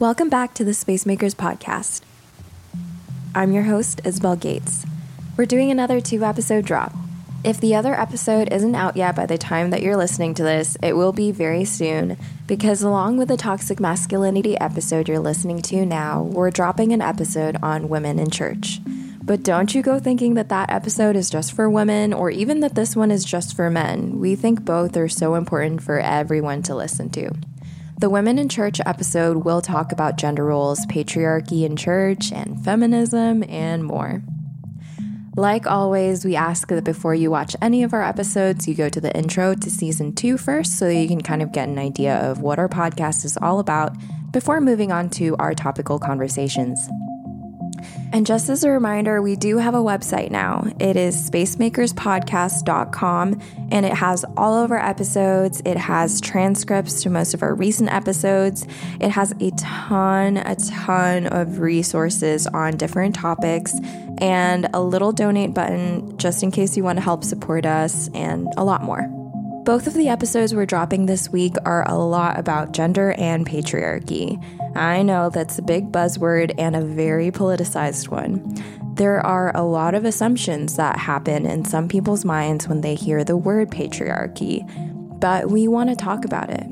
Welcome 0.00 0.28
back 0.28 0.54
to 0.54 0.64
the 0.64 0.74
Spacemakers 0.74 1.34
podcast. 1.34 2.02
I'm 3.34 3.50
your 3.50 3.64
host, 3.64 4.00
Isabel 4.04 4.36
Gates. 4.36 4.86
We're 5.36 5.44
doing 5.44 5.72
another 5.72 6.00
two 6.00 6.24
episode 6.24 6.64
drop. 6.64 6.94
If 7.42 7.60
the 7.60 7.74
other 7.74 7.98
episode 7.98 8.52
isn't 8.52 8.76
out 8.76 8.96
yet 8.96 9.16
by 9.16 9.26
the 9.26 9.36
time 9.36 9.70
that 9.70 9.82
you're 9.82 9.96
listening 9.96 10.34
to 10.34 10.44
this, 10.44 10.76
it 10.84 10.92
will 10.92 11.10
be 11.10 11.32
very 11.32 11.64
soon 11.64 12.16
because, 12.46 12.80
along 12.80 13.16
with 13.16 13.26
the 13.26 13.36
toxic 13.36 13.80
masculinity 13.80 14.56
episode 14.60 15.08
you're 15.08 15.18
listening 15.18 15.62
to 15.62 15.84
now, 15.84 16.22
we're 16.22 16.52
dropping 16.52 16.92
an 16.92 17.02
episode 17.02 17.56
on 17.60 17.88
women 17.88 18.20
in 18.20 18.30
church. 18.30 18.78
But 19.20 19.42
don't 19.42 19.74
you 19.74 19.82
go 19.82 19.98
thinking 19.98 20.34
that 20.34 20.48
that 20.50 20.70
episode 20.70 21.16
is 21.16 21.28
just 21.28 21.52
for 21.52 21.68
women 21.68 22.12
or 22.12 22.30
even 22.30 22.60
that 22.60 22.76
this 22.76 22.94
one 22.94 23.10
is 23.10 23.24
just 23.24 23.56
for 23.56 23.68
men. 23.68 24.20
We 24.20 24.36
think 24.36 24.64
both 24.64 24.96
are 24.96 25.08
so 25.08 25.34
important 25.34 25.82
for 25.82 25.98
everyone 25.98 26.62
to 26.62 26.76
listen 26.76 27.10
to. 27.10 27.32
The 28.00 28.08
Women 28.08 28.38
in 28.38 28.48
Church 28.48 28.80
episode 28.86 29.38
will 29.38 29.60
talk 29.60 29.90
about 29.90 30.18
gender 30.18 30.44
roles, 30.44 30.86
patriarchy 30.86 31.64
in 31.64 31.74
church, 31.74 32.30
and 32.30 32.64
feminism, 32.64 33.42
and 33.48 33.84
more. 33.84 34.22
Like 35.36 35.66
always, 35.66 36.24
we 36.24 36.36
ask 36.36 36.68
that 36.68 36.84
before 36.84 37.16
you 37.16 37.28
watch 37.28 37.56
any 37.60 37.82
of 37.82 37.92
our 37.92 38.04
episodes, 38.04 38.68
you 38.68 38.76
go 38.76 38.88
to 38.88 39.00
the 39.00 39.12
intro 39.16 39.52
to 39.52 39.68
season 39.68 40.14
two 40.14 40.38
first 40.38 40.78
so 40.78 40.88
you 40.88 41.08
can 41.08 41.22
kind 41.22 41.42
of 41.42 41.50
get 41.50 41.68
an 41.68 41.76
idea 41.76 42.14
of 42.18 42.40
what 42.40 42.60
our 42.60 42.68
podcast 42.68 43.24
is 43.24 43.36
all 43.42 43.58
about 43.58 43.96
before 44.30 44.60
moving 44.60 44.92
on 44.92 45.10
to 45.10 45.34
our 45.40 45.52
topical 45.52 45.98
conversations. 45.98 46.78
And 48.12 48.26
just 48.26 48.48
as 48.48 48.64
a 48.64 48.70
reminder, 48.70 49.20
we 49.20 49.36
do 49.36 49.58
have 49.58 49.74
a 49.74 49.82
website 49.82 50.30
now. 50.30 50.64
It 50.80 50.96
is 50.96 51.30
spacemakerspodcast.com 51.30 53.40
and 53.70 53.86
it 53.86 53.92
has 53.92 54.24
all 54.36 54.54
of 54.54 54.70
our 54.70 54.78
episodes. 54.78 55.60
It 55.64 55.76
has 55.76 56.20
transcripts 56.20 57.02
to 57.02 57.10
most 57.10 57.34
of 57.34 57.42
our 57.42 57.52
recent 57.54 57.92
episodes. 57.92 58.64
It 59.00 59.10
has 59.10 59.34
a 59.40 59.50
ton, 59.58 60.36
a 60.38 60.56
ton 60.56 61.26
of 61.26 61.58
resources 61.58 62.46
on 62.46 62.78
different 62.78 63.14
topics 63.14 63.74
and 64.18 64.68
a 64.72 64.80
little 64.80 65.12
donate 65.12 65.52
button 65.52 66.16
just 66.16 66.42
in 66.42 66.50
case 66.50 66.74
you 66.76 66.84
want 66.84 66.96
to 66.96 67.02
help 67.02 67.24
support 67.24 67.66
us 67.66 68.08
and 68.14 68.48
a 68.56 68.64
lot 68.64 68.82
more. 68.82 69.17
Both 69.68 69.86
of 69.86 69.92
the 69.92 70.08
episodes 70.08 70.54
we're 70.54 70.64
dropping 70.64 71.04
this 71.04 71.28
week 71.28 71.52
are 71.66 71.86
a 71.86 71.98
lot 71.98 72.38
about 72.38 72.72
gender 72.72 73.14
and 73.18 73.46
patriarchy. 73.46 74.42
I 74.74 75.02
know 75.02 75.28
that's 75.28 75.58
a 75.58 75.62
big 75.62 75.92
buzzword 75.92 76.54
and 76.56 76.74
a 76.74 76.80
very 76.80 77.30
politicized 77.30 78.08
one. 78.08 78.56
There 78.94 79.20
are 79.20 79.54
a 79.54 79.64
lot 79.64 79.94
of 79.94 80.06
assumptions 80.06 80.76
that 80.76 80.96
happen 80.96 81.44
in 81.44 81.66
some 81.66 81.86
people's 81.86 82.24
minds 82.24 82.66
when 82.66 82.80
they 82.80 82.94
hear 82.94 83.24
the 83.24 83.36
word 83.36 83.70
patriarchy, 83.70 84.64
but 85.20 85.50
we 85.50 85.68
want 85.68 85.90
to 85.90 85.96
talk 85.96 86.24
about 86.24 86.48
it. 86.48 86.66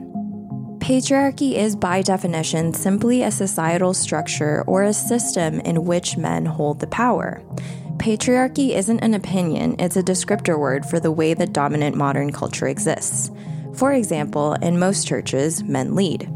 Patriarchy 0.79 1.53
is, 1.53 1.77
by 1.77 2.01
definition, 2.01 2.73
simply 2.73 3.23
a 3.23 3.31
societal 3.31 3.93
structure 3.93 4.65
or 4.67 4.85
a 4.85 4.95
system 4.95 5.61
in 5.61 5.85
which 5.85 6.17
men 6.17 6.47
hold 6.47 6.81
the 6.81 6.87
power. 6.87 7.43
Patriarchy 7.99 8.71
isn't 8.75 9.01
an 9.01 9.15
opinion, 9.15 9.77
it's 9.79 9.97
a 9.97 10.03
descriptor 10.03 10.59
word 10.59 10.85
for 10.85 11.01
the 11.01 11.11
way 11.11 11.35
that 11.35 11.53
dominant 11.53 11.97
modern 11.97 12.31
culture 12.31 12.69
exists. 12.69 13.31
For 13.75 13.93
example, 13.93 14.53
in 14.55 14.79
most 14.79 15.07
churches, 15.07 15.65
men 15.65 15.95
lead. 15.95 16.31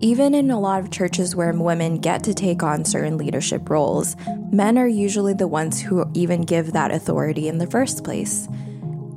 Even 0.00 0.32
in 0.32 0.50
a 0.50 0.58
lot 0.58 0.80
of 0.80 0.90
churches 0.90 1.36
where 1.36 1.52
women 1.52 1.98
get 1.98 2.24
to 2.24 2.32
take 2.32 2.62
on 2.62 2.84
certain 2.84 3.18
leadership 3.18 3.68
roles, 3.68 4.16
men 4.50 4.78
are 4.78 4.88
usually 4.88 5.34
the 5.34 5.48
ones 5.48 5.80
who 5.80 6.08
even 6.14 6.42
give 6.42 6.72
that 6.72 6.90
authority 6.90 7.48
in 7.48 7.58
the 7.58 7.66
first 7.66 8.02
place. 8.02 8.48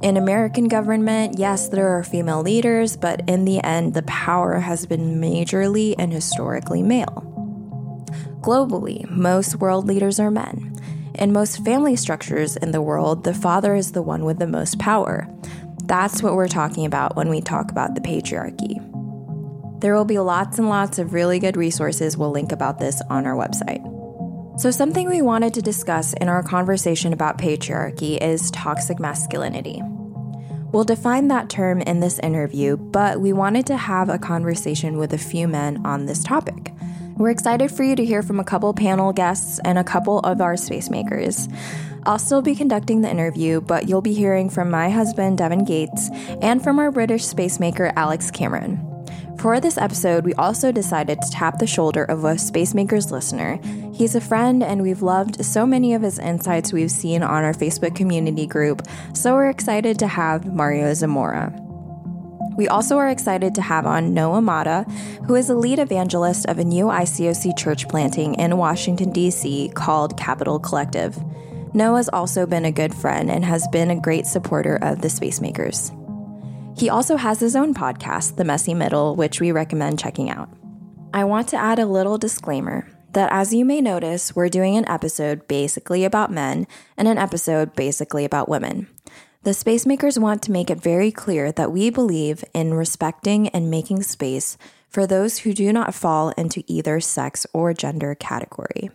In 0.01 0.17
American 0.17 0.67
government, 0.67 1.39
yes, 1.39 1.69
there 1.69 1.87
are 1.87 2.03
female 2.03 2.41
leaders, 2.41 2.97
but 2.97 3.21
in 3.29 3.45
the 3.45 3.63
end, 3.63 3.93
the 3.93 4.03
power 4.03 4.59
has 4.59 4.85
been 4.85 5.21
majorly 5.21 5.95
and 5.97 6.11
historically 6.11 6.83
male. 6.83 7.29
Globally, 8.41 9.09
most 9.09 9.55
world 9.55 9.87
leaders 9.87 10.19
are 10.19 10.31
men. 10.31 10.75
In 11.15 11.31
most 11.31 11.63
family 11.63 11.95
structures 11.95 12.57
in 12.57 12.71
the 12.71 12.81
world, 12.81 13.23
the 13.23 13.35
father 13.35 13.75
is 13.75 13.91
the 13.91 14.01
one 14.01 14.25
with 14.25 14.39
the 14.39 14.47
most 14.47 14.79
power. 14.79 15.27
That's 15.83 16.23
what 16.23 16.33
we're 16.33 16.47
talking 16.47 16.85
about 16.85 17.15
when 17.15 17.29
we 17.29 17.39
talk 17.39 17.69
about 17.69 17.93
the 17.93 18.01
patriarchy. 18.01 18.79
There 19.79 19.93
will 19.93 20.05
be 20.05 20.17
lots 20.17 20.57
and 20.57 20.69
lots 20.69 20.97
of 20.97 21.13
really 21.13 21.39
good 21.39 21.55
resources 21.55 22.17
we'll 22.17 22.31
link 22.31 22.51
about 22.51 22.79
this 22.79 23.01
on 23.09 23.27
our 23.27 23.35
website. 23.35 23.89
So, 24.59 24.71
something 24.71 25.07
we 25.07 25.21
wanted 25.21 25.53
to 25.55 25.61
discuss 25.61 26.13
in 26.13 26.29
our 26.29 26.41
conversation 26.41 27.13
about 27.13 27.37
patriarchy 27.37 28.17
is 28.19 28.49
toxic 28.51 28.99
masculinity. 28.99 29.81
We'll 30.71 30.83
define 30.83 31.27
that 31.27 31.49
term 31.49 31.81
in 31.81 31.99
this 31.99 32.17
interview, 32.19 32.77
but 32.77 33.21
we 33.21 33.33
wanted 33.33 33.67
to 33.67 33.77
have 33.77 34.09
a 34.09 34.17
conversation 34.17 34.97
with 34.97 35.13
a 35.13 35.19
few 35.19 35.47
men 35.47 35.85
on 35.85 36.07
this 36.07 36.23
topic. 36.23 36.72
We're 37.15 37.29
excited 37.29 37.71
for 37.71 37.83
you 37.83 37.95
to 37.95 38.03
hear 38.03 38.23
from 38.23 38.39
a 38.39 38.43
couple 38.43 38.73
panel 38.73 39.13
guests 39.13 39.59
and 39.63 39.77
a 39.77 39.83
couple 39.83 40.19
of 40.19 40.41
our 40.41 40.57
space 40.57 40.89
makers. 40.89 41.47
I'll 42.05 42.17
still 42.17 42.41
be 42.41 42.55
conducting 42.55 43.01
the 43.01 43.09
interview, 43.09 43.61
but 43.61 43.87
you'll 43.87 44.01
be 44.01 44.13
hearing 44.13 44.49
from 44.49 44.71
my 44.71 44.89
husband, 44.89 45.37
Devon 45.37 45.63
Gates, 45.63 46.09
and 46.41 46.63
from 46.63 46.79
our 46.79 46.91
British 46.91 47.25
space 47.25 47.59
maker, 47.59 47.93
Alex 47.95 48.31
Cameron. 48.31 48.89
For 49.37 49.59
this 49.59 49.77
episode, 49.77 50.25
we 50.25 50.33
also 50.33 50.71
decided 50.71 51.21
to 51.21 51.29
tap 51.29 51.59
the 51.59 51.67
shoulder 51.67 52.03
of 52.03 52.23
a 52.23 52.37
Space 52.37 52.73
Makers 52.73 53.11
listener. 53.11 53.59
He's 53.93 54.15
a 54.15 54.21
friend, 54.21 54.63
and 54.63 54.81
we've 54.81 55.01
loved 55.01 55.45
so 55.45 55.67
many 55.67 55.93
of 55.93 56.01
his 56.01 56.17
insights 56.17 56.73
we've 56.73 56.91
seen 56.91 57.21
on 57.21 57.43
our 57.43 57.53
Facebook 57.53 57.95
community 57.95 58.47
group, 58.47 58.81
so 59.13 59.33
we're 59.33 59.49
excited 59.49 59.99
to 59.99 60.07
have 60.07 60.51
Mario 60.51 60.93
Zamora. 60.93 61.62
We 62.55 62.67
also 62.67 62.97
are 62.97 63.09
excited 63.09 63.55
to 63.55 63.61
have 63.61 63.85
on 63.85 64.13
Noah 64.13 64.41
Mata, 64.41 64.83
who 65.25 65.35
is 65.35 65.49
a 65.49 65.55
lead 65.55 65.79
evangelist 65.79 66.45
of 66.45 66.59
a 66.59 66.63
new 66.63 66.85
ICOC 66.85 67.57
church 67.57 67.87
planting 67.87 68.35
in 68.35 68.57
Washington, 68.57 69.11
D.C. 69.11 69.71
called 69.73 70.17
Capital 70.17 70.59
Collective. 70.59 71.17
Noah's 71.73 72.09
also 72.09 72.45
been 72.45 72.65
a 72.65 72.71
good 72.71 72.93
friend 72.93 73.31
and 73.31 73.43
has 73.43 73.67
been 73.69 73.89
a 73.89 73.99
great 73.99 74.27
supporter 74.27 74.75
of 74.75 75.01
the 75.01 75.09
Spacemakers. 75.09 75.91
He 76.77 76.89
also 76.89 77.17
has 77.17 77.39
his 77.39 77.55
own 77.55 77.73
podcast, 77.73 78.35
The 78.35 78.45
Messy 78.45 78.75
Middle, 78.75 79.15
which 79.15 79.41
we 79.41 79.51
recommend 79.51 79.99
checking 79.99 80.29
out. 80.29 80.49
I 81.13 81.23
want 81.23 81.47
to 81.49 81.57
add 81.57 81.79
a 81.79 81.87
little 81.87 82.17
disclaimer 82.19 82.87
that, 83.13 83.31
as 83.31 83.53
you 83.53 83.65
may 83.65 83.81
notice, 83.81 84.35
we're 84.35 84.49
doing 84.49 84.75
an 84.75 84.87
episode 84.87 85.47
basically 85.47 86.03
about 86.03 86.31
men 86.31 86.67
and 86.97 87.07
an 87.07 87.17
episode 87.17 87.75
basically 87.75 88.25
about 88.25 88.49
women. 88.49 88.87
The 89.43 89.53
spacemakers 89.53 90.17
want 90.17 90.41
to 90.43 90.53
make 90.53 90.69
it 90.69 90.79
very 90.79 91.11
clear 91.11 91.51
that 91.51 91.73
we 91.73 91.89
believe 91.89 92.45
in 92.53 92.73
respecting 92.73 93.49
and 93.49 93.69
making 93.69 94.03
space 94.03 94.57
for 94.87 95.05
those 95.05 95.39
who 95.39 95.53
do 95.53 95.73
not 95.73 95.93
fall 95.93 96.29
into 96.37 96.63
either 96.65 97.01
sex 97.01 97.45
or 97.51 97.73
gender 97.73 98.15
category. 98.15 98.89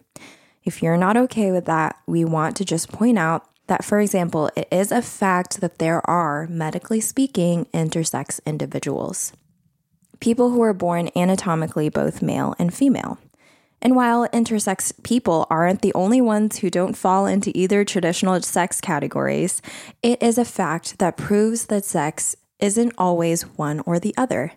If 0.65 0.83
you're 0.83 0.97
not 0.97 1.19
okay 1.19 1.53
with 1.53 1.67
that, 1.67 1.99
we 2.07 2.25
want 2.25 2.57
to 2.57 2.65
just 2.65 2.91
point 2.91 3.19
out 3.19 3.47
that, 3.67 3.85
for 3.85 4.01
example, 4.01 4.51
it 4.57 4.67
is 4.73 4.91
a 4.91 5.03
fact 5.03 5.61
that 5.61 5.79
there 5.79 6.01
are, 6.09 6.47
medically 6.47 7.03
speaking, 7.03 7.67
intersex 7.75 8.41
individuals. 8.47 9.35
People 10.19 10.49
who 10.49 10.63
are 10.63 10.73
born 10.73 11.11
anatomically 11.15 11.91
both 11.91 12.23
male 12.23 12.55
and 12.59 12.73
female. 12.73 13.19
And 13.81 13.95
while 13.95 14.29
intersex 14.29 14.93
people 15.03 15.47
aren't 15.51 15.83
the 15.83 15.95
only 15.95 16.21
ones 16.21 16.59
who 16.59 16.71
don't 16.71 16.97
fall 16.97 17.27
into 17.27 17.57
either 17.57 17.85
traditional 17.85 18.41
sex 18.43 18.81
categories, 18.81 19.63
it 20.03 20.23
is 20.23 20.39
a 20.39 20.45
fact 20.45 20.99
that 20.99 21.17
proves 21.17 21.67
that 21.67 21.85
sex 21.85 22.35
isn't 22.59 22.93
always 22.99 23.43
one 23.43 23.81
or 23.81 23.99
the 23.99 24.15
other. 24.17 24.53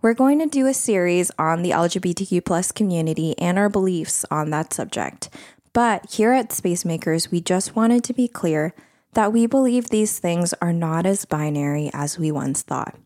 We're 0.00 0.14
going 0.14 0.38
to 0.40 0.46
do 0.46 0.66
a 0.66 0.74
series 0.74 1.30
on 1.38 1.62
the 1.62 1.70
LGBTQ 1.70 2.44
plus 2.44 2.72
community 2.72 3.38
and 3.38 3.58
our 3.58 3.68
beliefs 3.68 4.24
on 4.30 4.50
that 4.50 4.72
subject. 4.72 5.28
But 5.72 6.10
here 6.10 6.32
at 6.32 6.52
Spacemakers, 6.52 7.30
we 7.30 7.40
just 7.40 7.76
wanted 7.76 8.02
to 8.04 8.12
be 8.12 8.26
clear 8.26 8.74
that 9.14 9.32
we 9.32 9.46
believe 9.46 9.88
these 9.88 10.18
things 10.18 10.54
are 10.54 10.72
not 10.72 11.06
as 11.06 11.24
binary 11.24 11.90
as 11.92 12.18
we 12.18 12.32
once 12.32 12.62
thought. 12.62 12.96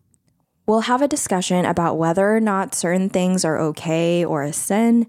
We'll 0.66 0.80
have 0.80 1.02
a 1.02 1.08
discussion 1.08 1.64
about 1.64 1.98
whether 1.98 2.34
or 2.34 2.40
not 2.40 2.74
certain 2.74 3.08
things 3.08 3.44
are 3.44 3.58
okay 3.58 4.24
or 4.24 4.42
a 4.42 4.52
sin, 4.52 5.06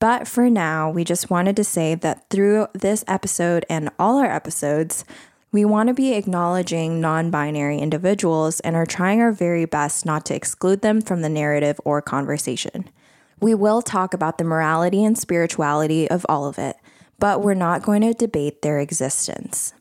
but 0.00 0.26
for 0.26 0.48
now, 0.50 0.90
we 0.90 1.04
just 1.04 1.30
wanted 1.30 1.56
to 1.56 1.64
say 1.64 1.94
that 1.94 2.28
through 2.30 2.66
this 2.72 3.04
episode 3.06 3.66
and 3.68 3.90
all 3.98 4.18
our 4.18 4.30
episodes, 4.30 5.04
we 5.52 5.64
want 5.64 5.88
to 5.88 5.94
be 5.94 6.14
acknowledging 6.14 7.00
non 7.00 7.30
binary 7.30 7.78
individuals 7.78 8.60
and 8.60 8.74
are 8.74 8.86
trying 8.86 9.20
our 9.20 9.30
very 9.30 9.66
best 9.66 10.06
not 10.06 10.24
to 10.26 10.34
exclude 10.34 10.80
them 10.80 11.00
from 11.02 11.20
the 11.20 11.28
narrative 11.28 11.80
or 11.84 12.00
conversation. 12.00 12.88
We 13.40 13.54
will 13.54 13.82
talk 13.82 14.14
about 14.14 14.38
the 14.38 14.44
morality 14.44 15.04
and 15.04 15.18
spirituality 15.18 16.10
of 16.10 16.24
all 16.28 16.46
of 16.46 16.58
it, 16.58 16.76
but 17.18 17.42
we're 17.42 17.54
not 17.54 17.82
going 17.82 18.02
to 18.02 18.14
debate 18.14 18.62
their 18.62 18.80
existence. 18.80 19.74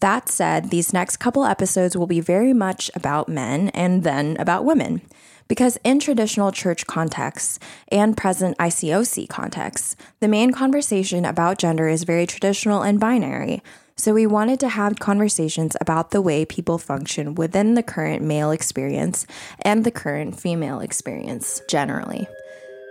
That 0.00 0.28
said, 0.28 0.70
these 0.70 0.92
next 0.92 1.16
couple 1.16 1.44
episodes 1.44 1.96
will 1.96 2.06
be 2.06 2.20
very 2.20 2.52
much 2.52 2.90
about 2.94 3.28
men 3.28 3.70
and 3.70 4.04
then 4.04 4.36
about 4.38 4.64
women. 4.64 5.00
Because 5.48 5.78
in 5.84 6.00
traditional 6.00 6.52
church 6.52 6.86
contexts 6.86 7.58
and 7.88 8.16
present 8.16 8.58
ICOC 8.58 9.28
contexts, 9.28 9.96
the 10.20 10.28
main 10.28 10.52
conversation 10.52 11.24
about 11.24 11.58
gender 11.58 11.88
is 11.88 12.04
very 12.04 12.26
traditional 12.26 12.82
and 12.82 12.98
binary. 12.98 13.62
So 13.98 14.12
we 14.12 14.26
wanted 14.26 14.60
to 14.60 14.68
have 14.68 14.98
conversations 14.98 15.76
about 15.80 16.10
the 16.10 16.20
way 16.20 16.44
people 16.44 16.76
function 16.76 17.34
within 17.34 17.74
the 17.74 17.82
current 17.82 18.22
male 18.22 18.50
experience 18.50 19.26
and 19.62 19.84
the 19.84 19.90
current 19.90 20.38
female 20.38 20.80
experience 20.80 21.62
generally. 21.68 22.28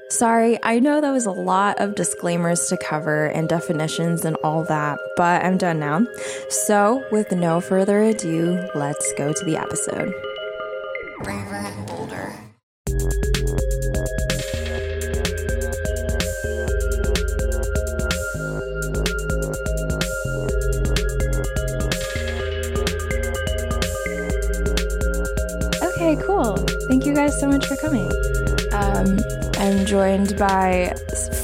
Sorry, 0.10 0.58
I 0.64 0.80
know 0.80 1.02
that 1.02 1.12
was 1.12 1.26
a 1.26 1.32
lot 1.32 1.80
of 1.80 1.96
disclaimers 1.96 2.68
to 2.68 2.78
cover 2.78 3.26
and 3.26 3.50
definitions 3.50 4.24
and 4.24 4.36
all 4.44 4.64
that, 4.66 5.00
but 5.18 5.44
I'm 5.44 5.58
done 5.58 5.80
now. 5.80 6.06
So, 6.50 7.04
with 7.12 7.32
no 7.32 7.60
further 7.60 8.02
ado, 8.04 8.68
let's 8.76 9.14
go 9.18 9.34
to 9.34 9.46
the 9.46 9.58
episode. 9.58 10.14
Braver 11.24 11.56
and 11.56 11.88
bolder. 11.88 12.45
Guys 27.16 27.40
so 27.40 27.48
much 27.48 27.66
for 27.66 27.78
coming. 27.78 28.12
Um, 28.74 29.18
I'm 29.58 29.86
joined 29.86 30.38
by 30.38 30.94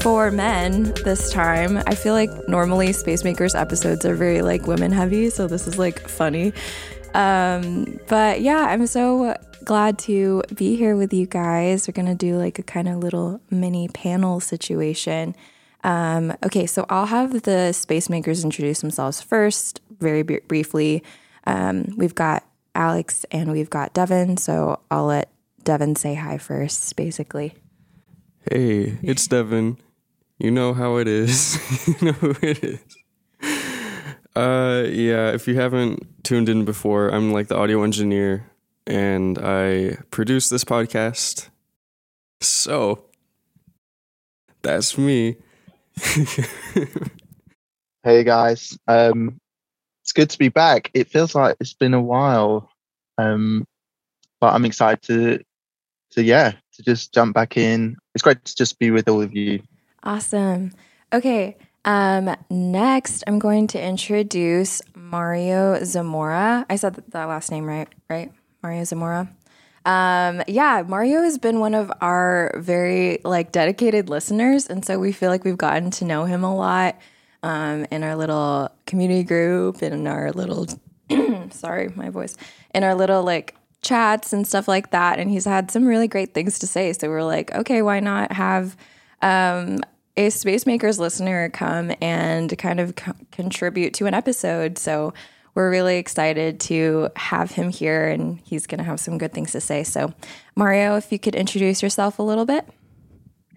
four 0.02 0.30
men 0.30 0.92
this 1.02 1.32
time. 1.32 1.78
I 1.86 1.94
feel 1.94 2.12
like 2.12 2.30
normally 2.46 2.92
Space 2.92 3.24
Makers 3.24 3.54
episodes 3.54 4.04
are 4.04 4.14
very 4.14 4.42
like 4.42 4.66
women 4.66 4.92
heavy, 4.92 5.30
so 5.30 5.48
this 5.48 5.66
is 5.66 5.78
like 5.78 6.06
funny. 6.06 6.52
Um, 7.14 7.98
but 8.06 8.42
yeah, 8.42 8.66
I'm 8.68 8.86
so 8.86 9.34
glad 9.64 9.98
to 10.00 10.42
be 10.54 10.76
here 10.76 10.94
with 10.94 11.10
you 11.14 11.26
guys. 11.26 11.88
We're 11.88 11.92
gonna 11.92 12.14
do 12.14 12.36
like 12.36 12.58
a 12.58 12.62
kind 12.62 12.86
of 12.86 12.98
little 12.98 13.40
mini 13.50 13.88
panel 13.88 14.40
situation. 14.40 15.34
Um, 15.84 16.36
okay, 16.44 16.66
so 16.66 16.84
I'll 16.90 17.06
have 17.06 17.44
the 17.44 17.72
Space 17.72 18.10
Makers 18.10 18.44
introduce 18.44 18.82
themselves 18.82 19.22
first, 19.22 19.80
very 19.98 20.22
b- 20.22 20.40
briefly. 20.46 21.02
Um, 21.46 21.94
we've 21.96 22.14
got 22.14 22.44
Alex 22.74 23.24
and 23.30 23.50
we've 23.52 23.70
got 23.70 23.94
Devon, 23.94 24.36
so 24.36 24.78
I'll 24.90 25.06
let 25.06 25.31
Devon 25.64 25.96
say 25.96 26.14
hi 26.14 26.38
first, 26.38 26.94
basically. 26.96 27.54
Hey, 28.50 28.98
it's 29.02 29.26
Devon. 29.26 29.78
You 30.38 30.50
know 30.50 30.74
how 30.74 30.96
it 30.96 31.06
is. 31.06 31.58
you 32.00 32.06
know 32.06 32.12
who 32.12 32.34
it 32.42 32.64
is. 32.64 32.80
Uh, 34.34 34.84
yeah, 34.88 35.30
if 35.30 35.46
you 35.46 35.54
haven't 35.54 36.24
tuned 36.24 36.48
in 36.48 36.64
before, 36.64 37.08
I'm 37.08 37.32
like 37.32 37.48
the 37.48 37.56
audio 37.56 37.82
engineer 37.82 38.50
and 38.86 39.38
I 39.38 39.98
produce 40.10 40.48
this 40.48 40.64
podcast. 40.64 41.48
So, 42.40 43.04
that's 44.62 44.96
me. 44.96 45.36
hey 48.02 48.24
guys. 48.24 48.78
Um 48.88 49.38
it's 50.02 50.12
good 50.12 50.30
to 50.30 50.38
be 50.38 50.48
back. 50.48 50.90
It 50.94 51.08
feels 51.10 51.34
like 51.34 51.56
it's 51.60 51.74
been 51.74 51.94
a 51.94 52.00
while. 52.00 52.70
Um 53.18 53.66
but 54.40 54.54
I'm 54.54 54.64
excited 54.64 55.02
to 55.02 55.44
to 56.12 56.22
yeah, 56.22 56.52
to 56.74 56.82
just 56.82 57.12
jump 57.12 57.34
back 57.34 57.56
in. 57.56 57.96
It's 58.14 58.22
great 58.22 58.44
to 58.44 58.54
just 58.54 58.78
be 58.78 58.90
with 58.90 59.08
all 59.08 59.20
of 59.20 59.34
you. 59.34 59.62
Awesome. 60.02 60.72
Okay. 61.12 61.56
Um, 61.84 62.34
next, 62.48 63.24
I'm 63.26 63.38
going 63.38 63.66
to 63.68 63.82
introduce 63.82 64.82
Mario 64.94 65.82
Zamora. 65.84 66.64
I 66.70 66.76
said 66.76 66.94
that 67.08 67.24
last 67.24 67.50
name 67.50 67.64
right, 67.64 67.88
right? 68.08 68.32
Mario 68.62 68.84
Zamora. 68.84 69.28
Um, 69.84 70.42
yeah, 70.46 70.84
Mario 70.86 71.22
has 71.22 71.38
been 71.38 71.58
one 71.58 71.74
of 71.74 71.90
our 72.00 72.54
very 72.56 73.18
like 73.24 73.50
dedicated 73.50 74.08
listeners, 74.08 74.68
and 74.68 74.84
so 74.84 74.98
we 74.98 75.10
feel 75.10 75.28
like 75.28 75.44
we've 75.44 75.58
gotten 75.58 75.90
to 75.92 76.04
know 76.04 76.24
him 76.24 76.44
a 76.44 76.54
lot 76.54 77.00
um, 77.42 77.86
in 77.90 78.04
our 78.04 78.14
little 78.14 78.70
community 78.86 79.24
group, 79.24 79.82
in 79.82 80.06
our 80.06 80.30
little 80.30 80.68
sorry, 81.50 81.88
my 81.96 82.10
voice, 82.10 82.36
in 82.74 82.84
our 82.84 82.94
little 82.94 83.24
like 83.24 83.56
chats 83.82 84.32
and 84.32 84.46
stuff 84.46 84.68
like 84.68 84.90
that. 84.90 85.18
And 85.18 85.30
he's 85.30 85.44
had 85.44 85.70
some 85.70 85.84
really 85.84 86.08
great 86.08 86.34
things 86.34 86.58
to 86.60 86.66
say. 86.66 86.92
So 86.92 87.08
we're 87.08 87.24
like, 87.24 87.54
okay, 87.54 87.82
why 87.82 88.00
not 88.00 88.32
have 88.32 88.76
um, 89.20 89.80
a 90.16 90.30
Space 90.30 90.66
Makers 90.66 90.98
listener 90.98 91.50
come 91.50 91.92
and 92.00 92.56
kind 92.58 92.80
of 92.80 92.96
co- 92.96 93.14
contribute 93.32 93.94
to 93.94 94.06
an 94.06 94.14
episode? 94.14 94.78
So 94.78 95.12
we're 95.54 95.70
really 95.70 95.98
excited 95.98 96.60
to 96.60 97.10
have 97.16 97.50
him 97.50 97.70
here 97.70 98.08
and 98.08 98.40
he's 98.44 98.66
going 98.66 98.78
to 98.78 98.84
have 98.84 99.00
some 99.00 99.18
good 99.18 99.34
things 99.34 99.52
to 99.52 99.60
say. 99.60 99.84
So, 99.84 100.14
Mario, 100.56 100.96
if 100.96 101.12
you 101.12 101.18
could 101.18 101.34
introduce 101.34 101.82
yourself 101.82 102.18
a 102.18 102.22
little 102.22 102.46
bit. 102.46 102.66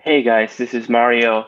Hey 0.02 0.22
guys, 0.22 0.58
this 0.58 0.74
is 0.74 0.90
Mario. 0.90 1.46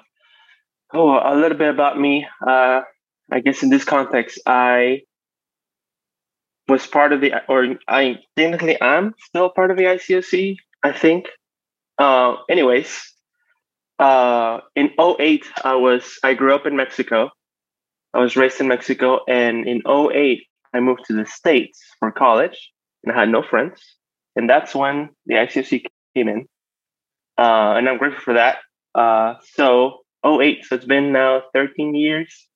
Oh, 0.94 1.20
a 1.22 1.36
little 1.36 1.58
bit 1.58 1.70
about 1.70 2.00
me. 2.00 2.26
Uh, 2.46 2.82
I 3.30 3.42
guess 3.42 3.62
in 3.62 3.70
this 3.70 3.84
context, 3.84 4.40
I 4.46 5.02
was 6.68 6.86
part 6.86 7.14
of 7.14 7.22
the, 7.22 7.34
or 7.48 7.78
I 7.88 8.18
technically 8.36 8.80
am 8.80 9.16
still 9.20 9.50
part 9.50 9.72
of 9.72 9.78
the 9.78 9.84
ICOC, 9.84 10.58
I 10.84 10.92
think. 10.92 11.28
Uh, 11.98 12.36
anyways, 12.50 13.14
uh, 14.00 14.60
in 14.76 14.92
08, 15.00 15.46
I 15.64 15.76
was, 15.76 16.20
I 16.24 16.34
grew 16.34 16.54
up 16.54 16.66
in 16.66 16.76
Mexico. 16.76 17.32
I 18.14 18.20
was 18.20 18.36
raised 18.36 18.60
in 18.60 18.68
Mexico. 18.68 19.20
And 19.28 19.68
in 19.68 19.82
08, 19.88 20.44
I 20.74 20.80
moved 20.80 21.06
to 21.08 21.14
the 21.14 21.26
States 21.26 21.80
for 22.00 22.12
college 22.12 22.72
and 23.04 23.16
I 23.16 23.20
had 23.20 23.30
no 23.30 23.42
friends. 23.42 23.82
And 24.36 24.50
that's 24.50 24.76
when 24.76 25.10
the 25.26 25.36
ICOC 25.36 25.86
came 26.16 26.28
in. 26.28 26.48
Uh, 27.38 27.76
and 27.78 27.88
I'm 27.88 27.98
grateful 27.98 28.22
for 28.22 28.34
that. 28.34 28.58
Uh, 28.94 29.36
so 29.56 30.00
08, 30.26 30.66
so 30.66 30.76
it's 30.76 30.86
been 30.86 31.12
now 31.12 31.44
13 31.54 31.96
years, 31.96 32.48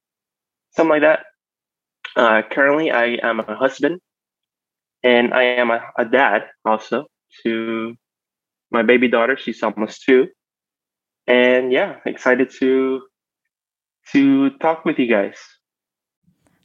something 0.75 0.89
like 0.89 1.01
that. 1.01 1.25
Uh, 2.15 2.41
currently, 2.49 2.91
I 2.91 3.17
am 3.23 3.39
a 3.39 3.55
husband 3.55 4.01
and 5.03 5.33
I 5.33 5.43
am 5.43 5.71
a, 5.71 5.81
a, 5.97 6.05
dad 6.05 6.43
also 6.65 7.05
to 7.43 7.95
my 8.69 8.83
baby 8.83 9.07
daughter. 9.07 9.37
She's 9.37 9.63
almost 9.63 10.03
two, 10.03 10.27
and 11.27 11.71
yeah, 11.71 11.97
excited 12.05 12.51
to 12.59 13.01
to 14.11 14.49
talk 14.59 14.85
with 14.85 14.99
you 14.99 15.07
guys. 15.07 15.37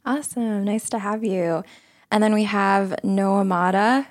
Awesome, 0.05 0.63
nice 0.63 0.89
to 0.89 0.99
have 0.99 1.23
you. 1.23 1.63
And 2.11 2.23
then 2.23 2.33
we 2.33 2.43
have 2.43 2.95
Noah 3.03 3.43
Mata. 3.43 4.07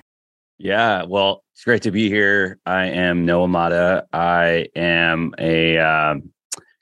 Yeah, 0.59 1.03
well, 1.03 1.43
it's 1.53 1.63
great 1.63 1.83
to 1.83 1.91
be 1.91 2.09
here. 2.09 2.59
I 2.65 2.85
am 2.85 3.25
Noah 3.25 3.47
Mata. 3.47 4.05
I 4.13 4.67
am 4.75 5.33
a 5.39 5.77
um, 5.79 6.31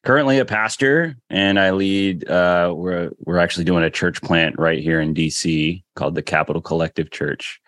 currently 0.05 0.37
a 0.37 0.45
pastor 0.45 1.17
and 1.31 1.59
I 1.59 1.71
lead 1.71 2.29
uh, 2.29 2.71
we're 2.75 3.11
we're 3.19 3.39
actually 3.39 3.65
doing 3.65 3.83
a 3.83 3.89
church 3.89 4.21
plant 4.21 4.57
right 4.57 4.81
here 4.81 5.01
in 5.01 5.15
DC 5.15 5.83
called 5.95 6.15
the 6.15 6.21
Capital 6.21 6.61
Collective 6.61 7.09
Church. 7.09 7.59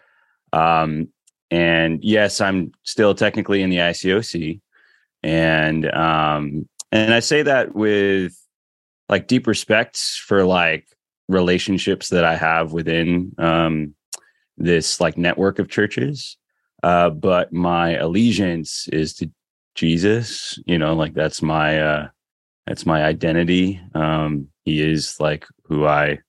Um, 0.54 1.10
and 1.50 2.01
yes, 2.04 2.39
I'm 2.39 2.72
still 2.84 3.16
technically 3.16 3.63
in 3.63 3.69
the 3.69 3.78
ICOC. 3.78 4.62
And 5.23 5.92
um, 5.94 6.69
and 6.92 7.14
I 7.14 7.19
say 7.19 7.42
that 7.42 7.73
with 7.76 8.38
like 9.09 9.28
deep 9.28 9.47
respect 9.47 9.97
for 9.97 10.45
like 10.45 10.88
relationships 11.28 12.09
that 12.09 12.23
I 12.23 12.35
have 12.35 12.71
within 12.71 13.33
um, 13.40 13.95
this 14.57 15.02
like 15.02 15.18
network 15.18 15.57
of 15.57 15.69
churches. 15.69 16.38
Uh, 16.83 17.09
but 17.09 17.52
my 17.52 17.95
allegiance 17.95 18.88
is 18.90 19.16
to 19.16 19.31
Jesus, 19.73 20.59
you 20.66 20.78
know, 20.78 20.94
like 20.94 21.16
that's 21.16 21.42
my 21.42 21.81
uh 21.81 22.07
that's 22.68 22.86
my 22.86 23.04
identity. 23.04 23.81
Um, 23.95 24.50
he 24.66 24.81
is 24.81 25.19
like 25.19 25.45
who 25.64 25.86
I 25.86 26.19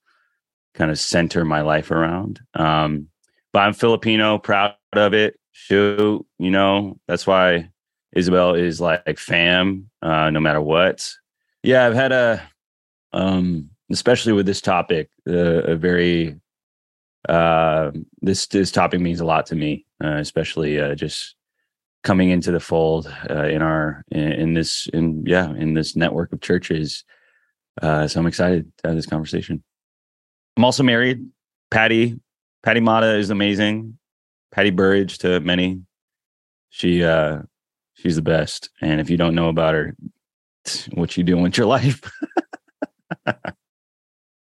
kind 0.74 0.90
of 0.90 0.98
center 0.98 1.44
my 1.44 1.60
life 1.62 1.90
around. 1.90 2.40
Um, 2.54 3.08
but 3.52 3.60
I'm 3.60 3.72
Filipino, 3.74 4.38
proud 4.38 4.74
of 4.92 5.14
it. 5.14 5.38
Shoot, 5.52 6.24
you 6.38 6.50
know, 6.50 7.00
that's 7.08 7.26
why 7.26 7.70
Isabel 8.12 8.54
is 8.54 8.80
like 8.80 9.18
fam, 9.18 9.90
uh, 10.02 10.30
no 10.30 10.38
matter 10.38 10.60
what. 10.60 11.12
Yeah, 11.64 11.84
I've 11.84 11.94
had 11.94 12.12
a, 12.12 12.48
um, 13.12 13.70
especially 13.90 14.32
with 14.32 14.46
this 14.46 14.60
topic, 14.60 15.10
uh, 15.28 15.32
a 15.32 15.74
very, 15.74 16.36
uh, 17.28 17.90
this 18.22 18.46
this 18.46 18.70
topic 18.70 19.00
means 19.00 19.20
a 19.20 19.24
lot 19.24 19.46
to 19.46 19.56
me, 19.56 19.84
uh, 20.02 20.18
especially 20.18 20.80
uh, 20.80 20.94
just 20.94 21.34
coming 22.04 22.30
into 22.30 22.52
the 22.52 22.60
fold 22.60 23.12
uh, 23.28 23.44
in 23.44 23.62
our 23.62 24.02
in, 24.10 24.32
in, 24.32 24.54
this 24.54 24.88
in 24.92 25.24
yeah 25.26 25.50
in 25.54 25.74
this 25.74 25.96
network 25.96 26.32
of 26.32 26.40
churches. 26.40 27.04
Uh, 27.80 28.08
so 28.08 28.20
I'm 28.20 28.26
excited 28.26 28.70
to 28.78 28.88
have 28.88 28.96
this 28.96 29.06
conversation. 29.06 29.62
I'm 30.56 30.64
also 30.64 30.82
married. 30.82 31.24
Patty 31.70 32.18
Patty 32.62 32.80
Mata 32.80 33.16
is 33.16 33.30
amazing. 33.30 33.98
Patty 34.52 34.70
Burridge 34.70 35.18
to 35.18 35.40
many. 35.40 35.82
She 36.70 37.04
uh 37.04 37.42
she's 37.94 38.16
the 38.16 38.22
best. 38.22 38.70
And 38.80 39.00
if 39.00 39.10
you 39.10 39.16
don't 39.16 39.34
know 39.34 39.48
about 39.48 39.74
her, 39.74 39.96
what 40.92 41.16
you 41.16 41.24
doing 41.24 41.42
with 41.42 41.56
your 41.56 41.66
life? 41.66 42.00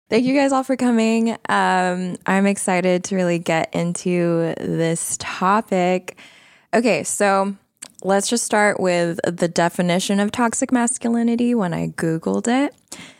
Thank 0.09 0.25
you 0.25 0.35
guys 0.35 0.51
all 0.51 0.63
for 0.63 0.75
coming. 0.75 1.31
Um, 1.49 2.17
I'm 2.27 2.45
excited 2.45 3.03
to 3.05 3.15
really 3.15 3.39
get 3.39 3.73
into 3.73 4.53
this 4.59 5.17
topic. 5.19 6.17
Okay, 6.73 7.03
so 7.03 7.55
let's 8.03 8.27
just 8.27 8.43
start 8.43 8.79
with 8.79 9.19
the 9.23 9.47
definition 9.47 10.19
of 10.19 10.31
toxic 10.31 10.71
masculinity 10.71 11.53
when 11.53 11.71
I 11.71 11.89
Googled 11.89 12.47
it. 12.47 12.73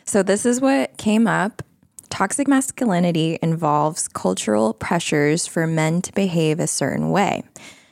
So, 0.04 0.24
this 0.24 0.44
is 0.44 0.60
what 0.60 0.96
came 0.96 1.28
up. 1.28 1.62
Toxic 2.10 2.48
masculinity 2.48 3.38
involves 3.42 4.08
cultural 4.08 4.74
pressures 4.74 5.46
for 5.46 5.68
men 5.68 6.02
to 6.02 6.12
behave 6.12 6.58
a 6.58 6.66
certain 6.66 7.10
way. 7.10 7.44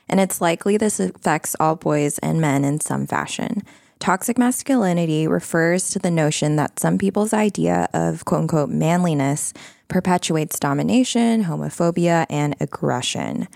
and 0.09 0.21
it's 0.21 0.41
likely 0.41 0.77
this 0.77 1.01
affects 1.01 1.57
all 1.59 1.77
boys 1.77 2.19
and 2.19 2.41
men 2.41 2.65
in 2.65 2.81
some 2.81 3.07
fashion. 3.07 3.63
Toxic 3.99 4.37
masculinity 4.37 5.29
refers 5.29 5.91
to 5.91 5.99
the 6.01 6.11
notion 6.11 6.57
that 6.57 6.81
some 6.81 6.99
people's 6.99 7.33
idea 7.33 7.89
of 7.95 8.25
quote 8.25 8.43
unquote 8.43 8.69
manliness 8.69 9.55
perpetuates 9.87 10.59
domination, 10.59 11.45
homophobia, 11.45 12.27
and 12.29 12.57
aggression. 12.61 13.47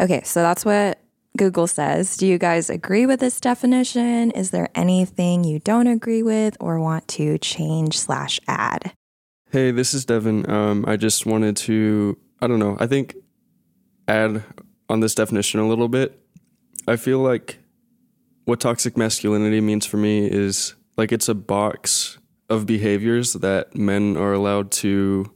Okay, 0.00 0.22
so 0.24 0.40
that's 0.40 0.64
what 0.64 0.98
Google 1.36 1.66
says. 1.66 2.16
Do 2.16 2.26
you 2.26 2.38
guys 2.38 2.68
agree 2.68 3.06
with 3.06 3.20
this 3.20 3.40
definition? 3.40 4.30
Is 4.32 4.50
there 4.50 4.68
anything 4.74 5.44
you 5.44 5.58
don't 5.58 5.86
agree 5.86 6.22
with 6.22 6.56
or 6.60 6.78
want 6.78 7.08
to 7.08 7.38
change 7.38 7.98
slash 7.98 8.38
add? 8.46 8.92
Hey, 9.50 9.70
this 9.70 9.94
is 9.94 10.04
Devon. 10.04 10.50
Um, 10.50 10.84
I 10.86 10.96
just 10.96 11.26
wanted 11.26 11.56
to, 11.58 12.18
I 12.40 12.46
don't 12.46 12.58
know, 12.58 12.76
I 12.80 12.86
think 12.86 13.16
add 14.08 14.42
on 14.88 15.00
this 15.00 15.14
definition 15.14 15.60
a 15.60 15.68
little 15.68 15.88
bit. 15.88 16.18
I 16.86 16.96
feel 16.96 17.18
like 17.18 17.58
what 18.44 18.60
toxic 18.60 18.96
masculinity 18.96 19.60
means 19.60 19.86
for 19.86 19.96
me 19.96 20.26
is 20.26 20.74
like 20.96 21.12
it's 21.12 21.28
a 21.28 21.34
box 21.34 22.18
of 22.48 22.66
behaviors 22.66 23.34
that 23.34 23.74
men 23.74 24.16
are 24.16 24.32
allowed 24.32 24.70
to 24.70 25.32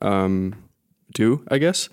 um, 0.00 0.54
do, 1.12 1.44
I 1.48 1.58
guess. 1.58 1.88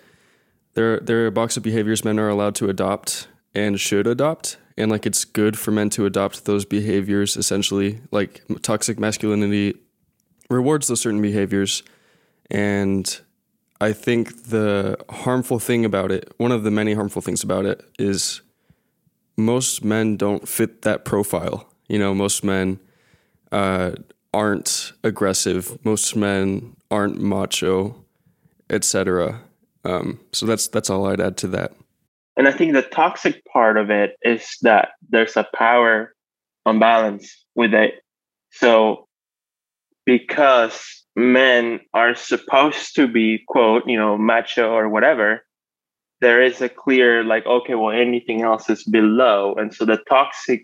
There, 0.73 0.99
there 0.99 1.23
are 1.23 1.27
a 1.27 1.31
box 1.31 1.57
of 1.57 1.63
behaviors 1.63 2.05
men 2.05 2.19
are 2.19 2.29
allowed 2.29 2.55
to 2.55 2.69
adopt 2.69 3.27
and 3.55 3.79
should 3.79 4.07
adopt. 4.07 4.57
And 4.77 4.89
like 4.89 5.05
it's 5.05 5.25
good 5.25 5.57
for 5.57 5.71
men 5.71 5.89
to 5.91 6.05
adopt 6.05 6.45
those 6.45 6.65
behaviors 6.65 7.35
essentially. 7.35 8.01
Like 8.11 8.43
toxic 8.61 8.99
masculinity 8.99 9.75
rewards 10.49 10.88
those 10.88 11.01
certain 11.01 11.21
behaviors. 11.21 11.83
And 12.49 13.19
I 13.81 13.93
think 13.93 14.45
the 14.45 14.97
harmful 15.09 15.59
thing 15.59 15.85
about 15.85 16.11
it, 16.11 16.33
one 16.38 16.51
of 16.51 16.63
the 16.63 16.71
many 16.71 16.93
harmful 16.93 17.21
things 17.21 17.43
about 17.43 17.65
it, 17.65 17.83
is 17.97 18.41
most 19.38 19.83
men 19.83 20.17
don't 20.17 20.47
fit 20.47 20.81
that 20.81 21.05
profile. 21.05 21.71
You 21.88 21.99
know, 21.99 22.13
most 22.13 22.43
men 22.43 22.79
uh, 23.51 23.91
aren't 24.33 24.91
aggressive. 25.03 25.83
Most 25.85 26.15
men 26.15 26.75
aren't 26.91 27.21
macho, 27.21 28.03
etc. 28.69 29.41
Um, 29.86 30.19
so 30.31 30.45
that's 30.45 30.67
that's 30.67 30.89
all 30.89 31.05
I'd 31.07 31.21
add 31.21 31.38
to 31.38 31.48
that. 31.50 31.74
And 32.38 32.48
I 32.48 32.51
think 32.51 32.74
the 32.74 32.81
toxic 32.81 33.43
part 33.45 33.77
of 33.77 33.89
it 33.89 34.15
is 34.21 34.57
that 34.62 34.89
there's 35.09 35.36
a 35.36 35.48
power 35.53 36.13
imbalance 36.65 37.45
with 37.55 37.74
it. 37.74 37.95
So 38.51 39.07
because 40.05 41.00
men 41.15 41.79
are 41.93 42.15
supposed 42.15 42.95
to 42.95 43.07
be 43.07 43.43
quote 43.48 43.83
you 43.86 43.98
know 43.98 44.17
macho 44.17 44.71
or 44.71 44.88
whatever 44.88 45.43
there 46.21 46.41
is 46.41 46.62
a 46.62 46.69
clear 46.69 47.24
like 47.24 47.45
okay 47.45 47.75
well 47.75 47.91
anything 47.91 48.41
else 48.41 48.69
is 48.69 48.83
below 48.86 49.53
and 49.55 49.74
so 49.74 49.86
the 49.86 50.00
toxic 50.09 50.63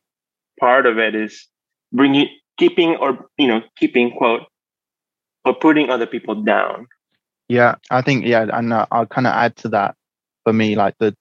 part 0.60 0.86
of 0.86 0.98
it 0.98 1.14
is 1.14 1.48
bringing 1.92 2.30
keeping 2.58 2.96
or 2.96 3.28
you 3.38 3.48
know 3.48 3.62
keeping 3.78 4.12
quote 4.12 4.44
or 5.44 5.54
putting 5.54 5.90
other 5.90 6.08
people 6.08 6.36
down 6.42 6.88
yeah 7.50 7.76
i 7.92 8.02
think 8.02 8.26
yeah 8.26 8.46
and 8.54 8.74
uh, 8.74 8.86
i'll 8.92 9.06
kind 9.06 9.28
of 9.28 9.34
add 9.34 9.56
to 9.56 9.70
that 9.70 9.96
for 10.44 10.54
me 10.54 10.76
like 10.76 10.96
the 11.00 11.16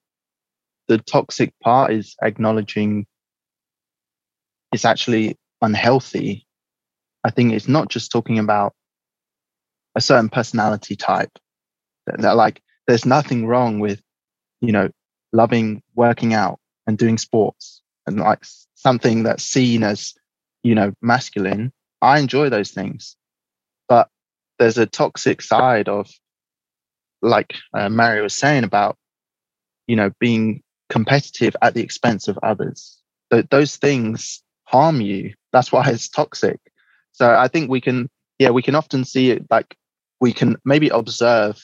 the 0.88 0.98
toxic 0.98 1.52
part 1.62 1.92
is 1.92 2.14
acknowledging 2.22 3.06
it's 4.72 4.84
actually 4.84 5.36
unhealthy 5.62 6.46
i 7.24 7.30
think 7.30 7.52
it's 7.52 7.68
not 7.68 7.88
just 7.88 8.10
talking 8.12 8.38
about 8.38 8.74
a 9.96 10.00
certain 10.00 10.28
personality 10.28 10.96
type 10.96 11.30
that, 12.06 12.20
that 12.20 12.36
like 12.36 12.60
there's 12.86 13.06
nothing 13.06 13.46
wrong 13.46 13.80
with 13.80 14.00
you 14.60 14.72
know, 14.72 14.88
loving 15.32 15.82
working 15.94 16.34
out 16.34 16.58
and 16.86 16.98
doing 16.98 17.18
sports 17.18 17.82
and 18.06 18.18
like 18.18 18.44
something 18.74 19.22
that's 19.24 19.44
seen 19.44 19.82
as, 19.82 20.14
you 20.62 20.74
know, 20.74 20.92
masculine. 21.02 21.72
I 22.02 22.18
enjoy 22.18 22.48
those 22.50 22.70
things. 22.70 23.16
But 23.88 24.08
there's 24.58 24.78
a 24.78 24.86
toxic 24.86 25.42
side 25.42 25.88
of, 25.88 26.08
like 27.22 27.54
uh, 27.72 27.88
Mario 27.88 28.22
was 28.22 28.34
saying 28.34 28.64
about, 28.64 28.96
you 29.86 29.96
know, 29.96 30.10
being 30.20 30.62
competitive 30.90 31.56
at 31.62 31.74
the 31.74 31.82
expense 31.82 32.28
of 32.28 32.38
others. 32.42 32.98
Th- 33.30 33.46
those 33.50 33.76
things 33.76 34.42
harm 34.64 35.00
you. 35.00 35.34
That's 35.52 35.72
why 35.72 35.88
it's 35.88 36.08
toxic. 36.08 36.60
So 37.12 37.34
I 37.34 37.48
think 37.48 37.70
we 37.70 37.80
can, 37.80 38.08
yeah, 38.38 38.50
we 38.50 38.62
can 38.62 38.74
often 38.74 39.04
see 39.04 39.30
it 39.30 39.46
like 39.50 39.76
we 40.20 40.32
can 40.32 40.56
maybe 40.64 40.88
observe 40.88 41.62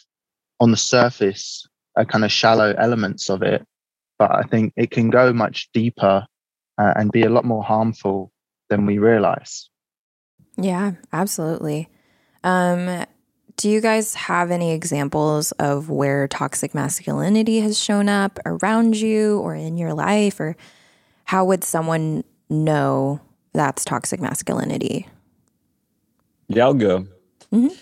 on 0.61 0.71
the 0.71 0.77
surface 0.77 1.67
a 1.97 2.05
kind 2.05 2.25
of 2.25 2.33
shallow 2.33 2.75
elements 2.79 3.29
of 3.29 3.43
it, 3.43 3.67
but 4.19 4.31
I 4.31 4.43
think 4.43 4.73
it 4.77 4.91
can 4.91 5.11
go 5.11 5.33
much 5.33 5.69
deeper 5.75 6.27
uh, 6.79 6.93
and 6.97 7.11
be 7.11 7.23
a 7.23 7.31
lot 7.31 7.45
more 7.45 7.63
harmful 7.63 8.33
than 8.69 8.87
we 8.87 8.99
realize. 8.99 9.69
Yeah, 10.57 10.93
absolutely. 11.13 11.89
Um, 12.45 13.05
do 13.57 13.69
you 13.69 13.81
guys 13.81 14.15
have 14.15 14.51
any 14.51 14.73
examples 14.73 15.53
of 15.53 15.91
where 15.91 16.27
toxic 16.29 16.75
masculinity 16.75 17.61
has 17.61 17.79
shown 17.79 18.09
up 18.09 18.39
around 18.47 18.97
you 18.97 19.39
or 19.41 19.55
in 19.55 19.77
your 19.77 19.93
life? 19.93 20.41
Or 20.41 20.57
how 21.25 21.45
would 21.45 21.63
someone 21.63 22.25
know 22.49 23.21
that's 23.53 23.85
toxic 23.85 24.21
masculinity? 24.21 25.09
Yeah, 26.49 26.65
I'll 26.65 26.75
go. 26.75 27.07
Mm-hmm. 27.53 27.75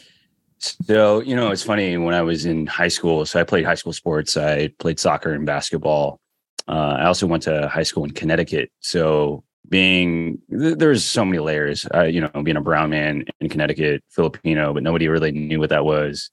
So, 0.59 1.21
you 1.21 1.37
know, 1.37 1.51
it's 1.51 1.63
funny 1.63 1.97
when 1.97 2.15
I 2.15 2.23
was 2.23 2.45
in 2.45 2.67
high 2.67 2.89
school. 2.89 3.25
So 3.25 3.39
I 3.39 3.45
played 3.45 3.65
high 3.65 3.77
school 3.77 3.93
sports. 3.93 4.37
I 4.37 4.69
played 4.79 4.99
soccer 4.99 5.33
and 5.33 5.47
basketball. 5.47 6.19
Uh, 6.67 6.97
I 6.99 7.07
also 7.07 7.27
went 7.27 7.45
to 7.45 7.69
high 7.69 7.85
school 7.85 8.05
in 8.05 8.11
Connecticut. 8.11 8.71
So 8.81 9.45
being 9.69 10.39
there's 10.49 11.05
so 11.05 11.25
many 11.25 11.39
layers. 11.39 11.87
Uh, 11.95 12.05
you 12.05 12.21
know, 12.21 12.43
being 12.43 12.57
a 12.57 12.63
brown 12.63 12.91
man 12.91 13.25
in 13.41 13.49
Connecticut, 13.49 14.03
Filipino, 14.11 14.73
but 14.73 14.83
nobody 14.83 15.09
really 15.09 15.33
knew 15.33 15.59
what 15.59 15.71
that 15.71 15.85
was 15.85 16.31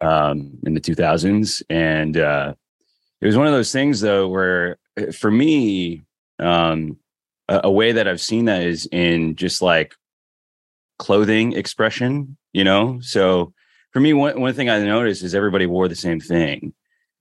um, 0.00 0.58
in 0.64 0.74
the 0.74 0.80
2000s. 0.80 1.62
And 1.70 2.16
uh, 2.16 2.54
it 3.20 3.26
was 3.26 3.36
one 3.36 3.46
of 3.46 3.52
those 3.52 3.72
things, 3.72 4.00
though, 4.00 4.28
where 4.28 4.78
uh, 4.98 5.12
for 5.12 5.30
me, 5.30 6.02
um, 6.38 6.98
a, 7.48 7.62
a 7.64 7.70
way 7.70 7.92
that 7.92 8.08
I've 8.08 8.20
seen 8.20 8.46
that 8.46 8.62
is 8.62 8.86
in 8.90 9.36
just 9.36 9.60
like 9.60 9.94
clothing 11.00 11.54
expression 11.54 12.36
you 12.52 12.62
know 12.62 12.98
so 13.00 13.54
for 13.90 14.00
me 14.00 14.12
one, 14.12 14.38
one 14.38 14.52
thing 14.52 14.68
i 14.68 14.78
noticed 14.82 15.22
is 15.22 15.34
everybody 15.34 15.64
wore 15.64 15.88
the 15.88 15.96
same 15.96 16.20
thing 16.20 16.74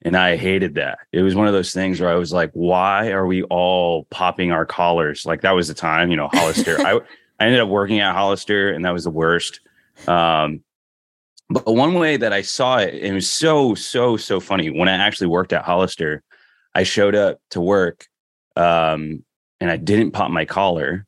and 0.04 0.16
i 0.16 0.36
hated 0.38 0.76
that. 0.76 1.00
It 1.12 1.22
was 1.22 1.36
one 1.36 1.48
of 1.48 1.54
those 1.54 1.74
things 1.74 2.00
where 2.00 2.10
i 2.10 2.16
was 2.16 2.32
like 2.32 2.52
why 2.54 3.12
are 3.12 3.28
we 3.28 3.44
all 3.44 4.06
popping 4.06 4.52
our 4.52 4.66
collars? 4.66 5.26
Like 5.26 5.42
that 5.42 5.52
was 5.52 5.68
the 5.68 5.74
time 5.74 6.12
you 6.12 6.18
know 6.18 6.30
hollister. 6.32 6.80
I 6.80 7.00
i 7.40 7.46
ended 7.46 7.60
up 7.60 7.70
working 7.70 8.00
at 8.00 8.14
hollister 8.14 8.72
and 8.72 8.86
that 8.86 8.94
was 8.94 9.04
the 9.04 9.12
worst. 9.12 9.60
Um 10.08 10.62
but 11.50 11.66
one 11.66 11.96
way 11.96 12.16
that 12.18 12.32
i 12.32 12.42
saw 12.42 12.78
it 12.78 12.94
it 12.94 13.14
was 13.14 13.30
so 13.30 13.74
so 13.76 14.16
so 14.16 14.40
funny 14.40 14.70
when 14.70 14.88
i 14.88 14.94
actually 14.94 15.28
worked 15.28 15.52
at 15.52 15.64
hollister 15.64 16.24
i 16.76 16.84
showed 16.84 17.16
up 17.16 17.40
to 17.50 17.60
work 17.60 18.08
um 18.56 19.24
and 19.60 19.70
i 19.72 19.78
didn't 19.78 20.12
pop 20.12 20.32
my 20.32 20.46
collar 20.46 21.06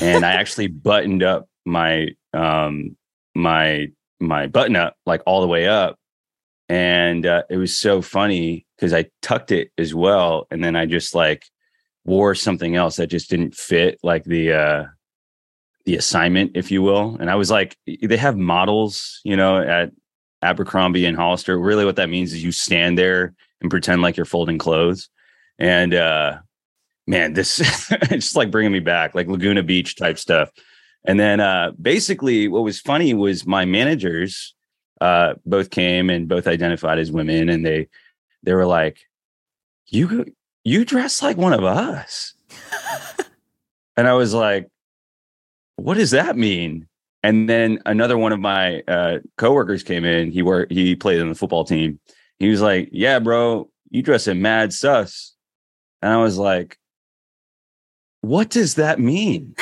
and 0.00 0.24
i 0.24 0.32
actually 0.32 0.66
buttoned 0.66 1.22
up 1.22 1.48
my 1.64 2.08
um 2.34 2.96
my 3.34 3.86
my 4.18 4.46
button 4.46 4.76
up 4.76 4.96
like 5.06 5.22
all 5.24 5.40
the 5.40 5.46
way 5.46 5.68
up 5.68 5.98
and 6.70 7.26
uh, 7.26 7.42
it 7.50 7.56
was 7.56 7.76
so 7.76 8.00
funny 8.00 8.64
because 8.76 8.94
i 8.94 9.04
tucked 9.20 9.50
it 9.50 9.70
as 9.76 9.94
well 9.94 10.46
and 10.50 10.62
then 10.62 10.76
i 10.76 10.86
just 10.86 11.14
like 11.14 11.44
wore 12.04 12.34
something 12.34 12.76
else 12.76 12.96
that 12.96 13.08
just 13.08 13.28
didn't 13.28 13.54
fit 13.54 13.98
like 14.02 14.24
the 14.24 14.52
uh 14.52 14.84
the 15.86 15.96
assignment 15.96 16.52
if 16.54 16.70
you 16.70 16.82
will. 16.82 17.16
And 17.20 17.30
i 17.30 17.34
was 17.34 17.50
like 17.50 17.76
they 17.86 18.16
have 18.16 18.36
models 18.36 19.20
you 19.24 19.36
know 19.36 19.58
at 19.58 19.90
abercrombie 20.42 21.04
and 21.04 21.16
hollister. 21.16 21.58
Really 21.58 21.84
what 21.84 21.96
that 21.96 22.08
means 22.08 22.32
is 22.32 22.42
you 22.42 22.52
stand 22.52 22.96
there 22.96 23.34
and 23.60 23.70
pretend 23.70 24.00
like 24.00 24.16
you're 24.16 24.24
folding 24.24 24.58
clothes. 24.58 25.08
And 25.58 25.94
uh 25.94 26.38
man 27.06 27.32
this 27.34 27.60
it's 27.90 28.08
just 28.08 28.36
like 28.36 28.50
bringing 28.50 28.72
me 28.72 28.80
back 28.80 29.14
like 29.14 29.26
laguna 29.26 29.62
beach 29.62 29.96
type 29.96 30.18
stuff. 30.18 30.50
And 31.04 31.18
then 31.18 31.40
uh, 31.40 31.72
basically, 31.80 32.46
what 32.46 32.62
was 32.62 32.78
funny 32.78 33.14
was 33.14 33.46
my 33.46 33.64
managers 33.64 34.54
uh, 35.00 35.34
both 35.46 35.70
came 35.70 36.10
and 36.10 36.28
both 36.28 36.46
identified 36.46 36.98
as 36.98 37.10
women, 37.10 37.48
and 37.48 37.64
they 37.64 37.88
they 38.42 38.54
were 38.54 38.66
like, 38.66 38.98
"You 39.86 40.26
you 40.64 40.84
dress 40.84 41.22
like 41.22 41.36
one 41.36 41.52
of 41.52 41.64
us," 41.64 42.34
and 43.96 44.06
I 44.06 44.14
was 44.14 44.34
like, 44.34 44.68
"What 45.76 45.94
does 45.94 46.10
that 46.10 46.36
mean?" 46.36 46.86
And 47.22 47.48
then 47.48 47.80
another 47.84 48.16
one 48.16 48.32
of 48.32 48.40
my 48.40 48.80
uh, 48.88 49.18
coworkers 49.36 49.82
came 49.82 50.04
in. 50.04 50.30
He 50.30 50.42
worked. 50.42 50.72
He 50.72 50.96
played 50.96 51.20
on 51.20 51.28
the 51.28 51.34
football 51.34 51.64
team. 51.64 52.00
He 52.38 52.48
was 52.48 52.60
like, 52.60 52.88
"Yeah, 52.92 53.18
bro, 53.18 53.70
you 53.90 54.02
dress 54.02 54.28
in 54.28 54.42
mad 54.42 54.72
sus," 54.72 55.34
and 56.02 56.12
I 56.12 56.18
was 56.18 56.38
like, 56.38 56.78
"What 58.20 58.50
does 58.50 58.74
that 58.74 59.00
mean?" 59.00 59.54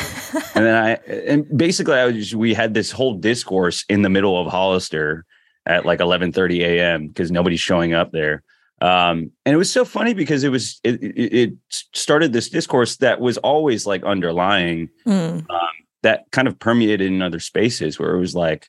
And 0.55 0.65
then 0.67 0.75
I 0.75 0.91
and 1.07 1.47
basically 1.57 1.95
I 1.95 2.07
was 2.07 2.15
just, 2.17 2.35
we 2.35 2.55
had 2.55 2.75
this 2.75 2.91
whole 2.91 3.15
discourse 3.15 3.85
in 3.89 4.03
the 4.03 4.11
middle 4.11 4.41
of 4.41 4.51
Hollister 4.51 5.25
at 5.67 5.85
like 5.87 6.01
11:30 6.01 6.61
a.m. 6.61 7.09
because 7.09 7.31
nobody's 7.31 7.61
showing 7.61 7.93
up 7.95 8.11
there 8.13 8.43
Um, 8.81 9.33
and 9.45 9.55
it 9.55 9.57
was 9.57 9.73
so 9.73 9.85
funny 9.85 10.15
because 10.15 10.45
it 10.45 10.51
was 10.51 10.81
it, 10.85 11.03
it, 11.03 11.35
it 11.35 11.53
started 11.95 12.33
this 12.33 12.49
discourse 12.49 12.97
that 12.99 13.21
was 13.21 13.37
always 13.39 13.87
like 13.87 14.03
underlying 14.05 14.89
Mm. 15.07 15.49
um, 15.51 15.69
that 16.03 16.25
kind 16.31 16.47
of 16.49 16.59
permeated 16.59 17.11
in 17.11 17.23
other 17.23 17.41
spaces 17.41 17.99
where 17.99 18.15
it 18.15 18.21
was 18.21 18.35
like, 18.35 18.69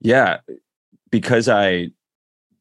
yeah, 0.00 0.38
because 1.10 1.48
I 1.48 1.90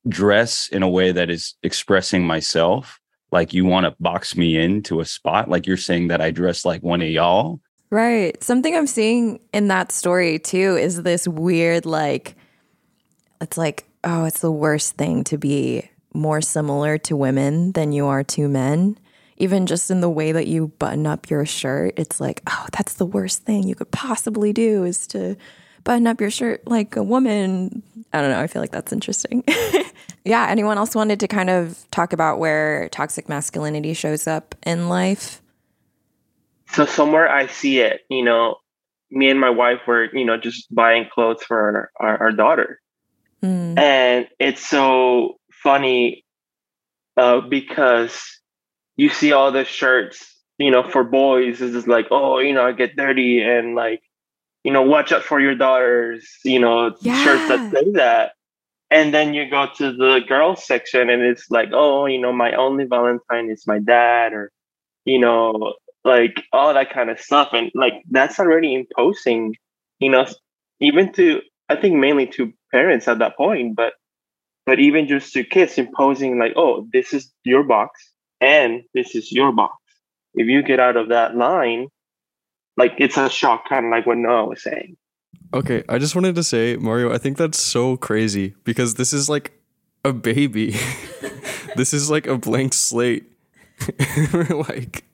dress 0.08 0.68
in 0.68 0.84
a 0.84 0.90
way 0.90 1.12
that 1.14 1.30
is 1.30 1.56
expressing 1.64 2.28
myself, 2.28 3.00
like 3.32 3.54
you 3.54 3.66
want 3.66 3.86
to 3.86 3.96
box 4.00 4.36
me 4.36 4.58
into 4.58 5.00
a 5.00 5.06
spot, 5.06 5.50
like 5.50 5.66
you're 5.66 5.78
saying 5.78 6.10
that 6.10 6.20
I 6.22 6.32
dress 6.32 6.66
like 6.66 6.84
one 6.84 7.02
of 7.02 7.08
y'all. 7.10 7.62
Right. 7.94 8.44
Something 8.44 8.76
I'm 8.76 8.88
seeing 8.88 9.40
in 9.54 9.68
that 9.68 9.92
story 9.92 10.40
too 10.40 10.78
is 10.78 11.04
this 11.04 11.28
weird, 11.28 11.86
like, 11.86 12.36
it's 13.40 13.56
like, 13.56 13.84
oh, 14.04 14.26
it's 14.26 14.40
the 14.40 14.52
worst 14.52 14.96
thing 14.96 15.24
to 15.26 15.38
be 15.38 15.88
more 16.12 16.42
similar 16.42 16.98
to 16.98 17.16
women 17.16 17.72
than 17.74 17.92
you 17.92 18.08
are 18.08 18.24
to 18.24 18.48
men. 18.48 18.98
Even 19.38 19.68
just 19.68 19.92
in 19.92 20.02
the 20.02 20.10
way 20.10 20.32
that 20.32 20.48
you 20.48 20.70
button 20.80 21.06
up 21.06 21.30
your 21.30 21.46
shirt, 21.46 21.94
it's 21.96 22.20
like, 22.20 22.42
oh, 22.48 22.66
that's 22.72 22.96
the 22.96 23.06
worst 23.06 23.44
thing 23.44 23.68
you 23.68 23.76
could 23.76 23.92
possibly 23.92 24.54
do 24.54 24.86
is 24.86 25.06
to 25.06 25.38
button 25.84 26.08
up 26.08 26.20
your 26.20 26.32
shirt 26.32 26.66
like 26.66 26.96
a 26.96 27.04
woman. 27.04 27.84
I 28.12 28.22
don't 28.22 28.32
know. 28.32 28.40
I 28.40 28.48
feel 28.48 28.64
like 28.64 28.72
that's 28.72 28.92
interesting. 28.92 29.44
yeah. 30.26 30.48
Anyone 30.50 30.80
else 30.80 30.96
wanted 30.96 31.20
to 31.20 31.28
kind 31.28 31.52
of 31.52 31.86
talk 31.92 32.12
about 32.12 32.40
where 32.40 32.90
toxic 32.90 33.30
masculinity 33.30 33.94
shows 33.94 34.26
up 34.26 34.56
in 34.66 34.90
life? 34.90 35.43
So 36.74 36.86
somewhere 36.86 37.30
I 37.30 37.48
see 37.48 37.80
it, 37.80 38.02
you 38.10 38.24
know, 38.24 38.56
me 39.12 39.30
and 39.30 39.40
my 39.40 39.50
wife 39.50 39.82
were, 39.88 40.06
you 40.14 40.26
know, 40.26 40.38
just 40.38 40.74
buying 40.74 41.08
clothes 41.14 41.44
for 41.44 41.92
our, 42.00 42.24
our, 42.24 42.32
daughter. 42.32 42.82
Mm. 43.44 43.78
And 43.78 44.28
it's 44.40 44.68
so 44.68 45.36
funny 45.52 46.26
uh, 47.16 47.42
because 47.42 48.20
you 48.98 49.10
see 49.10 49.32
all 49.32 49.52
the 49.52 49.66
shirts, 49.66 50.26
you 50.58 50.72
know, 50.72 50.84
for 50.84 51.04
boys. 51.04 51.62
It's 51.62 51.74
just 51.74 51.88
like, 51.88 52.08
oh, 52.10 52.40
you 52.40 52.54
know, 52.54 52.66
I 52.66 52.72
get 52.72 52.96
dirty 52.96 53.42
and 53.42 53.76
like, 53.76 54.02
you 54.64 54.72
know, 54.72 54.82
watch 54.82 55.12
out 55.12 55.24
for 55.24 55.40
your 55.40 55.56
daughters, 55.56 56.28
you 56.44 56.60
know, 56.60 56.92
shirts 56.92 57.48
that 57.50 57.72
say 57.72 57.92
that. 57.94 58.32
And 58.90 59.14
then 59.14 59.34
you 59.34 59.50
go 59.50 59.68
to 59.78 59.92
the 59.92 60.22
girls 60.28 60.66
section 60.66 61.10
and 61.10 61.22
it's 61.22 61.50
like, 61.50 61.70
oh, 61.74 62.06
you 62.06 62.20
know, 62.20 62.32
my 62.32 62.54
only 62.54 62.86
Valentine 62.86 63.50
is 63.50 63.68
my 63.68 63.80
dad, 63.80 64.34
or, 64.34 64.52
you 65.06 65.20
know, 65.20 65.74
like 66.04 66.44
all 66.52 66.74
that 66.74 66.94
kind 66.94 67.10
of 67.10 67.20
stuff. 67.20 67.50
And 67.54 67.72
like 67.74 67.94
that's 68.10 68.40
already 68.40 68.76
imposing, 68.76 69.56
you 70.00 70.12
know, 70.12 70.26
even 70.80 71.14
to, 71.14 71.42
I 71.70 71.76
think 71.76 71.96
mainly 71.96 72.28
to 72.28 72.54
parents 72.72 73.08
at 73.08 73.20
that 73.20 73.38
point, 73.38 73.76
but 73.76 73.94
but 74.66 74.80
even 74.80 75.08
just 75.08 75.34
to 75.34 75.44
kids 75.44 75.78
imposing 75.78 76.40
like 76.40 76.54
oh 76.56 76.88
this 76.94 77.14
is 77.14 77.32
your 77.44 77.64
box 77.64 78.12
and 78.40 78.84
this 78.94 79.16
is 79.16 79.32
your 79.32 79.52
box 79.52 79.76
if 80.36 80.48
you 80.48 80.64
get 80.64 80.80
out 80.80 80.96
of 80.96 81.10
that 81.10 81.36
line 81.36 81.88
like 82.78 82.94
it's 82.98 83.18
a 83.18 83.30
shock 83.30 83.68
kind 83.68 83.86
of 83.86 83.92
like 83.92 84.06
what 84.06 84.18
noah 84.18 84.46
was 84.46 84.64
saying 84.64 84.96
Okay, 85.54 85.84
I 85.88 86.00
just 86.00 86.16
wanted 86.16 86.34
to 86.36 86.44
say, 86.44 86.78
Mario, 86.78 87.14
I 87.14 87.20
think 87.20 87.38
that's 87.38 87.60
so 87.60 87.96
crazy 87.96 88.56
because 88.64 88.96
this 88.96 89.14
is 89.14 89.30
like 89.30 89.52
a 90.04 90.12
baby. 90.12 90.72
this 91.76 91.94
is 91.94 92.10
like 92.10 92.26
a 92.26 92.40
blank 92.40 92.74
slate. 92.74 93.32
We're 94.34 94.46
like, 94.70 95.06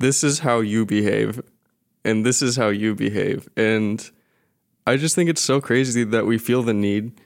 this 0.00 0.24
is 0.24 0.40
how 0.40 0.60
you 0.60 0.84
behave, 0.84 1.40
and 2.04 2.26
this 2.26 2.42
is 2.42 2.56
how 2.56 2.68
you 2.68 2.94
behave. 2.94 3.48
And 3.56 4.10
I 4.86 4.96
just 4.96 5.14
think 5.14 5.30
it's 5.30 5.40
so 5.40 5.60
crazy 5.60 6.02
that 6.04 6.26
we 6.26 6.38
feel 6.38 6.62
the 6.62 6.74
need 6.74 7.20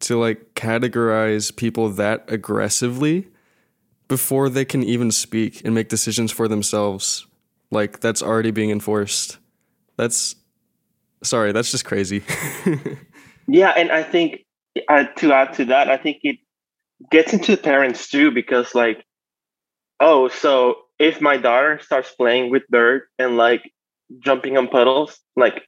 to 0.00 0.18
like 0.18 0.54
categorize 0.54 1.54
people 1.54 1.90
that 1.90 2.24
aggressively 2.28 3.28
before 4.08 4.48
they 4.48 4.64
can 4.64 4.82
even 4.82 5.10
speak 5.10 5.64
and 5.64 5.74
make 5.74 5.88
decisions 5.88 6.32
for 6.32 6.48
themselves. 6.48 7.26
Like, 7.70 8.00
that's 8.00 8.22
already 8.22 8.50
being 8.50 8.70
enforced. 8.70 9.38
That's 9.96 10.36
Sorry, 11.22 11.52
that's 11.52 11.70
just 11.70 11.84
crazy. 11.84 12.24
yeah 13.48 13.70
and 13.70 13.90
i 13.90 14.02
think 14.02 14.44
uh, 14.88 15.04
to 15.16 15.32
add 15.32 15.52
to 15.54 15.64
that 15.66 15.88
i 15.88 15.96
think 15.96 16.18
it 16.22 16.38
gets 17.10 17.32
into 17.32 17.56
parents 17.56 18.08
too 18.08 18.30
because 18.30 18.74
like 18.74 19.04
oh 20.00 20.28
so 20.28 20.76
if 21.02 21.20
my 21.20 21.36
daughter 21.36 21.80
starts 21.82 22.10
playing 22.12 22.50
with 22.50 22.62
dirt 22.70 23.08
and 23.18 23.36
like 23.36 23.70
jumping 24.20 24.56
on 24.56 24.68
puddles 24.68 25.18
like 25.36 25.62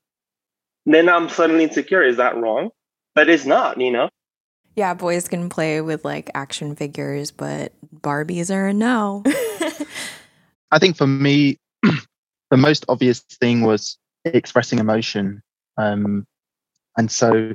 then 0.86 1.08
i'm 1.08 1.28
suddenly 1.28 1.64
insecure 1.64 2.02
is 2.02 2.18
that 2.18 2.36
wrong 2.36 2.70
but 3.14 3.28
it's 3.28 3.44
not 3.44 3.80
you 3.80 3.90
know 3.90 4.08
Yeah, 4.76 4.94
boys 4.94 5.28
can 5.28 5.48
play 5.48 5.80
with 5.80 6.04
like 6.04 6.30
action 6.34 6.74
figures, 6.74 7.30
but 7.30 7.72
Barbies 7.94 8.50
are 8.50 8.68
a 8.68 8.74
no. 8.74 9.22
I 10.74 10.78
think 10.80 10.96
for 10.96 11.06
me, 11.06 11.58
the 12.50 12.56
most 12.56 12.84
obvious 12.88 13.20
thing 13.40 13.62
was 13.62 13.96
expressing 14.24 14.80
emotion. 14.80 15.42
Um, 15.78 16.26
and 16.98 17.10
so 17.10 17.54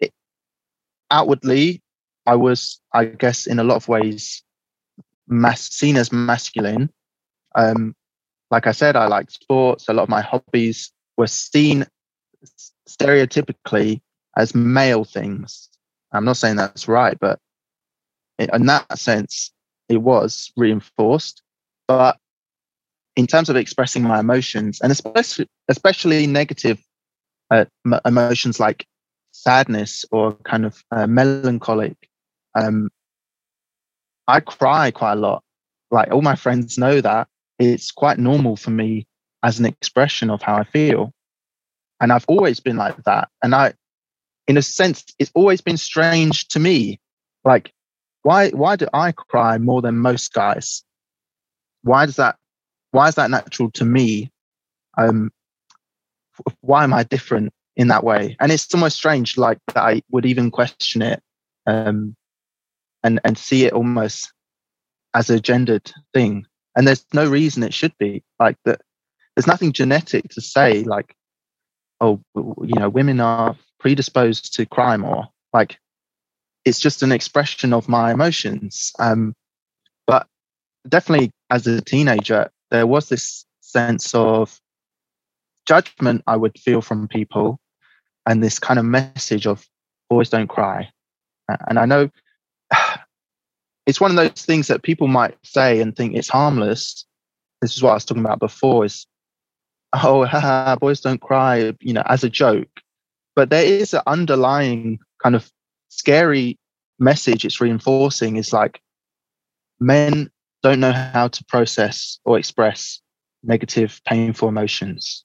it, 0.00 0.10
outwardly, 1.10 1.80
I 2.26 2.34
was, 2.34 2.80
I 2.92 3.04
guess, 3.04 3.46
in 3.46 3.58
a 3.58 3.64
lot 3.64 3.76
of 3.76 3.86
ways, 3.86 4.42
mas- 5.26 5.72
seen 5.72 5.96
as 5.96 6.12
masculine. 6.12 6.90
Um, 7.54 7.94
like 8.50 8.66
I 8.66 8.72
said, 8.72 8.96
I 8.96 9.06
liked 9.06 9.32
sports. 9.32 9.88
A 9.88 9.92
lot 9.92 10.04
of 10.04 10.08
my 10.08 10.20
hobbies 10.20 10.92
were 11.16 11.26
seen 11.26 11.86
stereotypically 12.88 14.00
as 14.36 14.54
male 14.54 15.04
things. 15.04 15.68
I'm 16.12 16.24
not 16.24 16.36
saying 16.36 16.56
that's 16.56 16.86
right, 16.88 17.18
but 17.18 17.38
in 18.38 18.50
in 18.54 18.66
that 18.66 18.98
sense, 18.98 19.52
it 19.88 19.98
was 19.98 20.52
reinforced. 20.56 21.42
But 21.88 22.18
in 23.16 23.26
terms 23.26 23.48
of 23.48 23.56
expressing 23.56 24.02
my 24.02 24.20
emotions, 24.20 24.80
and 24.80 24.92
especially 24.92 25.48
especially 25.68 26.26
negative 26.26 26.80
uh, 27.50 27.64
m- 27.86 28.00
emotions 28.04 28.58
like 28.60 28.86
sadness 29.32 30.04
or 30.10 30.34
kind 30.44 30.64
of 30.64 30.82
uh, 30.90 31.06
melancholic, 31.06 31.96
um, 32.54 32.90
I 34.26 34.40
cry 34.40 34.90
quite 34.90 35.12
a 35.12 35.16
lot. 35.16 35.42
Like 35.90 36.10
all 36.10 36.22
my 36.22 36.34
friends 36.34 36.78
know 36.78 37.00
that 37.00 37.28
it's 37.58 37.90
quite 37.90 38.18
normal 38.18 38.56
for 38.56 38.70
me 38.70 39.06
as 39.42 39.58
an 39.58 39.66
expression 39.66 40.30
of 40.30 40.42
how 40.42 40.56
I 40.56 40.64
feel, 40.64 41.12
and 42.00 42.12
I've 42.12 42.24
always 42.28 42.60
been 42.60 42.76
like 42.76 42.96
that. 43.04 43.28
And 43.42 43.54
I, 43.54 43.74
in 44.48 44.56
a 44.56 44.62
sense, 44.62 45.04
it's 45.18 45.30
always 45.34 45.60
been 45.60 45.76
strange 45.76 46.48
to 46.48 46.58
me, 46.58 46.98
like 47.44 47.72
why 48.22 48.50
why 48.50 48.76
do 48.76 48.88
I 48.92 49.12
cry 49.12 49.58
more 49.58 49.82
than 49.82 49.98
most 49.98 50.32
guys? 50.32 50.82
Why 51.82 52.06
does 52.06 52.16
that 52.16 52.36
why 52.90 53.08
is 53.08 53.14
that 53.16 53.30
natural 53.30 53.70
to 53.72 53.84
me? 53.84 54.30
Um, 54.96 55.30
why 56.60 56.84
am 56.84 56.94
I 56.94 57.02
different 57.02 57.52
in 57.76 57.88
that 57.88 58.04
way? 58.04 58.36
And 58.40 58.50
it's 58.50 58.72
almost 58.74 58.96
strange, 58.96 59.36
like 59.36 59.58
that 59.74 59.82
I 59.82 60.02
would 60.10 60.26
even 60.26 60.50
question 60.50 61.02
it, 61.02 61.22
um, 61.66 62.16
and 63.04 63.20
and 63.22 63.38
see 63.38 63.64
it 63.66 63.72
almost 63.72 64.32
as 65.14 65.30
a 65.30 65.38
gendered 65.38 65.92
thing. 66.12 66.46
And 66.76 66.88
there's 66.88 67.04
no 67.12 67.28
reason 67.28 67.62
it 67.62 67.72
should 67.72 67.96
be 67.98 68.24
like 68.40 68.56
that. 68.64 68.80
There's 69.36 69.46
nothing 69.46 69.72
genetic 69.72 70.28
to 70.30 70.40
say 70.40 70.82
like, 70.82 71.14
oh, 72.00 72.20
you 72.34 72.78
know, 72.78 72.88
women 72.88 73.20
are 73.20 73.56
predisposed 73.78 74.54
to 74.54 74.66
cry 74.66 74.96
more. 74.96 75.26
Like 75.52 75.78
it's 76.64 76.80
just 76.80 77.02
an 77.02 77.12
expression 77.12 77.72
of 77.72 77.88
my 77.88 78.12
emotions. 78.12 78.92
Um, 78.98 79.34
but 80.06 80.26
definitely 80.88 81.30
as 81.50 81.66
a 81.66 81.80
teenager, 81.80 82.50
there 82.70 82.86
was 82.86 83.08
this 83.08 83.44
sense 83.60 84.14
of 84.14 84.58
judgment 85.66 86.22
I 86.26 86.36
would 86.36 86.58
feel 86.58 86.80
from 86.80 87.08
people 87.08 87.58
and 88.26 88.42
this 88.42 88.58
kind 88.58 88.78
of 88.78 88.84
message 88.84 89.46
of 89.46 89.66
boys 90.10 90.30
don't 90.30 90.48
cry. 90.48 90.88
And 91.68 91.78
I 91.78 91.84
know 91.84 92.10
it's 93.86 94.00
one 94.00 94.10
of 94.10 94.16
those 94.16 94.44
things 94.44 94.68
that 94.68 94.82
people 94.82 95.08
might 95.08 95.36
say 95.42 95.80
and 95.80 95.94
think 95.94 96.14
it's 96.14 96.28
harmless. 96.28 97.04
This 97.60 97.76
is 97.76 97.82
what 97.82 97.90
I 97.90 97.94
was 97.94 98.04
talking 98.04 98.24
about 98.24 98.40
before 98.40 98.84
is, 98.84 99.06
oh, 99.92 100.24
haha, 100.24 100.76
boys 100.76 101.00
don't 101.00 101.20
cry, 101.20 101.74
you 101.80 101.92
know, 101.92 102.02
as 102.06 102.24
a 102.24 102.30
joke. 102.30 102.68
But 103.36 103.50
there 103.50 103.64
is 103.64 103.94
an 103.94 104.02
underlying 104.06 104.98
kind 105.22 105.34
of 105.34 105.50
scary 105.88 106.58
message 106.98 107.44
it's 107.44 107.60
reinforcing 107.60 108.36
is 108.36 108.52
like 108.52 108.80
men 109.80 110.30
don't 110.62 110.80
know 110.80 110.92
how 110.92 111.28
to 111.28 111.44
process 111.44 112.18
or 112.24 112.38
express 112.38 113.00
negative, 113.42 114.00
painful 114.06 114.48
emotions. 114.48 115.24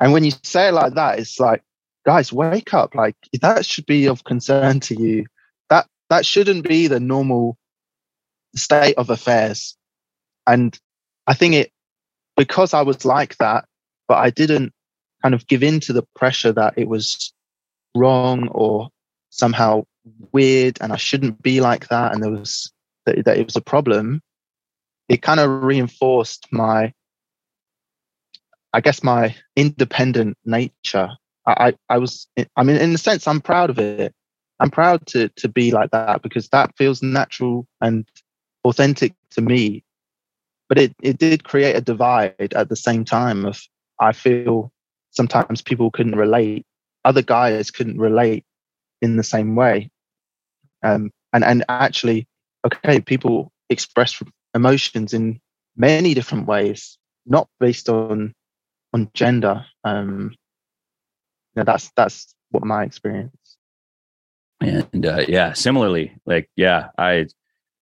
And 0.00 0.12
when 0.12 0.24
you 0.24 0.32
say 0.42 0.68
it 0.68 0.72
like 0.72 0.94
that, 0.94 1.18
it's 1.18 1.40
like, 1.40 1.62
guys, 2.04 2.32
wake 2.32 2.74
up. 2.74 2.94
Like 2.94 3.16
that 3.40 3.64
should 3.64 3.86
be 3.86 4.06
of 4.06 4.24
concern 4.24 4.80
to 4.80 5.00
you. 5.00 5.26
That 5.70 5.86
that 6.10 6.26
shouldn't 6.26 6.68
be 6.68 6.86
the 6.86 7.00
normal 7.00 7.56
state 8.58 8.96
of 8.96 9.10
affairs. 9.10 9.76
And 10.46 10.78
I 11.26 11.34
think 11.34 11.54
it 11.54 11.72
because 12.36 12.72
I 12.72 12.82
was 12.82 13.04
like 13.04 13.36
that, 13.38 13.64
but 14.06 14.18
I 14.18 14.30
didn't 14.30 14.72
kind 15.22 15.34
of 15.34 15.46
give 15.46 15.62
in 15.62 15.80
to 15.80 15.92
the 15.92 16.04
pressure 16.14 16.52
that 16.52 16.74
it 16.76 16.88
was 16.88 17.32
wrong 17.94 18.48
or 18.48 18.88
somehow 19.30 19.84
weird 20.32 20.78
and 20.80 20.92
I 20.92 20.96
shouldn't 20.96 21.42
be 21.42 21.60
like 21.60 21.88
that 21.88 22.12
and 22.12 22.22
there 22.22 22.30
was 22.30 22.72
that, 23.04 23.24
that 23.24 23.36
it 23.36 23.44
was 23.44 23.56
a 23.56 23.60
problem, 23.60 24.22
it 25.08 25.22
kind 25.22 25.40
of 25.40 25.62
reinforced 25.62 26.46
my 26.50 26.92
I 28.74 28.80
guess 28.80 29.02
my 29.02 29.34
independent 29.56 30.36
nature. 30.44 31.08
I, 31.46 31.68
I, 31.68 31.94
I 31.94 31.98
was 31.98 32.28
I 32.56 32.62
mean 32.62 32.76
in 32.76 32.94
a 32.94 32.98
sense 32.98 33.26
I'm 33.26 33.40
proud 33.40 33.70
of 33.70 33.78
it. 33.78 34.14
I'm 34.60 34.70
proud 34.70 35.06
to 35.08 35.28
to 35.36 35.48
be 35.48 35.70
like 35.70 35.90
that 35.90 36.22
because 36.22 36.48
that 36.48 36.76
feels 36.76 37.02
natural 37.02 37.66
and 37.80 38.06
authentic 38.64 39.14
to 39.30 39.40
me. 39.40 39.84
But 40.68 40.78
it, 40.78 40.94
it 41.02 41.18
did 41.18 41.44
create 41.44 41.76
a 41.76 41.80
divide 41.80 42.52
at 42.54 42.68
the 42.68 42.76
same 42.76 43.04
time 43.04 43.46
of 43.46 43.60
I 44.00 44.12
feel 44.12 44.70
sometimes 45.10 45.62
people 45.62 45.90
couldn't 45.90 46.16
relate. 46.16 46.66
Other 47.04 47.22
guys 47.22 47.70
couldn't 47.70 47.98
relate 47.98 48.44
in 49.00 49.16
the 49.16 49.24
same 49.24 49.56
way. 49.56 49.90
Um, 50.82 51.10
and, 51.32 51.44
and 51.44 51.64
actually, 51.68 52.26
okay, 52.66 53.00
people 53.00 53.50
express 53.70 54.22
emotions 54.54 55.12
in 55.14 55.40
many 55.76 56.14
different 56.14 56.46
ways, 56.46 56.98
not 57.26 57.48
based 57.60 57.88
on 57.88 58.34
on 58.94 59.10
gender. 59.14 59.64
Um, 59.84 60.34
you 61.54 61.60
know, 61.60 61.64
that's 61.64 61.90
that's 61.96 62.34
what 62.50 62.64
my 62.64 62.84
experience. 62.84 63.56
And 64.60 65.06
uh, 65.06 65.24
yeah, 65.28 65.52
similarly, 65.52 66.16
like 66.26 66.50
yeah, 66.56 66.88
I 66.98 67.26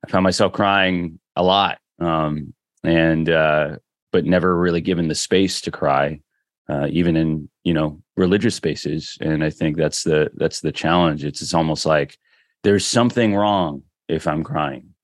I 0.06 0.10
found 0.10 0.24
myself 0.24 0.52
crying 0.52 1.18
a 1.36 1.42
lot, 1.42 1.78
um, 2.00 2.54
and 2.84 3.28
uh, 3.28 3.76
but 4.12 4.24
never 4.24 4.56
really 4.56 4.80
given 4.80 5.08
the 5.08 5.14
space 5.14 5.60
to 5.62 5.70
cry, 5.70 6.20
uh, 6.68 6.88
even 6.90 7.16
in 7.16 7.48
you 7.64 7.74
know 7.74 8.00
religious 8.16 8.54
spaces. 8.54 9.18
And 9.20 9.44
I 9.44 9.50
think 9.50 9.76
that's 9.76 10.04
the 10.04 10.30
that's 10.34 10.60
the 10.60 10.72
challenge. 10.72 11.24
It's 11.24 11.42
it's 11.42 11.54
almost 11.54 11.86
like 11.86 12.18
there's 12.62 12.86
something 12.86 13.34
wrong 13.34 13.82
if 14.08 14.26
I'm 14.26 14.44
crying. 14.44 14.94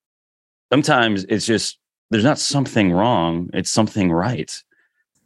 Sometimes 0.72 1.24
it's 1.28 1.46
just 1.46 1.78
there's 2.11 2.24
not 2.24 2.38
something 2.38 2.92
wrong; 2.92 3.50
it's 3.52 3.70
something 3.70 4.12
right. 4.12 4.62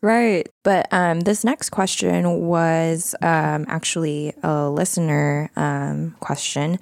Right. 0.00 0.48
But 0.62 0.87
um, 0.92 1.20
this 1.20 1.42
next 1.44 1.70
question 1.70 2.46
was 2.46 3.14
um, 3.20 3.64
actually 3.68 4.33
a 4.42 4.70
listener 4.70 5.50
um, 5.57 6.14
question, 6.20 6.78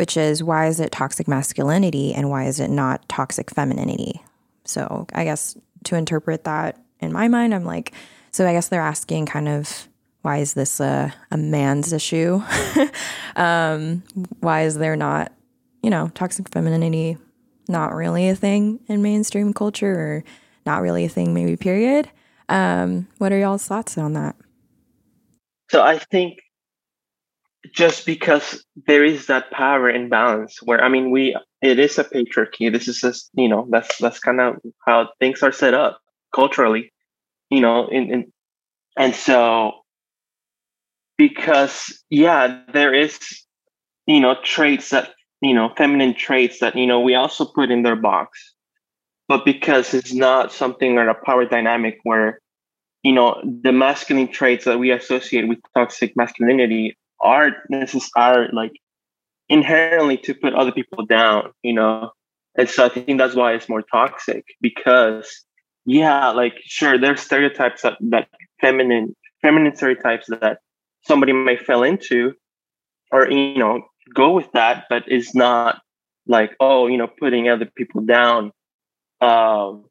which 0.00 0.16
is 0.16 0.42
why 0.42 0.66
is 0.66 0.80
it 0.80 0.90
toxic 0.90 1.28
masculinity 1.28 2.14
and 2.14 2.30
why 2.30 2.44
is 2.44 2.58
it 2.58 2.70
not 2.70 3.06
toxic 3.06 3.50
femininity? 3.50 4.22
So 4.64 5.06
I 5.12 5.24
guess 5.24 5.58
to 5.84 5.94
interpret 5.94 6.44
that 6.44 6.82
in 7.00 7.12
my 7.12 7.28
mind, 7.28 7.54
I'm 7.54 7.66
like, 7.66 7.92
so 8.30 8.48
I 8.48 8.54
guess 8.54 8.68
they're 8.68 8.80
asking 8.80 9.26
kind 9.26 9.46
of 9.46 9.88
why 10.22 10.38
is 10.38 10.54
this 10.54 10.80
a, 10.80 11.12
a 11.30 11.36
man's 11.36 11.92
issue? 11.92 12.42
um, 13.36 14.02
why 14.40 14.62
is 14.62 14.78
there 14.78 14.96
not, 14.96 15.32
you 15.82 15.90
know, 15.90 16.10
toxic 16.14 16.48
femininity 16.48 17.18
not 17.68 17.94
really 17.94 18.30
a 18.30 18.34
thing 18.34 18.80
in 18.88 19.02
mainstream 19.02 19.52
culture 19.52 19.92
or 19.92 20.24
not 20.64 20.80
really 20.80 21.04
a 21.04 21.10
thing, 21.10 21.34
maybe, 21.34 21.58
period? 21.58 22.08
Um, 22.48 23.06
what 23.18 23.32
are 23.32 23.38
y'all's 23.38 23.66
thoughts 23.66 23.98
on 23.98 24.14
that? 24.14 24.34
So 25.68 25.82
I 25.82 25.98
think 25.98 26.38
just 27.74 28.06
because 28.06 28.64
there 28.86 29.04
is 29.04 29.26
that 29.26 29.50
power 29.50 29.90
imbalance 29.90 30.58
where 30.62 30.82
I 30.82 30.88
mean 30.88 31.10
we 31.10 31.36
it 31.62 31.78
is 31.78 31.98
a 31.98 32.04
patriarchy. 32.04 32.72
This 32.72 32.88
is 32.88 33.00
just 33.00 33.30
you 33.34 33.48
know 33.48 33.66
that's 33.70 33.98
that's 33.98 34.18
kind 34.18 34.40
of 34.40 34.56
how 34.86 35.10
things 35.18 35.42
are 35.42 35.52
set 35.52 35.74
up 35.74 36.00
culturally, 36.34 36.92
you 37.50 37.60
know. 37.60 37.88
In, 37.88 38.12
in 38.12 38.32
and 38.96 39.14
so 39.14 39.72
because 41.18 42.02
yeah, 42.08 42.62
there 42.72 42.94
is 42.94 43.18
you 44.06 44.20
know 44.20 44.36
traits 44.42 44.90
that 44.90 45.10
you 45.40 45.54
know 45.54 45.70
feminine 45.76 46.14
traits 46.14 46.60
that 46.60 46.76
you 46.76 46.86
know 46.86 47.00
we 47.00 47.14
also 47.14 47.44
put 47.44 47.70
in 47.70 47.82
their 47.82 47.96
box 47.96 48.54
but 49.28 49.44
because 49.44 49.94
it's 49.94 50.12
not 50.12 50.52
something 50.52 50.98
or 50.98 51.08
a 51.08 51.24
power 51.24 51.46
dynamic 51.46 52.00
where 52.02 52.40
you 53.04 53.12
know 53.12 53.40
the 53.62 53.72
masculine 53.72 54.26
traits 54.26 54.64
that 54.64 54.78
we 54.78 54.90
associate 54.90 55.46
with 55.46 55.58
toxic 55.74 56.16
masculinity 56.16 56.96
are 57.20 57.50
necess- 57.72 58.10
are 58.16 58.48
like 58.52 58.72
inherently 59.48 60.16
to 60.16 60.34
put 60.34 60.54
other 60.54 60.72
people 60.72 61.04
down 61.06 61.50
you 61.62 61.72
know 61.72 62.10
and 62.56 62.68
so 62.68 62.84
i 62.84 62.88
think 62.88 63.18
that's 63.18 63.34
why 63.34 63.52
it's 63.52 63.68
more 63.68 63.82
toxic 63.82 64.44
because 64.60 65.44
yeah 65.86 66.28
like 66.30 66.54
sure 66.64 66.98
there's 66.98 67.20
stereotypes 67.20 67.82
that, 67.82 67.96
that 68.00 68.28
feminine 68.60 69.14
feminine 69.42 69.74
stereotypes 69.74 70.26
that 70.28 70.58
somebody 71.02 71.32
may 71.32 71.56
fall 71.56 71.82
into 71.82 72.32
or 73.10 73.30
you 73.30 73.58
know 73.58 73.82
go 74.14 74.32
with 74.32 74.50
that 74.52 74.84
but 74.88 75.02
it's 75.06 75.34
not 75.34 75.80
like 76.26 76.52
oh 76.60 76.86
you 76.86 76.96
know 76.96 77.08
putting 77.18 77.48
other 77.48 77.68
people 77.76 78.02
down 78.02 78.52
um, 79.20 79.84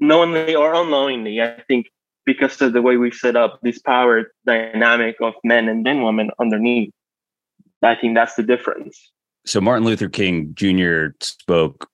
knowingly 0.00 0.54
or 0.54 0.74
unknowingly. 0.74 1.40
I 1.40 1.62
think 1.66 1.86
because 2.28 2.60
of 2.60 2.74
the 2.74 2.82
way 2.82 2.98
we 2.98 3.10
set 3.10 3.36
up 3.36 3.58
this 3.62 3.78
power 3.78 4.30
dynamic 4.44 5.16
of 5.22 5.32
men 5.44 5.66
and 5.66 5.86
then 5.86 6.02
women 6.02 6.30
underneath. 6.38 6.92
I 7.82 7.94
think 7.94 8.14
that's 8.14 8.34
the 8.34 8.42
difference. 8.42 9.10
So 9.46 9.62
Martin 9.62 9.86
Luther 9.86 10.10
King 10.10 10.52
Jr. 10.52 11.06
spoke 11.22 11.88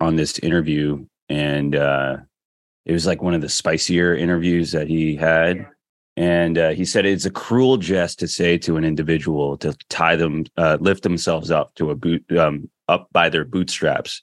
on 0.00 0.16
this 0.16 0.40
interview, 0.40 1.06
and 1.28 1.76
uh, 1.76 2.16
it 2.84 2.92
was 2.92 3.06
like 3.06 3.22
one 3.22 3.34
of 3.34 3.42
the 3.42 3.48
spicier 3.48 4.12
interviews 4.12 4.72
that 4.72 4.88
he 4.88 5.14
had. 5.14 5.68
And 6.16 6.58
uh, 6.58 6.70
he 6.70 6.84
said 6.84 7.06
it's 7.06 7.24
a 7.24 7.30
cruel 7.30 7.76
jest 7.76 8.18
to 8.18 8.26
say 8.26 8.58
to 8.58 8.76
an 8.76 8.84
individual 8.84 9.56
to 9.58 9.76
tie 9.88 10.16
them, 10.16 10.46
uh, 10.56 10.78
lift 10.80 11.04
themselves 11.04 11.52
up 11.52 11.72
to 11.76 11.90
a 11.90 11.94
boot, 11.94 12.24
um, 12.36 12.68
up 12.88 13.06
by 13.12 13.28
their 13.28 13.44
bootstraps 13.44 14.20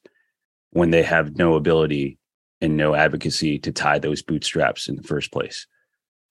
when 0.72 0.90
they 0.90 1.04
have 1.04 1.38
no 1.38 1.56
ability 1.56 2.18
and 2.64 2.78
no 2.78 2.96
advocacy 2.96 3.60
to 3.60 3.74
tie 3.74 4.00
those 4.00 4.22
bootstraps 4.22 4.88
in 4.88 4.96
the 4.96 5.04
first 5.04 5.34
place. 5.34 5.68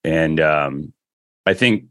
And 0.02 0.40
um, 0.40 0.94
I 1.44 1.52
think 1.52 1.84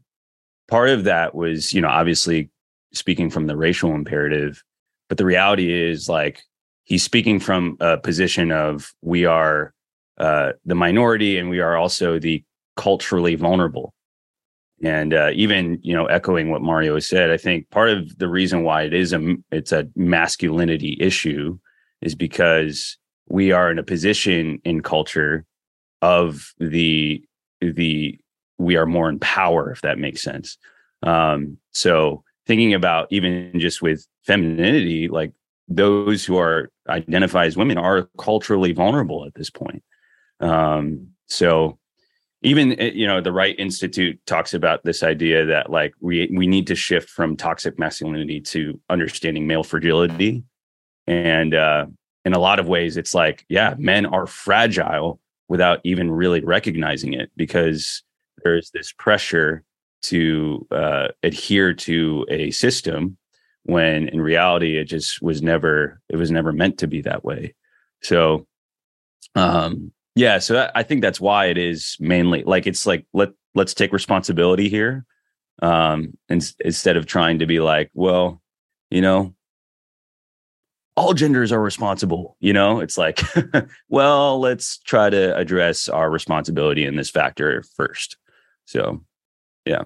part 0.66 0.88
of 0.88 1.04
that 1.04 1.34
was, 1.34 1.72
you 1.72 1.80
know, 1.80 1.88
obviously 1.88 2.50
speaking 2.92 3.30
from 3.30 3.46
the 3.46 3.56
racial 3.56 3.94
imperative, 3.94 4.62
but 5.08 5.16
the 5.16 5.24
reality 5.24 5.72
is 5.72 6.08
like 6.08 6.42
he's 6.82 7.04
speaking 7.04 7.38
from 7.38 7.76
a 7.78 7.96
position 7.96 8.50
of 8.50 8.92
we 9.00 9.24
are 9.24 9.72
uh, 10.18 10.52
the 10.66 10.74
minority 10.74 11.38
and 11.38 11.48
we 11.48 11.60
are 11.60 11.76
also 11.76 12.18
the 12.18 12.42
culturally 12.76 13.36
vulnerable. 13.36 13.94
And 14.82 15.14
uh, 15.14 15.30
even 15.34 15.78
you 15.82 15.94
know, 15.94 16.06
echoing 16.06 16.50
what 16.50 16.62
Mario 16.62 16.98
said, 16.98 17.30
I 17.30 17.36
think 17.36 17.70
part 17.70 17.90
of 17.90 18.18
the 18.18 18.28
reason 18.28 18.64
why 18.64 18.82
it 18.82 18.92
is 18.92 19.12
a 19.12 19.36
it's 19.52 19.70
a 19.70 19.86
masculinity 19.94 20.96
issue 20.98 21.56
is 22.00 22.16
because 22.16 22.98
we 23.32 23.50
are 23.50 23.70
in 23.70 23.78
a 23.78 23.82
position 23.82 24.60
in 24.62 24.82
culture 24.82 25.46
of 26.02 26.52
the 26.58 27.24
the 27.62 28.18
we 28.58 28.76
are 28.76 28.84
more 28.84 29.08
in 29.08 29.18
power 29.18 29.70
if 29.70 29.80
that 29.80 29.98
makes 29.98 30.20
sense. 30.22 30.58
Um 31.02 31.56
so 31.70 32.22
thinking 32.46 32.74
about 32.74 33.08
even 33.10 33.58
just 33.58 33.80
with 33.80 34.06
femininity 34.26 35.08
like 35.08 35.32
those 35.66 36.26
who 36.26 36.36
are 36.36 36.70
identify 36.90 37.46
as 37.46 37.56
women 37.56 37.78
are 37.78 38.06
culturally 38.18 38.72
vulnerable 38.72 39.24
at 39.24 39.34
this 39.34 39.48
point. 39.48 39.82
Um 40.40 41.08
so 41.26 41.78
even 42.42 42.78
eh, 42.78 42.90
you 42.94 43.06
know 43.06 43.22
the 43.22 43.32
right 43.32 43.58
institute 43.58 44.20
talks 44.26 44.52
about 44.52 44.84
this 44.84 45.02
idea 45.02 45.46
that 45.46 45.70
like 45.70 45.94
we 46.00 46.30
we 46.34 46.46
need 46.46 46.66
to 46.66 46.74
shift 46.74 47.08
from 47.08 47.38
toxic 47.38 47.78
masculinity 47.78 48.42
to 48.42 48.78
understanding 48.90 49.46
male 49.46 49.64
fragility. 49.64 50.44
And 51.06 51.54
uh 51.54 51.86
in 52.24 52.32
a 52.32 52.38
lot 52.38 52.58
of 52.58 52.68
ways 52.68 52.96
it's 52.96 53.14
like 53.14 53.44
yeah 53.48 53.74
men 53.78 54.06
are 54.06 54.26
fragile 54.26 55.20
without 55.48 55.80
even 55.84 56.10
really 56.10 56.42
recognizing 56.42 57.12
it 57.12 57.30
because 57.36 58.02
there's 58.42 58.70
this 58.70 58.92
pressure 58.92 59.62
to 60.02 60.66
uh, 60.70 61.08
adhere 61.22 61.72
to 61.72 62.26
a 62.28 62.50
system 62.50 63.16
when 63.64 64.08
in 64.08 64.20
reality 64.20 64.76
it 64.76 64.84
just 64.84 65.22
was 65.22 65.42
never 65.42 66.00
it 66.08 66.16
was 66.16 66.30
never 66.30 66.52
meant 66.52 66.78
to 66.78 66.88
be 66.88 67.00
that 67.02 67.24
way. 67.24 67.54
So 68.02 68.46
um 69.34 69.92
yeah 70.14 70.38
so 70.38 70.54
that, 70.54 70.72
i 70.74 70.82
think 70.82 71.00
that's 71.00 71.20
why 71.20 71.46
it 71.46 71.56
is 71.56 71.96
mainly 72.00 72.42
like 72.44 72.66
it's 72.66 72.86
like 72.86 73.06
let 73.12 73.30
let's 73.54 73.74
take 73.74 73.92
responsibility 73.92 74.68
here 74.68 75.04
um 75.62 76.16
and, 76.28 76.52
instead 76.60 76.96
of 76.96 77.06
trying 77.06 77.38
to 77.38 77.46
be 77.46 77.60
like 77.60 77.90
well 77.94 78.42
you 78.90 79.00
know 79.00 79.34
all 81.02 81.14
genders 81.14 81.50
are 81.52 81.60
responsible 81.60 82.36
you 82.40 82.52
know? 82.52 82.80
It's 82.80 82.96
like 82.96 83.20
well 83.88 84.38
let's 84.40 84.78
try 84.78 85.10
to 85.10 85.36
address 85.36 85.88
our 85.88 86.10
responsibility 86.10 86.84
in 86.84 86.96
this 86.96 87.10
factor 87.10 87.64
first. 87.76 88.16
So 88.64 89.02
yeah. 89.64 89.82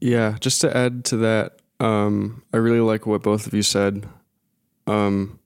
Yeah 0.00 0.36
just 0.38 0.60
to 0.60 0.76
add 0.76 1.04
to 1.06 1.16
that 1.18 1.60
um 1.80 2.42
i 2.52 2.56
really 2.58 2.80
like 2.80 3.06
what 3.06 3.22
both 3.22 3.46
of 3.46 3.54
you 3.54 3.62
said. 3.62 4.06
Um 4.86 5.38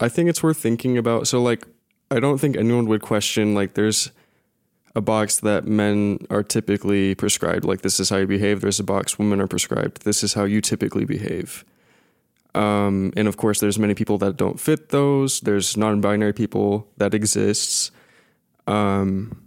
i 0.00 0.08
think 0.08 0.28
it's 0.28 0.42
worth 0.42 0.58
thinking 0.58 0.96
about 0.96 1.26
so 1.26 1.42
like 1.42 1.66
i 2.10 2.20
don't 2.20 2.38
think 2.38 2.56
anyone 2.56 2.86
would 2.86 3.02
question 3.02 3.54
like 3.54 3.74
there's 3.74 4.10
a 4.94 5.00
box 5.00 5.40
that 5.40 5.66
men 5.66 6.18
are 6.30 6.42
typically 6.42 7.14
prescribed 7.14 7.64
like 7.64 7.82
this 7.82 8.00
is 8.00 8.08
how 8.08 8.16
you 8.16 8.26
behave 8.26 8.62
there's 8.62 8.80
a 8.80 8.84
box 8.84 9.18
women 9.18 9.40
are 9.40 9.46
prescribed 9.46 10.04
this 10.04 10.24
is 10.24 10.32
how 10.34 10.44
you 10.44 10.60
typically 10.60 11.04
behave 11.04 11.64
Um, 12.56 13.12
and 13.16 13.28
of 13.28 13.36
course, 13.36 13.60
there's 13.60 13.78
many 13.78 13.94
people 13.94 14.16
that 14.18 14.36
don't 14.36 14.58
fit 14.58 14.88
those. 14.88 15.40
There's 15.40 15.76
non-binary 15.76 16.32
people 16.32 16.88
that 16.96 17.12
exists. 17.12 17.90
Um, 18.66 19.46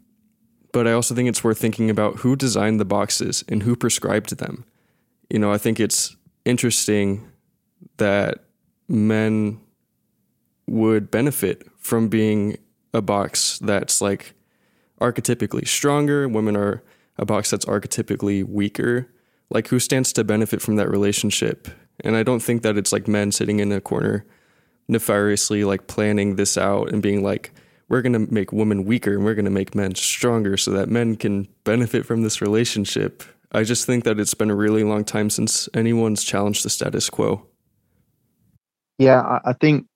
but 0.72 0.88
I 0.88 0.92
also 0.92 1.16
think 1.16 1.28
it's 1.28 1.44
worth 1.44 1.58
thinking 1.58 1.90
about 1.90 2.18
who 2.18 2.36
designed 2.36 2.80
the 2.80 2.86
boxes 2.86 3.44
and 3.50 3.64
who 3.64 3.76
prescribed 3.76 4.38
them. 4.38 4.64
You 5.30 5.40
know, 5.40 5.52
I 5.52 5.58
think 5.58 5.80
it's 5.80 6.16
interesting 6.46 7.28
that 7.98 8.44
men 8.88 9.60
would 10.68 11.10
benefit 11.10 11.68
from 11.78 12.10
being 12.10 12.58
a 12.94 13.02
box 13.02 13.58
that's 13.60 14.02
like 14.02 14.34
archetypically 15.02 15.68
stronger, 15.68 16.28
women 16.28 16.56
are 16.56 16.84
a 17.18 17.26
box 17.26 17.50
that's 17.50 17.66
archetypically 17.66 18.44
weaker. 18.44 19.08
Like, 19.50 19.70
who 19.70 19.80
stands 19.80 20.14
to 20.14 20.24
benefit 20.24 20.62
from 20.62 20.76
that 20.76 20.90
relationship? 20.90 21.68
And 22.04 22.16
I 22.16 22.24
don't 22.24 22.42
think 22.42 22.64
that 22.64 22.78
it's 22.78 22.92
like 22.92 23.08
men 23.08 23.32
sitting 23.32 23.60
in 23.60 23.72
a 23.72 23.82
corner 23.82 24.26
nefariously 24.90 25.64
like 25.64 25.88
planning 25.88 26.36
this 26.36 26.58
out 26.58 26.92
and 26.92 27.02
being 27.02 27.24
like, 27.24 27.52
we're 27.88 28.02
going 28.02 28.14
to 28.14 28.32
make 28.34 28.52
women 28.52 28.86
weaker 28.86 29.14
and 29.14 29.24
we're 29.24 29.36
going 29.36 29.46
to 29.46 29.52
make 29.52 29.76
men 29.76 29.96
stronger 29.96 30.58
so 30.58 30.72
that 30.72 30.90
men 30.90 31.16
can 31.16 31.48
benefit 31.64 32.06
from 32.06 32.24
this 32.24 32.42
relationship. 32.42 33.24
I 33.52 33.64
just 33.64 33.86
think 33.86 34.04
that 34.04 34.20
it's 34.20 34.34
been 34.34 34.52
a 34.52 34.56
really 34.56 34.84
long 34.84 35.04
time 35.04 35.30
since 35.30 35.70
anyone's 35.74 36.24
challenged 36.24 36.66
the 36.66 36.70
status 36.70 37.10
quo. 37.10 37.46
Yeah, 38.98 39.22
I, 39.22 39.52
I 39.52 39.54
think 39.54 39.88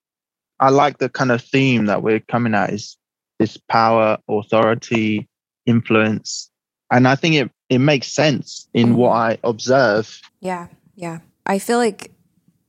I 0.59 0.69
like 0.69 0.97
the 0.97 1.09
kind 1.09 1.31
of 1.31 1.41
theme 1.41 1.85
that 1.87 2.01
we're 2.01 2.19
coming 2.19 2.55
at 2.55 2.71
is 2.71 2.97
this 3.37 3.57
power, 3.57 4.17
authority, 4.27 5.27
influence. 5.65 6.49
And 6.91 7.07
I 7.07 7.15
think 7.15 7.35
it, 7.35 7.51
it 7.69 7.79
makes 7.79 8.07
sense 8.07 8.67
in 8.73 8.95
what 8.95 9.11
I 9.11 9.37
observe. 9.43 10.19
Yeah, 10.39 10.67
yeah. 10.95 11.19
I 11.45 11.59
feel 11.59 11.77
like 11.77 12.11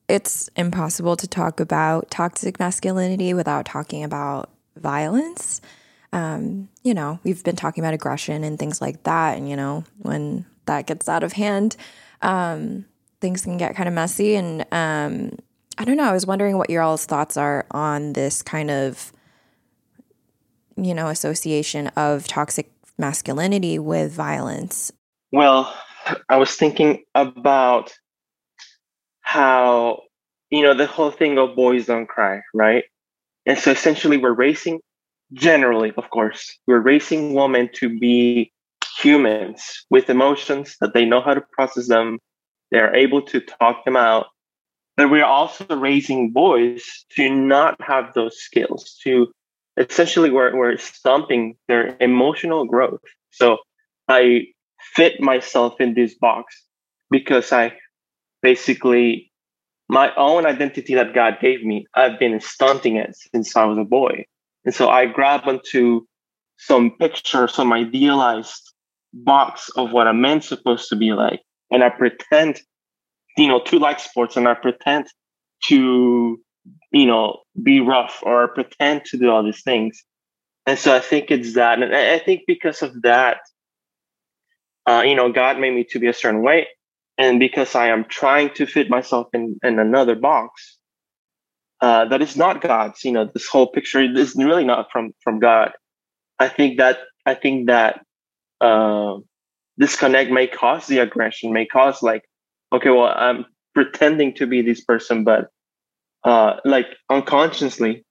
it's 0.09 0.51
impossible 0.57 1.17
to 1.17 1.27
talk 1.27 1.61
about 1.61 2.11
toxic 2.11 2.59
masculinity 2.59 3.33
without 3.35 3.65
talking 3.65 4.05
about 4.05 4.51
violence. 4.77 5.61
Um, 6.13 6.69
you 6.83 6.95
know, 6.95 7.19
we've 7.25 7.43
been 7.43 7.57
talking 7.57 7.83
about 7.83 7.95
aggression 7.95 8.45
and 8.45 8.59
things 8.59 8.81
like 8.81 9.03
that. 9.05 9.37
And, 9.37 9.49
you 9.49 9.57
know, 9.57 9.85
when 9.99 10.45
that 10.67 10.87
gets 10.87 11.09
out 11.09 11.23
of 11.23 11.33
hand, 11.33 11.77
um, 12.23 12.85
things 13.21 13.43
can 13.43 13.57
get 13.57 13.75
kind 13.75 13.89
of 13.89 13.95
messy. 13.95 14.35
And 14.37 14.65
um, 14.71 15.39
I 15.79 15.85
don't 15.85 15.97
know, 15.97 16.05
I 16.05 16.13
was 16.13 16.27
wondering 16.27 16.59
what 16.59 16.71
your 16.71 16.83
all's 16.83 17.07
thoughts 17.07 17.37
are 17.37 17.67
on 17.71 18.13
this 18.13 18.43
kind 18.43 18.71
of, 18.71 19.13
you 20.77 20.95
know, 20.95 21.09
association 21.09 21.89
of 21.97 22.29
toxic 22.29 22.71
masculinity 22.99 23.79
with 23.79 24.13
violence. 24.13 24.93
Well, 25.33 25.75
I 26.29 26.37
was 26.37 26.55
thinking 26.55 27.05
about 27.15 27.93
how, 29.25 30.03
you 30.51 30.63
know, 30.63 30.75
the 30.75 30.87
whole 30.87 31.11
thing 31.11 31.39
of 31.39 31.57
boys 31.57 31.87
don't 31.87 32.07
cry, 32.07 32.41
right? 32.53 32.85
And 33.47 33.59
so 33.59 33.73
essentially, 33.73 34.17
we're 34.17 34.33
racing, 34.33 34.81
generally, 35.33 35.93
of 35.97 36.09
course, 36.11 36.57
we're 36.67 36.81
racing 36.81 37.35
women 37.35 37.69
to 37.75 37.99
be 37.99 38.53
humans 39.01 39.85
with 39.91 40.09
emotions 40.09 40.77
that 40.81 40.95
they 40.95 41.05
know 41.05 41.21
how 41.21 41.35
to 41.35 41.43
process 41.53 41.89
them. 41.89 42.19
They're 42.71 42.95
able 42.95 43.23
to 43.23 43.41
talk 43.41 43.85
them 43.85 43.97
out. 43.97 44.27
But 44.97 45.11
we're 45.11 45.25
also 45.25 45.67
raising 45.77 46.31
boys 46.31 46.85
to 47.17 47.29
not 47.29 47.81
have 47.83 48.15
those 48.15 48.39
skills, 48.39 48.97
to 49.03 49.33
essentially, 49.77 50.31
we're, 50.31 50.57
we're 50.57 50.77
stumping 50.77 51.57
their 51.67 51.97
emotional 51.99 52.65
growth. 52.65 53.01
So 53.31 53.59
I 54.07 54.47
fit 54.79 55.21
myself 55.21 55.81
in 55.81 55.95
this 55.95 56.15
box 56.15 56.63
because 57.11 57.53
I 57.53 57.77
basically 58.45 59.33
my 59.89 60.15
own 60.17 60.47
identity 60.47 60.95
that 60.95 61.15
God 61.15 61.39
gave 61.41 61.65
me, 61.65 61.87
I've 61.95 62.19
been 62.19 62.39
stunting 62.41 62.97
it 62.97 63.17
since 63.17 63.57
I 63.57 63.65
was 63.65 63.79
a 63.79 63.85
boy. 63.85 64.27
And 64.65 64.75
so 64.75 64.89
I 64.89 65.07
grab 65.07 65.43
onto 65.47 66.03
some 66.59 66.93
picture, 66.99 67.49
some 67.49 67.73
idealized 67.73 68.73
box 69.13 69.71
of 69.77 69.93
what 69.93 70.07
a 70.07 70.13
man's 70.13 70.47
supposed 70.47 70.89
to 70.91 70.97
be 70.97 71.13
like. 71.13 71.41
And 71.71 71.83
I 71.83 71.89
pretend, 71.89 72.61
you 73.37 73.49
know, 73.49 73.61
to 73.63 73.79
like 73.79 73.99
sports 73.99 74.37
and 74.37 74.47
I 74.47 74.55
pretend 74.55 75.07
to, 75.65 76.39
you 76.93 77.07
know, 77.07 77.39
be 77.63 77.81
rough 77.81 78.21
or 78.23 78.49
pretend 78.49 79.07
to 79.07 79.19
do 79.19 79.31
all 79.31 79.43
these 79.43 79.63
things. 79.63 80.03
And 80.67 80.79
so 80.79 80.95
I 80.95 81.01
think 81.01 81.31
it's 81.31 81.55
that. 81.55 81.83
And 81.83 81.95
I 81.95 82.19
think 82.19 82.43
because 82.47 82.83
of 82.83 83.03
that, 83.03 83.39
uh, 84.87 85.03
you 85.05 85.15
know, 85.15 85.33
God 85.33 85.59
made 85.59 85.75
me 85.75 85.85
to 85.91 85.99
be 85.99 86.09
a 86.09 86.13
certain 86.15 86.43
way 86.43 86.69
and 87.19 87.39
because 87.39 87.75
I 87.75 87.89
am 87.89 88.05
trying 88.05 88.51
to 88.55 88.67
fit 88.67 88.91
myself 88.91 89.29
in, 89.33 89.59
in 89.63 89.79
another 89.79 90.15
box 90.15 90.79
uh, 91.81 92.07
that 92.07 92.23
is 92.23 92.37
not 92.37 92.61
God's, 92.61 93.05
you 93.05 93.13
know, 93.13 93.29
this 93.33 93.47
whole 93.47 93.67
picture 93.67 94.03
is 94.03 94.35
really 94.37 94.65
not 94.65 94.91
from 94.91 95.13
from 95.23 95.39
God. 95.39 95.73
I 96.39 96.49
think 96.49 96.79
that 96.79 96.99
I 97.27 97.35
think 97.35 97.67
that 97.67 98.01
uh, 98.61 99.19
disconnect 99.79 100.31
may 100.31 100.47
cause 100.47 100.87
the 100.87 100.99
aggression, 100.99 101.53
may 101.53 101.67
cause 101.67 102.03
like, 102.03 102.23
okay, 102.73 102.91
well, 102.91 103.13
I'm 103.15 103.45
pretending 103.75 104.35
to 104.35 104.47
be 104.47 104.63
this 104.63 104.83
person, 104.83 105.25
but 105.25 105.49
uh, 106.25 106.55
like 106.65 106.87
unconsciously, 107.11 108.05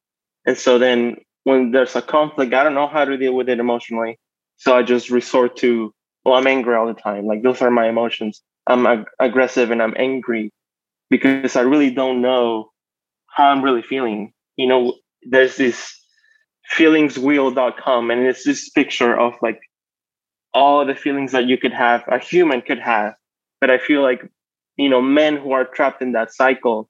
and 0.45 0.57
so 0.57 0.77
then 0.77 1.15
when 1.43 1.71
there's 1.71 1.95
a 1.95 2.01
conflict, 2.01 2.53
I 2.53 2.63
don't 2.63 2.75
know 2.75 2.87
how 2.87 3.05
to 3.05 3.17
deal 3.17 3.33
with 3.33 3.49
it 3.49 3.59
emotionally, 3.59 4.19
so 4.57 4.77
I 4.77 4.83
just 4.83 5.09
resort 5.09 5.57
to, 5.57 5.93
well, 6.23 6.35
I'm 6.35 6.47
angry 6.47 6.75
all 6.75 6.87
the 6.87 6.93
time. 6.93 7.25
Like 7.25 7.41
those 7.43 7.61
are 7.61 7.71
my 7.71 7.89
emotions 7.89 8.41
I'm 8.67 8.85
ag- 8.85 9.07
aggressive 9.19 9.71
and 9.71 9.81
I'm 9.81 9.93
angry 9.97 10.51
because 11.09 11.55
I 11.55 11.61
really 11.61 11.91
don't 11.91 12.21
know 12.21 12.71
how 13.27 13.49
I'm 13.49 13.63
really 13.63 13.81
feeling. 13.81 14.33
You 14.57 14.67
know, 14.67 14.95
there's 15.23 15.57
this 15.57 15.93
feelingswheel.com 16.75 18.11
and 18.11 18.25
it's 18.25 18.43
this 18.43 18.69
picture 18.69 19.17
of 19.17 19.33
like 19.41 19.59
all 20.53 20.85
the 20.85 20.95
feelings 20.95 21.31
that 21.31 21.45
you 21.45 21.57
could 21.57 21.73
have, 21.73 22.03
a 22.07 22.19
human 22.19 22.61
could 22.61 22.79
have. 22.79 23.15
But 23.59 23.69
I 23.69 23.77
feel 23.77 24.01
like, 24.01 24.21
you 24.77 24.89
know, 24.89 25.01
men 25.01 25.37
who 25.37 25.51
are 25.51 25.65
trapped 25.65 26.01
in 26.01 26.13
that 26.13 26.33
cycle 26.33 26.89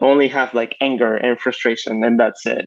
only 0.00 0.28
have 0.28 0.54
like 0.54 0.76
anger 0.80 1.14
and 1.14 1.38
frustration 1.38 2.02
and 2.04 2.18
that's 2.18 2.46
it. 2.46 2.66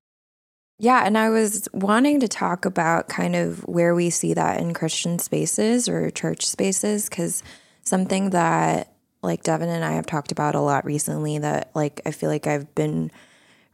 Yeah, 0.79 1.03
and 1.05 1.17
I 1.17 1.29
was 1.29 1.67
wanting 1.73 2.19
to 2.19 2.27
talk 2.27 2.63
about 2.63 3.09
kind 3.09 3.35
of 3.35 3.61
where 3.67 3.95
we 3.95 4.11
see 4.11 4.35
that 4.35 4.59
in 4.59 4.75
Christian 4.75 5.17
spaces 5.17 5.89
or 5.89 6.11
church 6.11 6.45
spaces 6.45 7.09
because 7.09 7.41
something 7.87 8.31
that 8.31 8.93
like 9.23 9.43
Devon 9.43 9.69
and 9.69 9.83
I 9.83 9.93
have 9.93 10.05
talked 10.05 10.31
about 10.31 10.55
a 10.55 10.61
lot 10.61 10.85
recently 10.85 11.39
that 11.39 11.71
like 11.73 12.01
I 12.05 12.11
feel 12.11 12.29
like 12.29 12.47
I've 12.47 12.73
been 12.75 13.11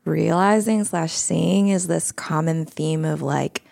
realizing 0.05 0.83
slash 0.83 1.13
seeing 1.13 1.69
is 1.69 1.87
this 1.87 2.11
common 2.11 2.65
theme 2.65 3.05
of 3.05 3.21
like 3.21 3.63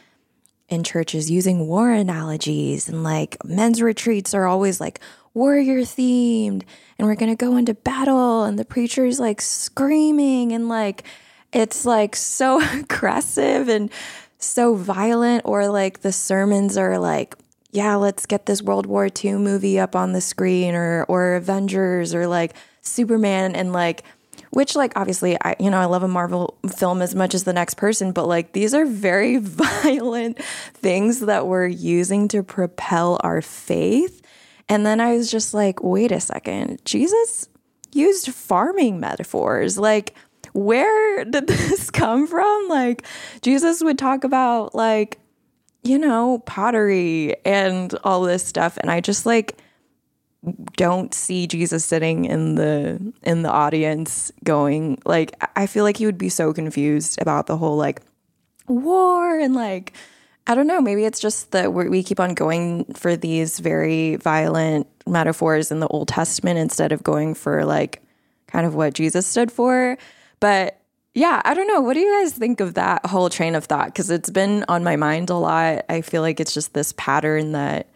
in 0.69 0.83
churches 0.83 1.29
using 1.29 1.67
war 1.67 1.91
analogies 1.91 2.87
and 2.87 3.03
like 3.03 3.37
men's 3.43 3.81
retreats 3.81 4.33
are 4.33 4.45
always 4.45 4.79
like 4.79 5.01
warrior 5.33 5.79
themed 5.79 6.63
and 6.97 7.07
we're 7.07 7.15
gonna 7.15 7.35
go 7.35 7.57
into 7.57 7.73
battle 7.73 8.43
and 8.43 8.57
the 8.57 8.65
preacher's 8.65 9.19
like 9.19 9.41
screaming 9.41 10.53
and 10.53 10.69
like 10.69 11.03
it's 11.51 11.85
like 11.85 12.15
so 12.15 12.61
aggressive 12.79 13.67
and 13.67 13.91
so 14.37 14.75
violent 14.75 15.41
or 15.45 15.67
like 15.67 15.99
the 16.01 16.11
sermons 16.11 16.77
are 16.77 16.97
like 16.97 17.35
yeah, 17.71 17.95
let's 17.95 18.25
get 18.25 18.45
this 18.45 18.61
World 18.61 18.85
War 18.85 19.07
II 19.23 19.33
movie 19.33 19.79
up 19.79 19.95
on 19.95 20.11
the 20.11 20.21
screen 20.21 20.75
or 20.75 21.05
or 21.07 21.35
Avengers 21.35 22.13
or 22.13 22.27
like 22.27 22.53
Superman 22.81 23.55
and 23.55 23.71
like 23.71 24.03
which 24.49 24.75
like 24.75 24.91
obviously 24.97 25.37
I 25.41 25.55
you 25.59 25.69
know 25.69 25.79
I 25.79 25.85
love 25.85 26.03
a 26.03 26.07
Marvel 26.07 26.57
film 26.67 27.01
as 27.01 27.15
much 27.15 27.33
as 27.33 27.45
the 27.45 27.53
next 27.53 27.75
person 27.75 28.11
but 28.11 28.27
like 28.27 28.51
these 28.51 28.73
are 28.73 28.85
very 28.85 29.37
violent 29.41 30.43
things 30.73 31.21
that 31.21 31.47
we're 31.47 31.67
using 31.67 32.27
to 32.29 32.43
propel 32.43 33.19
our 33.23 33.41
faith. 33.41 34.21
And 34.67 34.85
then 34.85 34.99
I 34.99 35.15
was 35.15 35.31
just 35.31 35.53
like 35.53 35.81
wait 35.81 36.11
a 36.11 36.19
second. 36.19 36.81
Jesus 36.83 37.47
used 37.93 38.33
farming 38.33 38.99
metaphors. 38.99 39.77
Like 39.77 40.13
where 40.51 41.23
did 41.23 41.47
this 41.47 41.89
come 41.89 42.27
from? 42.27 42.67
Like 42.67 43.05
Jesus 43.41 43.81
would 43.81 43.97
talk 43.97 44.25
about 44.25 44.75
like 44.75 45.20
you 45.83 45.97
know, 45.97 46.39
pottery 46.45 47.35
and 47.45 47.93
all 48.03 48.21
this 48.21 48.45
stuff. 48.45 48.77
And 48.77 48.91
I 48.91 49.01
just 49.01 49.25
like 49.25 49.57
don't 50.75 51.13
see 51.13 51.45
Jesus 51.45 51.85
sitting 51.85 52.25
in 52.25 52.55
the 52.55 53.13
in 53.21 53.43
the 53.43 53.51
audience 53.51 54.31
going 54.43 54.99
like 55.05 55.35
I 55.55 55.67
feel 55.67 55.83
like 55.83 55.97
he 55.97 56.07
would 56.07 56.17
be 56.17 56.29
so 56.29 56.51
confused 56.51 57.21
about 57.21 57.45
the 57.45 57.57
whole 57.57 57.77
like 57.77 58.01
war 58.67 59.39
and 59.39 59.53
like 59.53 59.93
I 60.47 60.55
don't 60.55 60.65
know, 60.65 60.81
maybe 60.81 61.05
it's 61.05 61.19
just 61.19 61.51
that 61.51 61.71
we 61.73 62.01
keep 62.01 62.19
on 62.19 62.33
going 62.33 62.85
for 62.95 63.15
these 63.15 63.59
very 63.59 64.15
violent 64.15 64.87
metaphors 65.05 65.71
in 65.71 65.79
the 65.79 65.87
Old 65.87 66.07
Testament 66.07 66.57
instead 66.57 66.91
of 66.91 67.03
going 67.03 67.35
for 67.35 67.63
like 67.63 68.01
kind 68.47 68.65
of 68.65 68.73
what 68.73 68.95
Jesus 68.95 69.27
stood 69.27 69.51
for. 69.51 69.99
But 70.39 70.80
yeah, 71.13 71.41
I 71.43 71.53
don't 71.53 71.67
know. 71.67 71.81
What 71.81 71.93
do 71.93 71.99
you 71.99 72.21
guys 72.21 72.33
think 72.33 72.59
of 72.59 72.75
that 72.75 73.05
whole 73.05 73.29
train 73.29 73.55
of 73.55 73.65
thought? 73.65 73.87
Because 73.87 74.09
it's 74.09 74.29
been 74.29 74.65
on 74.67 74.83
my 74.83 74.95
mind 74.95 75.29
a 75.29 75.35
lot. 75.35 75.85
I 75.89 76.01
feel 76.01 76.21
like 76.21 76.39
it's 76.39 76.53
just 76.53 76.73
this 76.73 76.93
pattern 76.97 77.51
that 77.51 77.87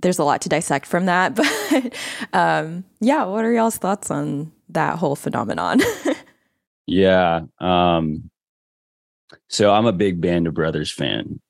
there's 0.00 0.18
a 0.18 0.24
lot 0.24 0.40
to 0.42 0.48
dissect 0.48 0.86
from 0.86 1.06
that. 1.06 1.38
But 1.70 1.94
um, 2.32 2.84
yeah, 3.00 3.24
what 3.24 3.44
are 3.44 3.52
y'all's 3.52 3.76
thoughts 3.76 4.10
on 4.10 4.52
that 4.70 4.98
whole 4.98 5.16
phenomenon. 5.16 5.80
yeah. 6.86 7.42
Um, 7.58 8.30
so 9.48 9.72
I'm 9.72 9.86
a 9.86 9.92
big 9.92 10.20
Band 10.20 10.46
of 10.46 10.54
Brothers 10.54 10.92
fan. 10.92 11.40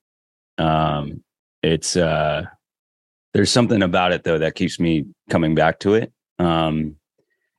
Um, 0.56 1.22
it's 1.62 1.96
uh, 1.96 2.44
there's 3.34 3.50
something 3.50 3.82
about 3.82 4.12
it 4.12 4.24
though 4.24 4.38
that 4.38 4.54
keeps 4.54 4.78
me 4.78 5.06
coming 5.30 5.54
back 5.54 5.80
to 5.80 5.94
it. 5.94 6.12
Um, 6.38 6.96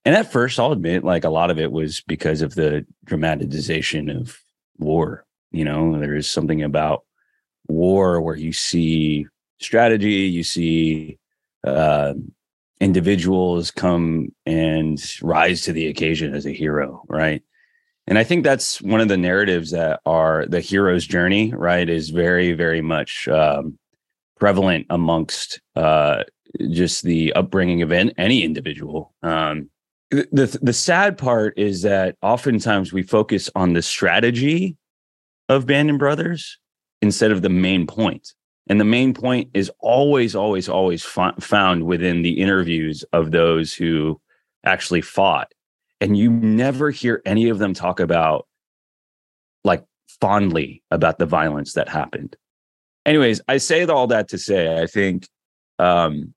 and 0.06 0.16
at 0.16 0.32
first, 0.32 0.60
I'll 0.60 0.72
admit, 0.72 1.04
like 1.04 1.24
a 1.24 1.30
lot 1.30 1.52
of 1.52 1.60
it 1.60 1.72
was 1.72 2.02
because 2.02 2.42
of 2.42 2.56
the 2.56 2.86
dramatization 3.04 4.10
of 4.10 4.40
war. 4.78 5.26
You 5.52 5.66
know, 5.66 6.00
there 6.00 6.16
is 6.16 6.30
something 6.30 6.64
about 6.64 7.04
war 7.68 8.22
where 8.22 8.36
you 8.36 8.54
see 8.54 9.28
strategy, 9.60 10.28
you 10.28 10.44
see 10.44 11.20
uh, 11.66 12.14
individuals 12.80 13.72
come 13.72 14.30
and 14.46 15.00
rise 15.22 15.62
to 15.64 15.74
the 15.74 15.88
occasion 15.88 16.34
as 16.34 16.46
a 16.46 16.52
hero, 16.52 17.04
right? 17.08 17.44
And 18.08 18.18
I 18.18 18.24
think 18.24 18.44
that's 18.44 18.82
one 18.82 19.02
of 19.02 19.08
the 19.08 19.18
narratives 19.18 19.72
that 19.72 20.00
are 20.06 20.46
the 20.48 20.62
hero's 20.62 21.06
journey, 21.06 21.54
right? 21.54 21.88
Is 21.88 22.10
very, 22.10 22.54
very 22.54 22.82
much 22.82 23.28
um, 23.28 23.78
prevalent 24.40 24.88
amongst 24.90 25.62
uh, 25.76 26.24
just 26.72 27.04
the 27.04 27.34
upbringing 27.34 27.84
of 27.84 27.92
any 27.92 28.44
individual. 28.44 29.14
Um, 29.22 29.70
the 30.12 30.60
the 30.62 30.74
sad 30.74 31.18
part 31.18 31.58
is 31.58 31.84
that 31.84 32.16
oftentimes 32.22 32.92
we 32.92 33.04
focus 33.04 33.50
on 33.56 33.74
the 33.74 33.82
strategy 33.82 34.78
of 35.50 35.66
Band 35.66 35.90
of 35.90 35.98
Brothers 35.98 36.58
instead 37.02 37.32
of 37.32 37.42
the 37.42 37.50
main 37.50 37.88
point. 37.88 38.34
And 38.68 38.80
the 38.80 38.86
main 38.86 39.16
point 39.16 39.50
is 39.56 39.72
always, 39.80 40.36
always, 40.36 40.70
always 40.70 41.04
found 41.04 41.86
within 41.86 42.22
the 42.22 42.40
interviews 42.40 43.04
of 43.14 43.32
those 43.32 43.74
who 43.74 44.22
actually 44.64 45.02
fought 45.02 45.52
and 46.02 46.18
you 46.18 46.30
never 46.30 46.92
hear 46.92 47.22
any 47.26 47.50
of 47.50 47.60
them 47.60 47.74
talk 47.74 48.00
about 48.00 48.48
like 49.64 49.84
fondly 50.22 50.84
about 50.92 51.20
the 51.20 51.26
violence 51.26 51.74
that 51.74 51.88
happened 51.88 52.36
anyways 53.06 53.42
i 53.48 53.58
say 53.58 53.86
all 53.86 54.08
that 54.08 54.28
to 54.28 54.38
say 54.38 54.82
i 54.82 54.86
think 54.86 55.28
um 55.80 56.34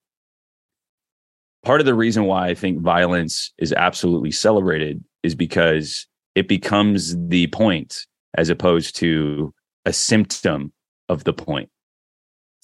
part 1.62 1.80
of 1.80 1.86
the 1.86 1.94
reason 1.94 2.24
why 2.24 2.48
i 2.48 2.54
think 2.54 2.80
violence 2.80 3.52
is 3.58 3.72
absolutely 3.72 4.30
celebrated 4.30 5.02
is 5.22 5.34
because 5.34 6.06
it 6.34 6.48
becomes 6.48 7.16
the 7.28 7.46
point 7.48 8.06
as 8.34 8.48
opposed 8.48 8.96
to 8.96 9.52
a 9.84 9.92
symptom 9.92 10.72
of 11.08 11.24
the 11.24 11.32
point. 11.32 11.70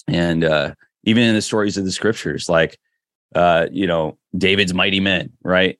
and 0.07 0.45
uh 0.45 0.75
even 1.05 1.23
in 1.23 1.35
the 1.35 1.43
stories 1.43 1.77
of 1.77 1.85
the 1.85 1.93
scriptures 1.93 2.49
like 2.49 2.79
uh 3.35 3.67
you 3.71 3.87
know 3.87 4.19
david's 4.37 4.75
mighty 4.75 5.01
men 5.01 5.31
right 5.43 5.79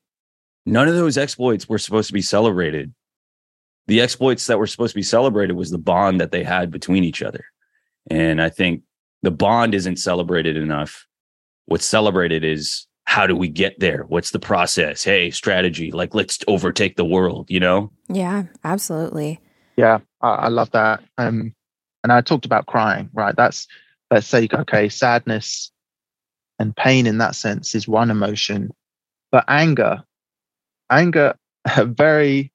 None 0.69 0.87
of 0.87 0.95
those 0.95 1.17
exploits 1.17 1.67
were 1.67 1.79
supposed 1.79 2.09
to 2.09 2.13
be 2.13 2.21
celebrated. 2.21 2.93
The 3.87 4.03
exploits 4.03 4.47
that 4.47 4.59
were 4.59 4.67
supposed 4.67 4.93
to 4.93 4.99
be 4.99 5.03
celebrated 5.03 5.55
was 5.55 5.71
the 5.71 5.79
bond 5.79 6.21
that 6.21 6.31
they 6.31 6.45
had 6.45 6.71
between 6.71 7.05
each 7.05 7.23
other. 7.23 7.47
And 8.11 8.41
I 8.41 8.51
think 8.51 8.83
the 9.23 9.31
bond 9.31 9.75
isn't 9.75 9.97
celebrated 9.97 10.59
enough. 10.59 11.07
What's 11.65 11.87
celebrated 11.87 12.45
is 12.45 12.87
how 13.09 13.27
do 13.27 13.35
we 13.35 13.49
get 13.49 13.81
there? 13.81 14.05
What's 14.09 14.33
the 14.33 14.39
process? 14.39 15.03
Hey, 15.03 15.31
strategy, 15.31 15.91
like 15.91 16.15
let's 16.15 16.41
overtake 16.47 16.97
the 16.97 17.07
world, 17.07 17.47
you 17.49 17.59
know? 17.59 17.91
Yeah, 18.07 18.43
absolutely. 18.65 19.41
Yeah, 19.79 20.01
I, 20.21 20.29
I 20.29 20.49
love 20.49 20.71
that. 20.73 21.03
Um, 21.17 21.55
and 22.05 22.13
I 22.13 22.21
talked 22.21 22.45
about 22.45 22.67
crying, 22.67 23.09
right? 23.15 23.35
That's, 23.35 23.67
let's 24.11 24.27
say, 24.27 24.47
okay, 24.53 24.91
sadness 24.91 25.73
and 26.59 26.77
pain 26.77 27.07
in 27.07 27.17
that 27.17 27.35
sense 27.35 27.75
is 27.75 27.89
one 27.89 28.11
emotion, 28.11 28.73
but 29.33 29.47
anger 29.49 30.05
anger 30.91 31.35
very 31.85 32.53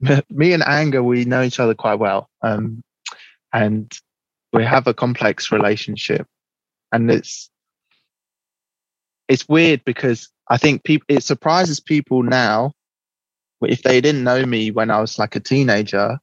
me 0.28 0.52
and 0.52 0.62
anger 0.62 1.02
we 1.02 1.24
know 1.24 1.42
each 1.42 1.58
other 1.58 1.74
quite 1.74 1.98
well 1.98 2.28
um, 2.42 2.82
and 3.54 3.98
we 4.52 4.62
have 4.62 4.86
a 4.86 4.92
complex 4.92 5.50
relationship 5.50 6.26
and 6.94 7.10
it's 7.10 7.50
it's 9.28 9.48
weird 9.48 9.84
because 9.84 10.28
i 10.48 10.56
think 10.56 10.84
people 10.84 11.04
it 11.08 11.22
surprises 11.22 11.80
people 11.80 12.22
now 12.22 12.72
if 13.62 13.82
they 13.82 14.00
didn't 14.00 14.24
know 14.24 14.44
me 14.44 14.70
when 14.70 14.90
i 14.90 15.00
was 15.00 15.18
like 15.18 15.36
a 15.36 15.40
teenager 15.40 16.18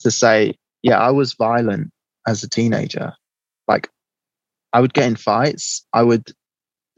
to 0.00 0.10
say 0.10 0.54
yeah 0.82 0.98
i 0.98 1.10
was 1.10 1.34
violent 1.34 1.90
as 2.26 2.42
a 2.42 2.48
teenager 2.48 3.12
like 3.68 3.88
i 4.72 4.80
would 4.80 4.94
get 4.94 5.06
in 5.06 5.16
fights 5.16 5.86
i 5.92 6.02
would 6.02 6.32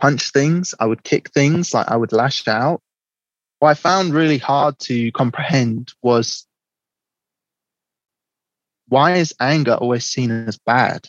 punch 0.04 0.32
things, 0.32 0.74
I 0.78 0.86
would 0.86 1.02
kick 1.02 1.30
things, 1.30 1.72
like 1.72 1.88
I 1.88 1.96
would 1.96 2.12
lash 2.12 2.46
out. 2.48 2.82
What 3.58 3.70
I 3.70 3.74
found 3.74 4.12
really 4.12 4.38
hard 4.38 4.78
to 4.80 5.10
comprehend 5.12 5.92
was 6.02 6.46
why 8.88 9.14
is 9.14 9.34
anger 9.40 9.74
always 9.74 10.04
seen 10.04 10.30
as 10.30 10.58
bad? 10.58 11.08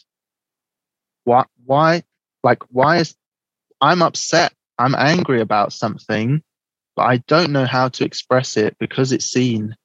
Why, 1.26 1.44
why, 1.66 2.04
like, 2.44 2.64
why 2.72 2.98
is 2.98 3.16
I'm 3.82 4.02
upset, 4.02 4.54
I'm 4.78 4.96
angry 4.96 5.42
about 5.42 5.74
something, 5.74 6.42
but 6.96 7.04
I 7.04 7.18
don't 7.28 7.52
know 7.52 7.66
how 7.66 7.90
to 7.90 8.06
express 8.06 8.58
it 8.58 8.78
because 8.80 9.12
it's 9.12 9.26
seen 9.26 9.76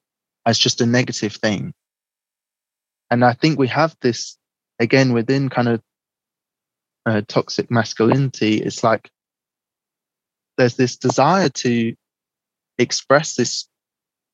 as 0.47 0.59
just 0.59 0.81
a 0.81 0.87
negative 0.87 1.35
thing. 1.35 1.75
And 3.11 3.25
I 3.25 3.33
think 3.33 3.59
we 3.59 3.69
have 3.69 3.97
this 4.01 4.37
again 4.79 5.12
within 5.12 5.49
kind 5.49 5.69
of 5.69 5.83
uh, 7.07 7.23
toxic 7.27 7.71
masculinity, 7.71 8.59
it's 8.59 8.85
like 8.85 9.11
there's 10.57 10.77
this 10.77 10.97
desire 10.97 11.49
to 11.49 11.95
express 12.79 13.35
this 13.35 13.66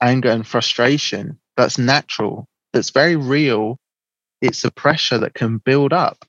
anger 0.01 0.31
and 0.31 0.47
frustration 0.47 1.39
that's 1.57 1.79
natural, 1.79 2.47
that's 2.73 2.91
very 2.91 3.17
real. 3.17 3.79
It's 4.43 4.65
a 4.65 4.71
pressure 4.71 5.19
that 5.19 5.35
can 5.35 5.59
build 5.59 5.93
up. 5.93 6.25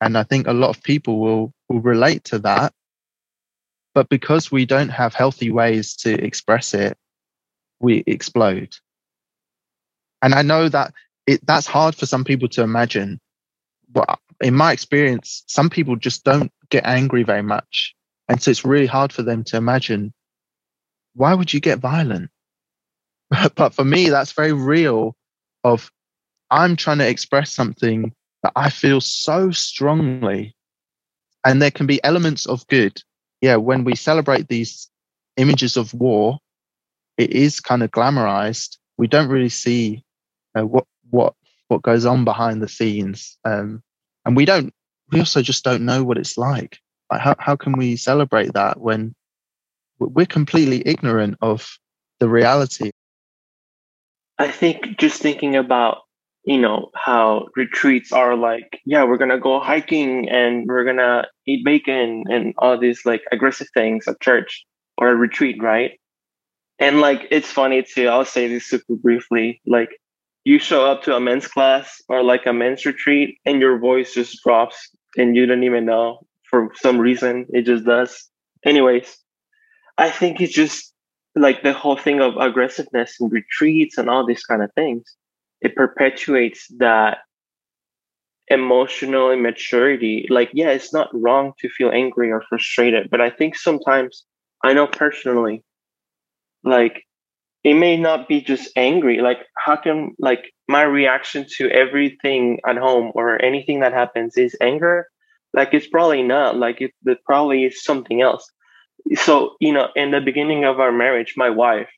And 0.00 0.16
I 0.16 0.22
think 0.22 0.46
a 0.46 0.52
lot 0.52 0.70
of 0.70 0.82
people 0.82 1.18
will, 1.18 1.52
will 1.68 1.80
relate 1.80 2.24
to 2.24 2.38
that. 2.40 2.72
But 3.94 4.08
because 4.08 4.50
we 4.50 4.66
don't 4.66 4.88
have 4.88 5.14
healthy 5.14 5.50
ways 5.50 5.96
to 5.96 6.12
express 6.24 6.74
it, 6.74 6.96
we 7.80 8.04
explode. 8.06 8.76
And 10.22 10.34
I 10.34 10.42
know 10.42 10.68
that 10.68 10.92
it, 11.26 11.44
that's 11.46 11.66
hard 11.66 11.94
for 11.94 12.06
some 12.06 12.24
people 12.24 12.48
to 12.50 12.62
imagine. 12.62 13.20
But 13.90 14.18
in 14.40 14.54
my 14.54 14.72
experience, 14.72 15.42
some 15.46 15.68
people 15.68 15.96
just 15.96 16.24
don't 16.24 16.52
get 16.70 16.86
angry 16.86 17.24
very 17.24 17.42
much. 17.42 17.94
And 18.28 18.40
so 18.40 18.50
it's 18.50 18.64
really 18.64 18.86
hard 18.86 19.12
for 19.12 19.22
them 19.22 19.44
to 19.44 19.56
imagine 19.56 20.12
why 21.14 21.34
would 21.34 21.52
you 21.52 21.60
get 21.60 21.80
violent? 21.80 22.30
but 23.56 23.74
for 23.74 23.84
me, 23.84 24.08
that's 24.08 24.32
very 24.32 24.52
real 24.52 25.16
of 25.64 25.90
I'm 26.50 26.76
trying 26.76 26.98
to 26.98 27.08
express 27.08 27.52
something 27.52 28.12
that 28.42 28.52
I 28.56 28.70
feel 28.70 29.00
so 29.00 29.50
strongly. 29.50 30.54
And 31.44 31.60
there 31.60 31.70
can 31.70 31.86
be 31.86 32.02
elements 32.04 32.46
of 32.46 32.66
good. 32.66 33.02
Yeah, 33.40 33.56
when 33.56 33.84
we 33.84 33.94
celebrate 33.94 34.48
these 34.48 34.88
images 35.36 35.76
of 35.76 35.94
war, 35.94 36.38
it 37.16 37.30
is 37.30 37.60
kind 37.60 37.82
of 37.82 37.90
glamorized. 37.90 38.76
We 38.98 39.06
don't 39.06 39.28
really 39.28 39.48
see 39.48 40.04
uh, 40.54 40.66
what 40.66 40.86
what 41.10 41.34
what 41.68 41.82
goes 41.82 42.04
on 42.04 42.24
behind 42.24 42.62
the 42.62 42.68
scenes. 42.68 43.38
Um, 43.44 43.82
and 44.24 44.36
we 44.36 44.44
don't 44.44 44.72
we 45.10 45.18
also 45.18 45.42
just 45.42 45.64
don't 45.64 45.84
know 45.84 46.04
what 46.04 46.18
it's 46.18 46.36
like 46.38 46.78
like 47.10 47.20
how, 47.20 47.34
how 47.38 47.56
can 47.56 47.72
we 47.72 47.96
celebrate 47.96 48.52
that 48.54 48.80
when 48.80 49.14
we're 49.98 50.26
completely 50.26 50.82
ignorant 50.86 51.36
of 51.40 51.78
the 52.18 52.28
reality 52.28 52.90
i 54.38 54.50
think 54.50 54.98
just 54.98 55.20
thinking 55.20 55.56
about 55.56 56.02
you 56.44 56.58
know 56.58 56.90
how 56.94 57.46
retreats 57.56 58.12
are 58.12 58.36
like 58.36 58.80
yeah 58.86 59.04
we're 59.04 59.18
gonna 59.18 59.38
go 59.38 59.60
hiking 59.60 60.28
and 60.28 60.66
we're 60.66 60.84
gonna 60.84 61.26
eat 61.46 61.64
bacon 61.64 62.24
and 62.30 62.54
all 62.58 62.78
these 62.78 63.04
like 63.04 63.22
aggressive 63.30 63.68
things 63.74 64.08
at 64.08 64.20
church 64.20 64.64
or 64.98 65.10
a 65.10 65.14
retreat 65.14 65.62
right? 65.62 65.92
And 66.78 67.00
like 67.00 67.26
it's 67.30 67.50
funny 67.50 67.82
too 67.82 68.08
i'll 68.08 68.24
say 68.24 68.48
this 68.48 68.66
super 68.66 68.94
briefly 68.94 69.60
like 69.66 69.90
you 70.44 70.58
show 70.58 70.86
up 70.86 71.02
to 71.02 71.14
a 71.14 71.20
men's 71.20 71.46
class 71.46 72.00
or 72.08 72.22
like 72.22 72.46
a 72.46 72.54
men's 72.54 72.86
retreat 72.86 73.36
and 73.44 73.60
your 73.60 73.78
voice 73.78 74.14
just 74.14 74.42
drops 74.42 74.88
and 75.18 75.36
you 75.36 75.44
don't 75.44 75.64
even 75.64 75.84
know 75.84 76.20
for 76.48 76.70
some 76.74 76.98
reason 76.98 77.46
it 77.50 77.62
just 77.62 77.84
does. 77.84 78.30
Anyways 78.64 79.14
i 79.98 80.08
think 80.08 80.40
it's 80.40 80.54
just 80.54 80.94
like 81.36 81.62
the 81.62 81.74
whole 81.74 81.96
thing 81.96 82.20
of 82.20 82.34
aggressiveness 82.38 83.16
and 83.20 83.30
retreats 83.30 83.98
and 83.98 84.08
all 84.08 84.26
these 84.26 84.44
kind 84.44 84.62
of 84.62 84.72
things 84.72 85.04
it 85.62 85.76
perpetuates 85.76 86.66
that 86.78 87.18
emotional 88.48 89.30
immaturity 89.30 90.26
like 90.28 90.50
yeah 90.52 90.70
it's 90.70 90.92
not 90.92 91.08
wrong 91.14 91.52
to 91.60 91.68
feel 91.68 91.90
angry 91.90 92.32
or 92.32 92.42
frustrated 92.48 93.08
but 93.08 93.20
i 93.20 93.30
think 93.30 93.54
sometimes 93.56 94.24
i 94.64 94.72
know 94.72 94.86
personally 94.88 95.62
like 96.64 97.04
it 97.64 97.74
may 97.74 97.96
not 97.96 98.28
be 98.28 98.40
just 98.40 98.70
angry 98.76 99.20
like 99.20 99.38
how 99.56 99.76
can 99.76 100.12
like 100.18 100.52
my 100.68 100.82
reaction 100.82 101.46
to 101.56 101.70
everything 101.70 102.60
at 102.66 102.76
home 102.78 103.12
or 103.14 103.42
anything 103.44 103.80
that 103.80 103.92
happens 103.94 104.36
is 104.38 104.56
anger 104.62 105.06
Like 105.54 105.74
it's 105.74 105.88
probably 105.88 106.22
not. 106.22 106.56
Like 106.58 106.80
it, 106.86 106.92
it 107.12 107.18
probably 107.26 107.64
is 107.66 107.82
something 107.84 108.20
else. 108.22 108.44
So 109.26 109.56
you 109.60 109.72
know, 109.74 109.88
in 109.96 110.10
the 110.12 110.20
beginning 110.20 110.64
of 110.64 110.80
our 110.80 110.92
marriage, 110.92 111.34
my 111.36 111.50
wife, 111.50 111.90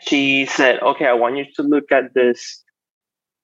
she 0.00 0.46
said, 0.46 0.82
"Okay, 0.82 1.06
I 1.06 1.14
want 1.14 1.36
you 1.38 1.46
to 1.56 1.62
look 1.62 1.92
at 1.92 2.14
this, 2.14 2.62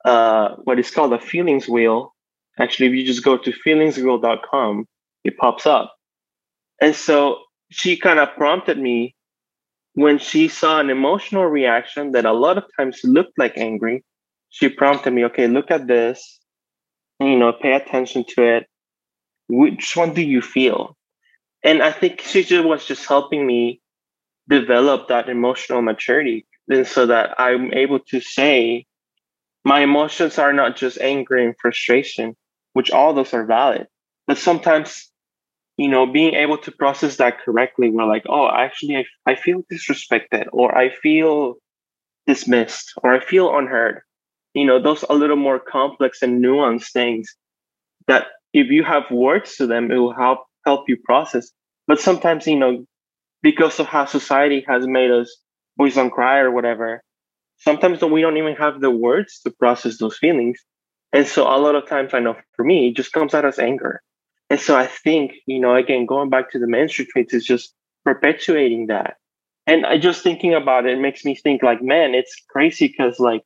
uh, 0.09 0.57
what 0.65 0.79
is 0.79 0.91
called 0.91 1.13
a 1.13 1.21
feelings 1.21 1.69
wheel. 1.69 2.15
Actually, 2.59 2.87
if 2.87 2.95
you 2.95 3.05
just 3.05 3.23
go 3.23 3.37
to 3.37 3.53
feelingswheel.com, 3.53 4.87
it 5.25 5.37
pops 5.37 5.67
up. 5.67 5.95
And 6.81 6.95
so 6.95 7.41
she 7.71 7.97
kind 7.99 8.19
of 8.19 8.35
prompted 8.35 8.79
me 8.79 9.15
when 9.93 10.19
she 10.19 10.49
saw 10.49 10.81
an 10.81 10.89
emotional 10.89 11.45
reaction 11.45 12.13
that 12.13 12.25
a 12.25 12.33
lot 12.33 12.57
of 12.57 12.65
times 12.77 13.01
looked 13.05 13.39
like 13.39 13.59
angry. 13.59 14.03
She 14.49 14.71
prompted 14.71 15.13
me, 15.13 15.25
okay, 15.27 15.47
look 15.47 15.71
at 15.71 15.87
this, 15.87 16.41
you 17.21 17.37
know, 17.39 17.53
pay 17.53 17.75
attention 17.75 18.25
to 18.31 18.57
it. 18.57 18.67
Which 19.49 19.95
one 19.95 20.15
do 20.15 20.23
you 20.23 20.41
feel? 20.41 20.97
And 21.63 21.83
I 21.83 21.93
think 21.93 22.23
she 22.23 22.45
just 22.45 22.65
was 22.65 22.87
just 22.87 23.07
helping 23.07 23.47
me 23.47 23.83
develop 24.49 25.09
that 25.09 25.29
emotional 25.29 25.83
maturity. 25.83 26.47
And 26.71 26.87
so 26.87 27.07
that 27.07 27.35
I'm 27.39 27.75
able 27.75 28.01
to 28.11 28.21
say 28.21 28.87
my 29.69 29.81
emotions 29.81 30.39
are 30.39 30.55
not 30.55 30.77
just 30.77 30.99
anger 30.99 31.37
and 31.37 31.55
frustration, 31.61 32.35
which 32.73 32.91
all 32.91 33.13
those 33.13 33.35
are 33.35 33.45
valid. 33.45 33.87
But 34.27 34.39
sometimes, 34.39 35.11
you 35.77 35.89
know, 35.89 36.07
being 36.07 36.33
able 36.35 36.57
to 36.65 36.73
process 36.73 37.17
that 37.17 37.41
correctly, 37.45 37.91
we're 37.91 38.07
like, 38.07 38.25
oh, 38.31 38.49
actually, 38.49 38.97
I, 38.97 39.05
I 39.31 39.35
feel 39.35 39.61
disrespected, 39.71 40.47
or 40.53 40.75
I 40.77 40.89
feel 40.89 41.57
dismissed, 42.27 42.95
or 43.03 43.15
I 43.15 43.21
feel 43.21 43.55
unheard. 43.59 44.01
You 44.55 44.65
know, 44.65 44.81
those 44.81 45.05
a 45.11 45.13
little 45.13 45.37
more 45.37 45.61
complex 45.61 46.23
and 46.23 46.43
nuanced 46.43 46.93
things 46.93 47.37
that 48.07 48.29
if 48.55 48.69
you 48.69 48.85
have 48.85 49.11
words 49.11 49.57
to 49.57 49.67
them, 49.67 49.93
it 49.93 49.99
will 49.99 50.15
help 50.15 50.41
help 50.65 50.89
you 50.89 50.97
process. 51.05 51.51
But 51.87 52.01
sometimes, 52.01 52.47
you 52.47 52.59
know, 52.59 52.87
because 53.43 53.79
of 53.81 53.87
how 53.87 54.07
society 54.07 54.65
has 54.67 54.87
made 54.87 55.11
us 55.11 55.31
boys 55.77 55.95
don't 55.97 56.11
cry 56.11 56.39
or 56.39 56.51
whatever, 56.51 57.03
sometimes 57.59 58.03
we 58.03 58.21
don't 58.21 58.37
even 58.37 58.55
have 58.57 58.81
the 58.81 58.91
words 58.91 59.41
to 59.41 59.51
process 59.51 59.99
those 59.99 60.17
feelings. 60.17 60.59
And 61.13 61.27
so 61.27 61.45
a 61.45 61.59
lot 61.59 61.75
of 61.75 61.89
times 61.89 62.15
I 62.15 62.21
know 62.21 62.37
for 62.55 62.65
me, 62.65 62.89
it 62.89 62.97
just 62.97 63.13
comes 63.13 63.35
out 63.35 63.45
as 63.45 63.59
anger. 63.59 64.03
And 64.51 64.61
so 64.61 64.77
I 64.77 64.87
think, 64.87 65.33
you 65.47 65.61
know, 65.61 65.75
again, 65.75 66.07
going 66.07 66.31
back 66.31 66.51
to 66.53 66.59
the 66.59 66.67
menstrual 66.67 67.09
traits 67.11 67.35
is 67.35 67.45
just 67.45 67.75
perpetuating 68.05 68.87
that. 68.87 69.17
And 69.67 69.85
I 69.85 69.99
just 69.99 70.23
thinking 70.23 70.55
about 70.55 70.87
it, 70.87 70.95
it 70.95 71.01
makes 71.01 71.25
me 71.25 71.35
think 71.35 71.63
like, 71.63 71.83
man, 71.83 72.15
it's 72.15 72.35
crazy 72.49 72.89
because 72.89 73.21
like 73.21 73.43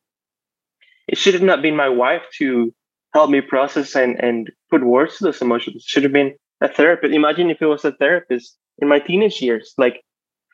it 1.07 1.17
should 1.17 1.33
have 1.33 1.43
not 1.43 1.61
been 1.61 1.75
my 1.75 1.89
wife 1.89 2.23
to 2.37 2.73
help 3.13 3.29
me 3.29 3.41
process 3.41 3.95
and, 3.95 4.19
and 4.19 4.51
put 4.71 4.83
words 4.83 5.17
to 5.17 5.25
those 5.25 5.41
emotions. 5.41 5.77
It 5.77 5.83
should 5.83 6.03
have 6.03 6.13
been 6.13 6.35
a 6.61 6.69
therapist. 6.69 7.13
Imagine 7.13 7.49
if 7.49 7.61
it 7.61 7.65
was 7.65 7.83
a 7.83 7.91
therapist 7.91 8.57
in 8.79 8.87
my 8.87 8.99
teenage 8.99 9.41
years, 9.41 9.73
like 9.77 10.01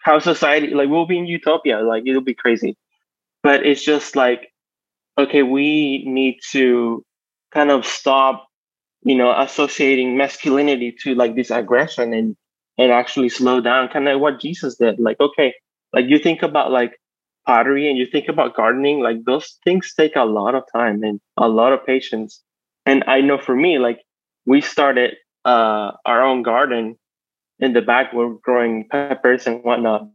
how 0.03 0.19
society, 0.19 0.73
like 0.73 0.89
we'll 0.89 1.05
be 1.05 1.19
in 1.19 1.27
utopia, 1.27 1.81
like 1.81 2.03
it'll 2.07 2.21
be 2.21 2.33
crazy. 2.33 2.75
But 3.43 3.65
it's 3.65 3.83
just 3.83 4.15
like 4.15 4.49
okay, 5.19 5.43
we 5.43 6.03
need 6.05 6.39
to 6.51 7.03
kind 7.53 7.71
of 7.71 7.85
stop, 7.85 8.47
you 9.03 9.15
know, 9.15 9.37
associating 9.37 10.17
masculinity 10.17 10.95
to 11.03 11.13
like 11.15 11.35
this 11.35 11.51
aggression 11.51 12.13
and 12.13 12.35
and 12.77 12.91
actually 12.91 13.27
slow 13.29 13.59
down, 13.59 13.89
kind 13.89 14.07
of 14.07 14.21
what 14.21 14.39
Jesus 14.39 14.77
did. 14.77 14.99
Like, 14.99 15.19
okay, 15.19 15.53
like 15.91 16.05
you 16.07 16.17
think 16.17 16.41
about 16.41 16.71
like 16.71 16.93
pottery 17.45 17.89
and 17.89 17.97
you 17.97 18.05
think 18.05 18.29
about 18.29 18.55
gardening, 18.55 19.01
like 19.01 19.25
those 19.25 19.57
things 19.65 19.93
take 19.93 20.15
a 20.15 20.23
lot 20.23 20.55
of 20.55 20.63
time 20.71 21.03
and 21.03 21.19
a 21.37 21.49
lot 21.49 21.73
of 21.73 21.85
patience. 21.85 22.41
And 22.85 23.03
I 23.07 23.19
know 23.21 23.37
for 23.37 23.55
me, 23.55 23.77
like 23.79 23.99
we 24.45 24.61
started 24.61 25.15
uh, 25.43 25.91
our 26.05 26.23
own 26.23 26.43
garden 26.43 26.97
in 27.59 27.73
the 27.73 27.81
back. 27.81 28.13
We're 28.13 28.35
growing 28.41 28.87
peppers 28.89 29.45
and 29.45 29.61
whatnot, 29.63 30.07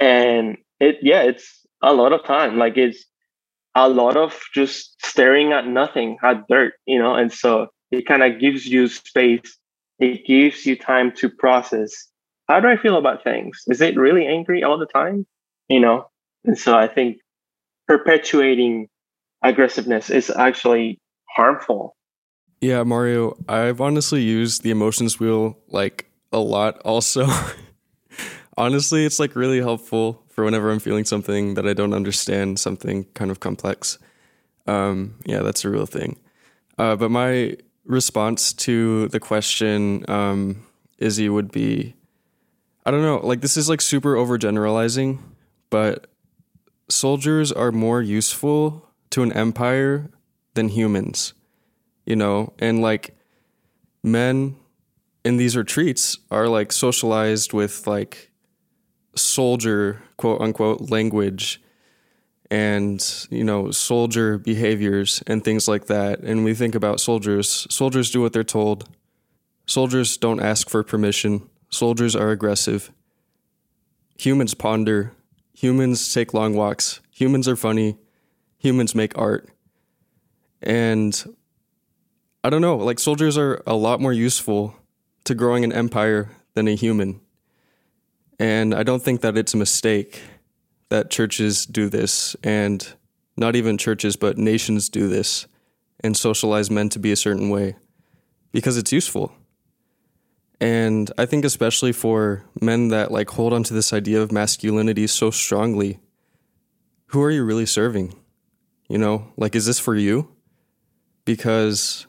and 0.00 0.58
it 0.80 0.98
yeah, 1.02 1.22
it's 1.22 1.64
a 1.82 1.92
lot 1.92 2.12
of 2.12 2.24
time. 2.24 2.58
Like 2.58 2.76
it's 2.76 3.04
a 3.74 3.88
lot 3.88 4.16
of 4.16 4.38
just 4.54 4.94
staring 5.04 5.52
at 5.52 5.66
nothing, 5.66 6.18
at 6.22 6.46
dirt, 6.48 6.74
you 6.86 6.98
know, 6.98 7.14
and 7.14 7.32
so 7.32 7.68
it 7.90 8.06
kind 8.06 8.22
of 8.22 8.40
gives 8.40 8.66
you 8.66 8.88
space. 8.88 9.58
It 9.98 10.26
gives 10.26 10.66
you 10.66 10.76
time 10.76 11.12
to 11.16 11.28
process. 11.28 11.92
How 12.48 12.60
do 12.60 12.68
I 12.68 12.76
feel 12.76 12.96
about 12.96 13.24
things? 13.24 13.62
Is 13.66 13.80
it 13.80 13.96
really 13.96 14.26
angry 14.26 14.62
all 14.62 14.78
the 14.78 14.86
time? 14.86 15.26
You 15.68 15.80
know, 15.80 16.08
and 16.44 16.58
so 16.58 16.76
I 16.76 16.88
think 16.88 17.18
perpetuating 17.86 18.88
aggressiveness 19.42 20.10
is 20.10 20.30
actually 20.30 20.98
harmful. 21.28 21.94
Yeah, 22.60 22.82
Mario, 22.82 23.36
I've 23.48 23.80
honestly 23.80 24.22
used 24.22 24.62
the 24.62 24.70
emotions 24.70 25.20
wheel 25.20 25.58
like 25.68 26.10
a 26.32 26.38
lot 26.38 26.78
also. 26.80 27.26
honestly, 28.58 29.06
it's 29.06 29.18
like 29.18 29.34
really 29.36 29.60
helpful 29.60 30.22
for 30.28 30.44
whenever 30.44 30.70
I'm 30.70 30.80
feeling 30.80 31.04
something 31.04 31.54
that 31.54 31.66
I 31.66 31.72
don't 31.72 31.94
understand, 31.94 32.58
something 32.58 33.04
kind 33.14 33.30
of 33.30 33.40
complex. 33.40 33.98
Um, 34.66 35.14
yeah, 35.24 35.40
that's 35.40 35.64
a 35.64 35.70
real 35.70 35.86
thing. 35.86 36.18
Uh, 36.76 36.96
but 36.96 37.10
my 37.10 37.56
response 37.84 38.52
to 38.52 39.08
the 39.08 39.20
question, 39.20 40.04
um, 40.10 40.66
Izzy, 40.98 41.28
would 41.28 41.50
be 41.50 41.94
I 42.84 42.90
don't 42.90 43.02
know, 43.02 43.18
like 43.18 43.42
this 43.42 43.58
is 43.58 43.68
like 43.68 43.82
super 43.82 44.14
overgeneralizing, 44.14 45.18
but 45.68 46.06
soldiers 46.88 47.52
are 47.52 47.70
more 47.70 48.00
useful 48.00 48.88
to 49.10 49.22
an 49.22 49.30
empire 49.34 50.10
than 50.54 50.68
humans, 50.68 51.34
you 52.06 52.16
know, 52.16 52.54
and 52.58 52.80
like 52.80 53.14
men 54.02 54.56
in 55.22 55.36
these 55.36 55.54
retreats 55.54 56.16
are 56.30 56.48
like 56.48 56.72
socialized 56.72 57.52
with 57.52 57.86
like 57.86 58.27
soldier 59.18 60.02
quote 60.16 60.40
unquote 60.40 60.90
language 60.90 61.60
and 62.50 63.26
you 63.30 63.44
know 63.44 63.70
soldier 63.70 64.38
behaviors 64.38 65.22
and 65.26 65.44
things 65.44 65.68
like 65.68 65.86
that. 65.86 66.20
And 66.20 66.44
we 66.44 66.54
think 66.54 66.74
about 66.74 67.00
soldiers. 67.00 67.66
Soldiers 67.70 68.10
do 68.10 68.20
what 68.20 68.32
they're 68.32 68.44
told. 68.44 68.88
Soldiers 69.66 70.16
don't 70.16 70.40
ask 70.40 70.68
for 70.70 70.82
permission. 70.82 71.48
Soldiers 71.68 72.16
are 72.16 72.30
aggressive. 72.30 72.90
Humans 74.18 74.54
ponder. 74.54 75.12
Humans 75.54 76.12
take 76.12 76.32
long 76.32 76.54
walks. 76.54 77.00
Humans 77.10 77.48
are 77.48 77.56
funny. 77.56 77.98
Humans 78.58 78.94
make 78.94 79.16
art. 79.18 79.48
And 80.62 81.34
i 82.44 82.50
don't 82.50 82.62
know 82.62 82.76
like 82.76 82.98
soldiers 82.98 83.36
are 83.36 83.62
a 83.66 83.74
lot 83.74 84.00
more 84.00 84.12
useful 84.12 84.74
to 85.24 85.34
growing 85.34 85.64
an 85.64 85.72
empire 85.72 86.30
than 86.54 86.68
a 86.68 86.74
human 86.74 87.20
and 88.38 88.74
I 88.74 88.82
don't 88.82 89.02
think 89.02 89.20
that 89.22 89.36
it's 89.36 89.54
a 89.54 89.58
mistake 89.58 90.20
that 90.88 91.10
churches 91.10 91.66
do 91.66 91.88
this, 91.88 92.36
and 92.42 92.94
not 93.36 93.56
even 93.56 93.78
churches, 93.78 94.16
but 94.16 94.38
nations 94.38 94.88
do 94.88 95.08
this 95.08 95.46
and 96.00 96.16
socialize 96.16 96.70
men 96.70 96.88
to 96.90 96.98
be 96.98 97.12
a 97.12 97.16
certain 97.16 97.50
way 97.50 97.76
because 98.52 98.76
it's 98.76 98.92
useful. 98.92 99.32
And 100.60 101.10
I 101.16 101.26
think, 101.26 101.44
especially 101.44 101.92
for 101.92 102.44
men 102.60 102.88
that 102.88 103.12
like 103.12 103.30
hold 103.30 103.52
onto 103.52 103.74
this 103.74 103.92
idea 103.92 104.20
of 104.20 104.32
masculinity 104.32 105.06
so 105.06 105.30
strongly, 105.30 106.00
who 107.06 107.22
are 107.22 107.30
you 107.30 107.44
really 107.44 107.66
serving? 107.66 108.14
You 108.88 108.98
know, 108.98 109.32
like, 109.36 109.54
is 109.54 109.66
this 109.66 109.78
for 109.78 109.94
you? 109.94 110.34
Because 111.24 112.06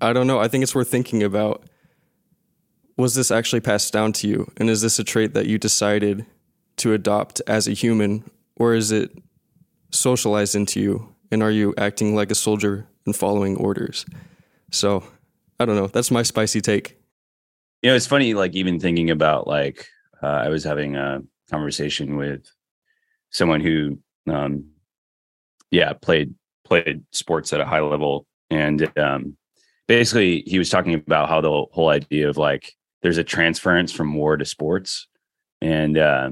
I 0.00 0.12
don't 0.12 0.26
know. 0.26 0.38
I 0.38 0.48
think 0.48 0.62
it's 0.62 0.74
worth 0.74 0.88
thinking 0.90 1.22
about 1.22 1.64
was 2.96 3.14
this 3.14 3.30
actually 3.30 3.60
passed 3.60 3.92
down 3.92 4.12
to 4.14 4.28
you? 4.28 4.50
And 4.56 4.70
is 4.70 4.82
this 4.82 4.98
a 4.98 5.04
trait 5.04 5.34
that 5.34 5.46
you 5.46 5.58
decided 5.58 6.24
to 6.76 6.92
adopt 6.92 7.40
as 7.46 7.68
a 7.68 7.72
human, 7.72 8.28
or 8.56 8.74
is 8.74 8.92
it 8.92 9.16
socialized 9.90 10.54
into 10.54 10.80
you? 10.80 11.14
And 11.30 11.42
are 11.42 11.50
you 11.50 11.74
acting 11.78 12.14
like 12.14 12.30
a 12.30 12.34
soldier 12.34 12.86
and 13.06 13.14
following 13.14 13.56
orders? 13.56 14.06
So 14.70 15.04
I 15.58 15.64
don't 15.64 15.76
know. 15.76 15.86
That's 15.86 16.10
my 16.10 16.22
spicy 16.22 16.60
take. 16.60 16.98
You 17.82 17.90
know, 17.90 17.96
it's 17.96 18.06
funny, 18.06 18.34
like, 18.34 18.54
even 18.54 18.80
thinking 18.80 19.10
about, 19.10 19.46
like, 19.46 19.86
uh, 20.22 20.26
I 20.26 20.48
was 20.48 20.64
having 20.64 20.96
a 20.96 21.22
conversation 21.50 22.16
with 22.16 22.46
someone 23.30 23.60
who, 23.60 23.98
um, 24.26 24.64
yeah, 25.70 25.92
played 25.92 26.34
played 26.64 27.04
sports 27.10 27.52
at 27.52 27.60
a 27.60 27.64
high 27.64 27.80
level, 27.80 28.26
and 28.48 28.90
um, 28.98 29.36
basically 29.86 30.42
he 30.46 30.58
was 30.58 30.70
talking 30.70 30.94
about 30.94 31.28
how 31.28 31.40
the 31.40 31.66
whole 31.72 31.90
idea 31.90 32.28
of 32.28 32.36
like 32.36 32.72
there's 33.04 33.18
a 33.18 33.24
transference 33.24 33.92
from 33.92 34.14
war 34.14 34.38
to 34.38 34.46
sports, 34.46 35.08
and 35.60 35.98
uh, 35.98 36.30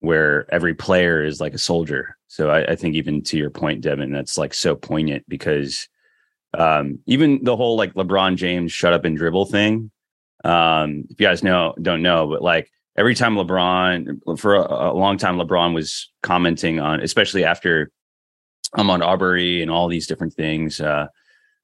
where 0.00 0.52
every 0.52 0.74
player 0.74 1.22
is 1.22 1.38
like 1.38 1.52
a 1.52 1.58
soldier. 1.58 2.16
So 2.28 2.48
I, 2.48 2.72
I, 2.72 2.76
think 2.76 2.94
even 2.94 3.20
to 3.24 3.36
your 3.36 3.50
point, 3.50 3.82
Devon, 3.82 4.10
that's 4.10 4.38
like 4.38 4.54
so 4.54 4.74
poignant 4.74 5.26
because 5.28 5.86
um, 6.56 7.00
even 7.04 7.44
the 7.44 7.54
whole 7.54 7.76
like 7.76 7.92
LeBron 7.92 8.36
James 8.36 8.72
shut 8.72 8.94
up 8.94 9.04
and 9.04 9.18
dribble 9.18 9.46
thing. 9.46 9.90
Um, 10.44 11.04
if 11.10 11.20
you 11.20 11.26
guys 11.26 11.42
know, 11.42 11.74
don't 11.82 12.00
know, 12.00 12.26
but 12.26 12.40
like 12.40 12.70
every 12.96 13.14
time 13.14 13.34
LeBron 13.34 14.38
for 14.38 14.54
a, 14.54 14.92
a 14.92 14.94
long 14.94 15.18
time, 15.18 15.36
LeBron 15.36 15.74
was 15.74 16.10
commenting 16.22 16.80
on, 16.80 17.00
especially 17.00 17.44
after 17.44 17.90
Ahmaud 18.74 19.04
Arbery 19.04 19.60
and 19.60 19.70
all 19.70 19.88
these 19.88 20.06
different 20.06 20.32
things 20.32 20.80
uh, 20.80 21.08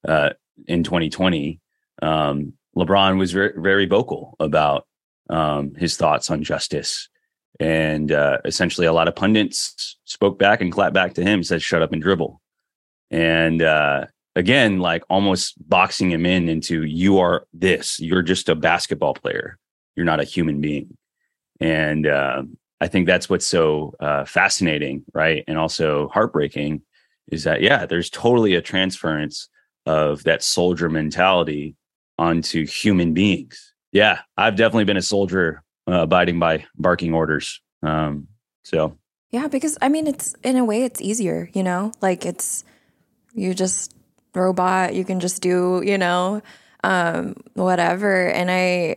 uh, 0.06 0.30
in 0.66 0.84
2020 0.84 1.60
um, 2.02 2.52
LeBron 2.76 3.18
was 3.18 3.32
very, 3.32 3.52
very 3.56 3.86
vocal 3.86 4.36
about 4.40 4.86
um, 5.30 5.74
his 5.74 5.96
thoughts 5.96 6.30
on 6.30 6.42
justice. 6.42 7.08
And 7.60 8.10
uh, 8.10 8.38
essentially, 8.44 8.86
a 8.86 8.92
lot 8.92 9.08
of 9.08 9.14
pundits 9.14 9.96
spoke 10.04 10.38
back 10.38 10.60
and 10.60 10.72
clapped 10.72 10.94
back 10.94 11.14
to 11.14 11.22
him, 11.22 11.42
said, 11.42 11.62
shut 11.62 11.82
up 11.82 11.92
and 11.92 12.02
dribble. 12.02 12.40
And 13.10 13.62
uh, 13.62 14.06
again, 14.34 14.80
like 14.80 15.04
almost 15.08 15.54
boxing 15.68 16.10
him 16.10 16.26
in 16.26 16.48
into, 16.48 16.82
you 16.82 17.18
are 17.18 17.46
this, 17.52 18.00
you're 18.00 18.22
just 18.22 18.48
a 18.48 18.54
basketball 18.54 19.14
player, 19.14 19.58
you're 19.94 20.06
not 20.06 20.20
a 20.20 20.24
human 20.24 20.60
being. 20.60 20.96
And 21.60 22.06
uh, 22.06 22.42
I 22.80 22.88
think 22.88 23.06
that's 23.06 23.30
what's 23.30 23.46
so 23.46 23.94
uh, 24.00 24.24
fascinating, 24.24 25.04
right? 25.14 25.44
And 25.46 25.56
also 25.56 26.08
heartbreaking 26.08 26.82
is 27.30 27.44
that, 27.44 27.62
yeah, 27.62 27.86
there's 27.86 28.10
totally 28.10 28.54
a 28.54 28.60
transference 28.60 29.48
of 29.86 30.24
that 30.24 30.42
soldier 30.42 30.90
mentality 30.90 31.76
onto 32.18 32.66
human 32.66 33.14
beings. 33.14 33.74
Yeah, 33.92 34.20
I've 34.36 34.56
definitely 34.56 34.84
been 34.84 34.96
a 34.96 35.02
soldier 35.02 35.62
uh, 35.88 36.02
abiding 36.02 36.38
by 36.38 36.64
barking 36.76 37.14
orders. 37.14 37.60
Um, 37.82 38.28
so, 38.64 38.98
yeah, 39.30 39.48
because 39.48 39.78
I 39.82 39.88
mean, 39.88 40.06
it's 40.06 40.34
in 40.42 40.56
a 40.56 40.64
way, 40.64 40.84
it's 40.84 41.00
easier, 41.00 41.50
you 41.52 41.62
know, 41.62 41.92
like 42.00 42.24
it's, 42.24 42.64
you 43.34 43.54
just 43.54 43.94
robot, 44.34 44.94
you 44.94 45.04
can 45.04 45.20
just 45.20 45.42
do, 45.42 45.82
you 45.84 45.98
know, 45.98 46.42
um, 46.82 47.36
whatever. 47.54 48.28
And 48.28 48.50
I, 48.50 48.96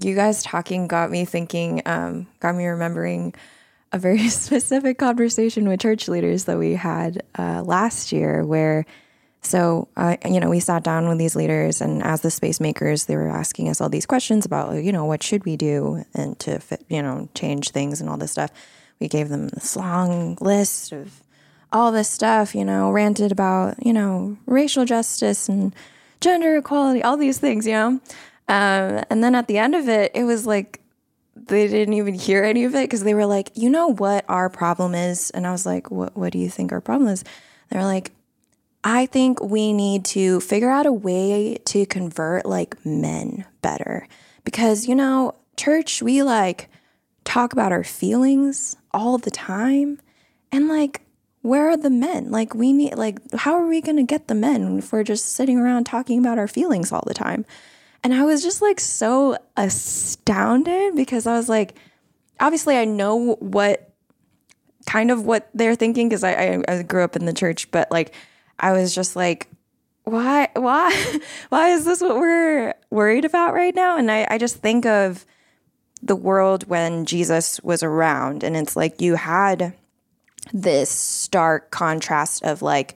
you 0.00 0.14
guys 0.14 0.42
talking 0.42 0.86
got 0.86 1.10
me 1.10 1.24
thinking, 1.24 1.82
um, 1.86 2.26
got 2.40 2.54
me 2.54 2.66
remembering 2.66 3.34
a 3.92 3.98
very 3.98 4.28
specific 4.28 4.98
conversation 4.98 5.68
with 5.68 5.80
church 5.80 6.08
leaders 6.08 6.44
that 6.44 6.58
we 6.58 6.74
had 6.74 7.22
uh, 7.38 7.62
last 7.62 8.12
year 8.12 8.44
where 8.44 8.84
so, 9.44 9.88
uh, 9.96 10.16
you 10.24 10.40
know, 10.40 10.48
we 10.48 10.60
sat 10.60 10.82
down 10.82 11.08
with 11.08 11.18
these 11.18 11.36
leaders, 11.36 11.80
and 11.80 12.02
as 12.02 12.22
the 12.22 12.30
space 12.30 12.60
makers, 12.60 13.04
they 13.04 13.16
were 13.16 13.28
asking 13.28 13.68
us 13.68 13.80
all 13.80 13.88
these 13.88 14.06
questions 14.06 14.46
about, 14.46 14.82
you 14.82 14.92
know, 14.92 15.04
what 15.04 15.22
should 15.22 15.44
we 15.44 15.56
do 15.56 16.04
and 16.14 16.38
to, 16.40 16.58
fit, 16.58 16.84
you 16.88 17.02
know, 17.02 17.28
change 17.34 17.70
things 17.70 18.00
and 18.00 18.08
all 18.08 18.16
this 18.16 18.32
stuff. 18.32 18.50
We 19.00 19.08
gave 19.08 19.28
them 19.28 19.48
this 19.48 19.76
long 19.76 20.38
list 20.40 20.92
of 20.92 21.22
all 21.72 21.92
this 21.92 22.08
stuff, 22.08 22.54
you 22.54 22.64
know, 22.64 22.90
ranted 22.90 23.32
about, 23.32 23.84
you 23.84 23.92
know, 23.92 24.38
racial 24.46 24.84
justice 24.84 25.48
and 25.48 25.74
gender 26.20 26.56
equality, 26.56 27.02
all 27.02 27.16
these 27.16 27.38
things, 27.38 27.66
you 27.66 27.72
know. 27.72 28.00
Um, 28.46 29.04
and 29.10 29.22
then 29.22 29.34
at 29.34 29.48
the 29.48 29.58
end 29.58 29.74
of 29.74 29.88
it, 29.88 30.12
it 30.14 30.24
was 30.24 30.46
like 30.46 30.80
they 31.36 31.66
didn't 31.66 31.94
even 31.94 32.14
hear 32.14 32.44
any 32.44 32.64
of 32.64 32.74
it 32.74 32.84
because 32.84 33.02
they 33.02 33.14
were 33.14 33.26
like, 33.26 33.50
you 33.54 33.68
know 33.68 33.88
what 33.88 34.24
our 34.28 34.48
problem 34.48 34.94
is? 34.94 35.30
And 35.30 35.46
I 35.46 35.52
was 35.52 35.66
like, 35.66 35.90
what, 35.90 36.16
what 36.16 36.32
do 36.32 36.38
you 36.38 36.48
think 36.48 36.72
our 36.72 36.80
problem 36.80 37.10
is? 37.10 37.24
They 37.70 37.78
were 37.78 37.84
like, 37.84 38.12
I 38.84 39.06
think 39.06 39.42
we 39.42 39.72
need 39.72 40.04
to 40.06 40.40
figure 40.40 40.70
out 40.70 40.84
a 40.84 40.92
way 40.92 41.56
to 41.64 41.86
convert 41.86 42.44
like 42.44 42.84
men 42.84 43.46
better 43.62 44.06
because, 44.44 44.86
you 44.86 44.94
know, 44.94 45.34
church, 45.56 46.02
we 46.02 46.22
like 46.22 46.68
talk 47.24 47.54
about 47.54 47.72
our 47.72 47.82
feelings 47.82 48.76
all 48.92 49.16
the 49.16 49.30
time. 49.30 50.00
And 50.52 50.68
like, 50.68 51.00
where 51.40 51.70
are 51.70 51.76
the 51.78 51.90
men? 51.90 52.30
Like, 52.30 52.54
we 52.54 52.72
need, 52.72 52.96
like, 52.96 53.18
how 53.34 53.54
are 53.54 53.66
we 53.66 53.80
going 53.80 53.96
to 53.96 54.02
get 54.02 54.28
the 54.28 54.34
men 54.34 54.78
if 54.78 54.92
we're 54.92 55.02
just 55.02 55.32
sitting 55.32 55.58
around 55.58 55.84
talking 55.84 56.18
about 56.18 56.38
our 56.38 56.48
feelings 56.48 56.92
all 56.92 57.04
the 57.06 57.14
time? 57.14 57.44
And 58.02 58.14
I 58.14 58.24
was 58.24 58.42
just 58.42 58.60
like 58.60 58.80
so 58.80 59.38
astounded 59.56 60.94
because 60.94 61.26
I 61.26 61.34
was 61.36 61.48
like, 61.48 61.74
obviously, 62.38 62.76
I 62.76 62.84
know 62.84 63.36
what 63.36 63.90
kind 64.86 65.10
of 65.10 65.24
what 65.24 65.48
they're 65.54 65.74
thinking 65.74 66.08
because 66.08 66.22
I, 66.22 66.32
I, 66.32 66.62
I 66.68 66.82
grew 66.82 67.02
up 67.02 67.16
in 67.16 67.24
the 67.24 67.32
church, 67.32 67.70
but 67.70 67.90
like, 67.90 68.14
I 68.58 68.72
was 68.72 68.94
just 68.94 69.16
like, 69.16 69.48
why, 70.04 70.48
why, 70.54 71.18
why 71.48 71.70
is 71.70 71.84
this 71.84 72.00
what 72.00 72.16
we're 72.16 72.74
worried 72.90 73.24
about 73.24 73.54
right 73.54 73.74
now? 73.74 73.96
And 73.96 74.10
I, 74.10 74.26
I 74.30 74.38
just 74.38 74.56
think 74.56 74.86
of 74.86 75.24
the 76.02 76.16
world 76.16 76.68
when 76.68 77.06
Jesus 77.06 77.60
was 77.62 77.82
around, 77.82 78.44
and 78.44 78.56
it's 78.56 78.76
like 78.76 79.00
you 79.00 79.14
had 79.14 79.74
this 80.52 80.90
stark 80.90 81.70
contrast 81.70 82.44
of 82.44 82.60
like, 82.60 82.94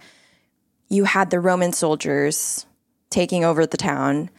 you 0.88 1.04
had 1.04 1.30
the 1.30 1.40
Roman 1.40 1.72
soldiers 1.72 2.66
taking 3.10 3.44
over 3.44 3.66
the 3.66 3.76
town. 3.76 4.30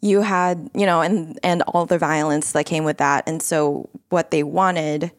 You 0.00 0.22
had, 0.22 0.70
you 0.74 0.86
know, 0.86 1.00
and 1.00 1.38
and 1.42 1.62
all 1.62 1.86
the 1.86 1.98
violence 1.98 2.52
that 2.52 2.66
came 2.66 2.84
with 2.84 2.98
that. 2.98 3.24
And 3.26 3.42
so 3.42 3.88
what 4.08 4.30
they 4.30 4.42
wanted 4.42 5.10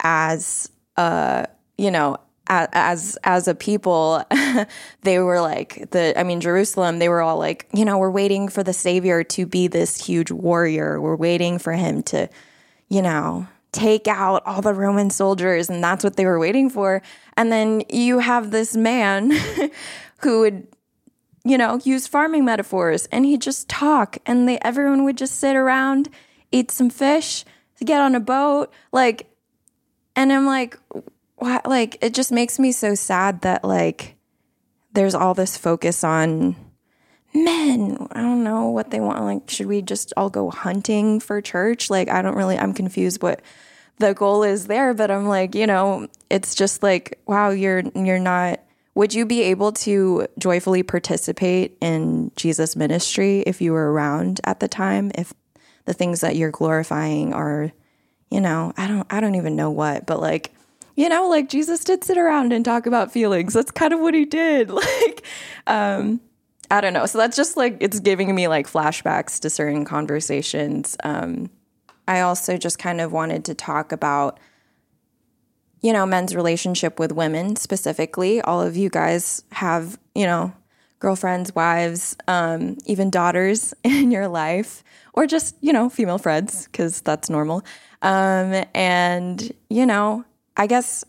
as 0.00 0.70
uh, 0.96 1.46
you 1.78 1.90
know, 1.90 2.16
as 2.46 3.16
as 3.24 3.48
a 3.48 3.54
people 3.54 4.22
they 5.02 5.18
were 5.18 5.40
like 5.40 5.90
the 5.92 6.18
i 6.18 6.22
mean 6.22 6.42
jerusalem 6.42 6.98
they 6.98 7.08
were 7.08 7.22
all 7.22 7.38
like 7.38 7.66
you 7.72 7.86
know 7.86 7.96
we're 7.96 8.10
waiting 8.10 8.48
for 8.48 8.62
the 8.62 8.72
savior 8.72 9.24
to 9.24 9.46
be 9.46 9.66
this 9.66 10.04
huge 10.04 10.30
warrior. 10.30 11.00
We're 11.00 11.16
waiting 11.16 11.58
for 11.58 11.72
him 11.72 12.02
to 12.04 12.28
you 12.88 13.02
know 13.02 13.46
take 13.72 14.06
out 14.06 14.42
all 14.46 14.62
the 14.62 14.74
roman 14.74 15.10
soldiers 15.10 15.68
and 15.68 15.82
that's 15.82 16.04
what 16.04 16.16
they 16.16 16.26
were 16.26 16.38
waiting 16.38 16.70
for. 16.70 17.02
And 17.36 17.50
then 17.50 17.82
you 17.90 18.20
have 18.20 18.50
this 18.50 18.76
man 18.76 19.32
who 20.18 20.40
would 20.40 20.68
you 21.44 21.58
know 21.58 21.80
use 21.84 22.06
farming 22.06 22.44
metaphors 22.44 23.06
and 23.06 23.24
he'd 23.24 23.42
just 23.42 23.68
talk 23.68 24.18
and 24.26 24.48
they 24.48 24.58
everyone 24.60 25.04
would 25.04 25.18
just 25.18 25.36
sit 25.36 25.56
around 25.56 26.08
eat 26.52 26.70
some 26.70 26.88
fish 26.88 27.44
get 27.84 28.00
on 28.00 28.14
a 28.14 28.20
boat 28.20 28.72
like 28.92 29.28
and 30.16 30.32
i'm 30.32 30.46
like 30.46 30.78
why, 31.36 31.60
like 31.64 31.98
it 32.00 32.14
just 32.14 32.32
makes 32.32 32.58
me 32.58 32.72
so 32.72 32.94
sad 32.94 33.42
that 33.42 33.64
like 33.64 34.16
there's 34.92 35.14
all 35.14 35.34
this 35.34 35.56
focus 35.56 36.04
on 36.04 36.56
men. 37.34 38.06
I 38.12 38.22
don't 38.22 38.44
know 38.44 38.68
what 38.68 38.90
they 38.90 39.00
want. 39.00 39.22
Like, 39.22 39.50
should 39.50 39.66
we 39.66 39.82
just 39.82 40.12
all 40.16 40.30
go 40.30 40.50
hunting 40.50 41.20
for 41.20 41.40
church? 41.40 41.90
Like, 41.90 42.08
I 42.08 42.22
don't 42.22 42.36
really. 42.36 42.58
I'm 42.58 42.72
confused 42.72 43.22
what 43.22 43.42
the 43.98 44.14
goal 44.14 44.42
is 44.42 44.66
there. 44.66 44.94
But 44.94 45.10
I'm 45.10 45.26
like, 45.26 45.54
you 45.54 45.66
know, 45.66 46.08
it's 46.30 46.54
just 46.54 46.82
like, 46.82 47.20
wow, 47.26 47.50
you're 47.50 47.82
you're 47.94 48.18
not. 48.18 48.60
Would 48.94 49.12
you 49.12 49.26
be 49.26 49.42
able 49.42 49.72
to 49.72 50.28
joyfully 50.38 50.84
participate 50.84 51.76
in 51.80 52.30
Jesus' 52.36 52.76
ministry 52.76 53.40
if 53.40 53.60
you 53.60 53.72
were 53.72 53.92
around 53.92 54.40
at 54.44 54.60
the 54.60 54.68
time? 54.68 55.10
If 55.16 55.34
the 55.84 55.92
things 55.92 56.20
that 56.20 56.36
you're 56.36 56.52
glorifying 56.52 57.34
are, 57.34 57.72
you 58.30 58.40
know, 58.40 58.72
I 58.76 58.86
don't, 58.86 59.06
I 59.12 59.18
don't 59.20 59.34
even 59.34 59.56
know 59.56 59.72
what, 59.72 60.06
but 60.06 60.20
like 60.20 60.54
you 60.96 61.08
know, 61.08 61.28
like 61.28 61.48
Jesus 61.48 61.82
did 61.84 62.04
sit 62.04 62.18
around 62.18 62.52
and 62.52 62.64
talk 62.64 62.86
about 62.86 63.12
feelings. 63.12 63.54
That's 63.54 63.70
kind 63.70 63.92
of 63.92 64.00
what 64.00 64.14
he 64.14 64.24
did. 64.24 64.70
Like, 64.84 65.24
um, 65.66 66.20
I 66.70 66.80
don't 66.80 66.92
know. 66.92 67.06
So 67.06 67.18
that's 67.18 67.36
just 67.36 67.56
like 67.56 67.76
it's 67.80 68.00
giving 68.00 68.34
me 68.34 68.48
like 68.48 68.66
flashbacks 68.66 69.40
to 69.40 69.50
certain 69.50 69.84
conversations. 69.84 70.96
Um, 71.04 71.50
I 72.06 72.20
also 72.20 72.56
just 72.56 72.78
kind 72.78 73.00
of 73.00 73.12
wanted 73.12 73.44
to 73.46 73.54
talk 73.54 73.92
about, 73.92 74.38
you 75.80 75.92
know, 75.92 76.06
men's 76.06 76.34
relationship 76.34 76.98
with 76.98 77.12
women 77.12 77.56
specifically. 77.56 78.40
All 78.40 78.60
of 78.60 78.76
you 78.76 78.88
guys 78.90 79.44
have, 79.52 79.98
you 80.14 80.26
know, 80.26 80.52
girlfriends, 80.98 81.54
wives, 81.54 82.16
um, 82.28 82.78
even 82.86 83.10
daughters 83.10 83.74
in 83.84 84.10
your 84.10 84.28
life, 84.28 84.82
or 85.12 85.26
just, 85.26 85.56
you 85.60 85.72
know, 85.72 85.88
female 85.88 86.18
friends, 86.18 86.66
because 86.66 87.00
that's 87.00 87.30
normal. 87.30 87.64
Um, 88.02 88.64
and, 88.74 89.52
you 89.70 89.86
know, 89.86 90.24
I 90.56 90.66
guess 90.66 91.04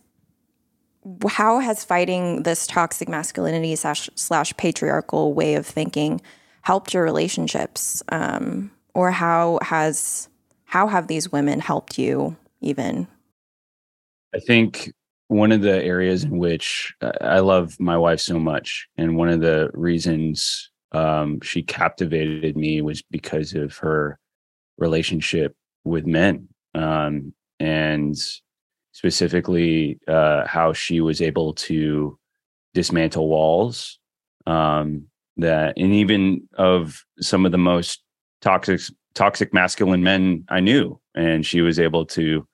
how 1.28 1.60
has 1.60 1.84
fighting 1.84 2.44
this 2.44 2.66
toxic 2.66 3.08
masculinity 3.08 3.76
slash, 3.76 4.10
slash 4.16 4.56
patriarchal 4.58 5.34
way 5.34 5.56
of 5.56 5.66
thinking 5.66 6.22
helped 6.62 6.94
your 6.94 7.04
relationships? 7.04 8.02
Um, 8.10 8.72
or 8.94 9.12
how 9.12 9.60
has 9.62 10.30
how 10.66 10.88
have 10.88 11.08
these 11.08 11.32
women 11.32 11.60
helped 11.60 12.00
you 12.00 12.36
even? 12.62 13.08
I 14.34 14.40
think 14.40 14.92
one 15.28 15.52
of 15.52 15.62
the 15.62 15.84
areas 15.84 16.24
in 16.24 16.38
which 16.38 16.94
uh, 17.02 17.12
i 17.22 17.40
love 17.40 17.80
my 17.80 17.98
wife 17.98 18.20
so 18.20 18.38
much 18.38 18.88
and 18.96 19.18
one 19.18 19.28
of 19.28 19.42
the 19.42 19.72
reasons 19.74 20.70
um, 20.96 21.42
she 21.42 21.62
captivated 21.62 22.56
me 22.56 22.82
was 22.82 23.02
because 23.02 23.54
of 23.54 23.76
her 23.78 24.18
relationship 24.78 25.56
with 25.84 26.06
men. 26.06 26.48
Um, 26.74 27.34
and 27.60 28.18
specifically 28.96 30.00
uh, 30.08 30.48
how 30.48 30.72
she 30.72 31.02
was 31.02 31.22
able 31.22 31.54
to 31.54 32.18
dismantle 32.74 33.28
walls 33.28 34.00
um, 34.48 35.06
that 35.36 35.74
and 35.76 35.94
even 35.94 36.48
of 36.54 37.04
some 37.20 37.46
of 37.46 37.52
the 37.52 37.58
most 37.58 38.02
toxic 38.40 38.80
toxic 39.14 39.54
masculine 39.54 40.02
men 40.02 40.46
I 40.48 40.62
knew 40.62 40.98
and 41.14 41.46
she 41.46 41.60
was 41.60 41.78
able 41.78 42.06
to 42.06 42.48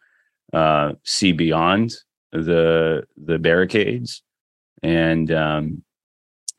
uh, 0.51 0.93
see 1.03 1.31
beyond 1.31 1.93
the 2.31 3.03
the 3.23 3.37
barricades. 3.37 4.23
And 4.81 5.31
um, 5.31 5.83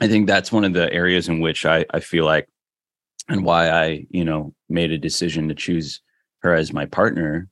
I 0.01 0.07
think 0.07 0.29
that's 0.29 0.53
one 0.53 0.65
of 0.65 0.75
the 0.75 0.93
areas 0.93 1.29
in 1.29 1.41
which 1.41 1.67
I, 1.67 1.85
I 1.91 1.99
feel 1.99 2.25
like 2.25 2.49
and 3.29 3.45
why 3.45 3.69
I 3.69 4.07
you 4.11 4.25
know 4.25 4.55
made 4.69 4.93
a 4.93 4.99
decision 4.99 5.49
to 5.49 5.57
choose 5.57 6.01
her 6.43 6.55
as 6.55 6.73
my 6.73 6.87
partner 6.87 7.49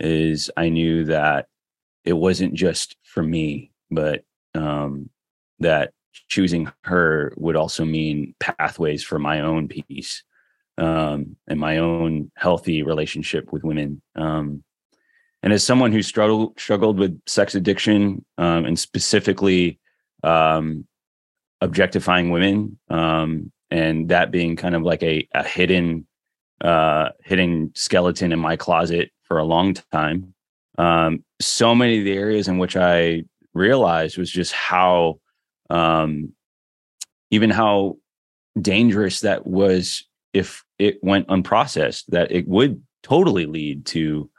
is 0.00 0.50
I 0.56 0.70
knew 0.70 1.04
that 1.04 1.46
it 2.04 2.12
wasn't 2.12 2.54
just 2.54 2.96
for 3.02 3.22
me, 3.22 3.72
but 3.90 4.24
um, 4.54 5.08
that 5.60 5.92
choosing 6.28 6.70
her 6.84 7.32
would 7.36 7.56
also 7.56 7.84
mean 7.84 8.34
pathways 8.40 9.02
for 9.02 9.18
my 9.18 9.40
own 9.40 9.68
peace 9.68 10.22
um, 10.78 11.36
and 11.46 11.58
my 11.58 11.78
own 11.78 12.30
healthy 12.36 12.82
relationship 12.82 13.52
with 13.52 13.64
women. 13.64 14.02
Um, 14.16 14.62
and 15.42 15.52
as 15.52 15.62
someone 15.62 15.92
who 15.92 16.02
struggled 16.02 16.58
struggled 16.58 16.98
with 16.98 17.20
sex 17.26 17.54
addiction 17.54 18.24
um, 18.38 18.64
and 18.64 18.78
specifically 18.78 19.78
um, 20.22 20.86
objectifying 21.60 22.30
women, 22.30 22.78
um, 22.88 23.52
and 23.70 24.08
that 24.08 24.30
being 24.30 24.56
kind 24.56 24.74
of 24.74 24.82
like 24.82 25.02
a, 25.02 25.28
a 25.34 25.42
hidden 25.42 26.06
uh, 26.60 27.10
hidden 27.24 27.72
skeleton 27.74 28.32
in 28.32 28.38
my 28.38 28.56
closet 28.56 29.10
for 29.24 29.38
a 29.38 29.44
long 29.44 29.74
time. 29.92 30.33
Um, 30.78 31.24
so 31.40 31.74
many 31.74 31.98
of 31.98 32.04
the 32.04 32.16
areas 32.16 32.48
in 32.48 32.58
which 32.58 32.76
I 32.76 33.24
realized 33.52 34.18
was 34.18 34.30
just 34.30 34.52
how 34.52 35.20
um, 35.70 36.32
even 37.30 37.50
how 37.50 37.96
dangerous 38.60 39.20
that 39.20 39.46
was 39.46 40.04
if 40.32 40.64
it 40.78 41.02
went 41.02 41.28
unprocessed 41.28 42.06
that 42.08 42.32
it 42.32 42.46
would 42.48 42.82
totally 43.02 43.46
lead 43.46 43.86
to 43.86 44.30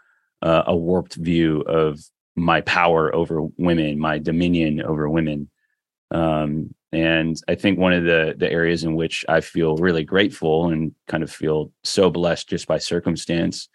uh, 0.41 0.63
a 0.67 0.75
warped 0.75 1.15
view 1.15 1.61
of 1.61 1.99
my 2.35 2.61
power 2.61 3.13
over 3.15 3.47
women 3.57 3.97
my 3.99 4.17
dominion 4.17 4.81
over 4.81 5.09
women. 5.09 5.49
Um, 6.11 6.75
and 6.95 7.41
i 7.47 7.55
think 7.55 7.77
one 7.77 7.93
of 7.93 8.03
the 8.03 8.35
the 8.37 8.49
areas 8.49 8.83
in 8.83 8.95
which 8.95 9.25
i 9.27 9.41
feel 9.41 9.75
really 9.77 10.03
grateful 10.03 10.69
and 10.69 10.93
kind 11.07 11.23
of 11.23 11.31
feel 11.31 11.71
so 11.83 12.09
blessed 12.09 12.47
just 12.47 12.67
by 12.67 12.77
circumstance 12.77 13.67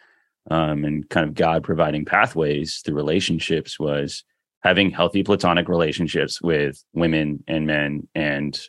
um, 0.50 0.84
and 0.84 1.08
kind 1.10 1.26
of 1.28 1.34
god 1.34 1.62
providing 1.62 2.04
pathways 2.04 2.82
through 2.84 2.94
relationships 2.94 3.78
was 3.78 4.24
having 4.62 4.90
healthy 4.90 5.22
platonic 5.22 5.68
relationships 5.68 6.40
with 6.40 6.82
women 6.92 7.42
and 7.48 7.66
men 7.66 8.06
and 8.14 8.60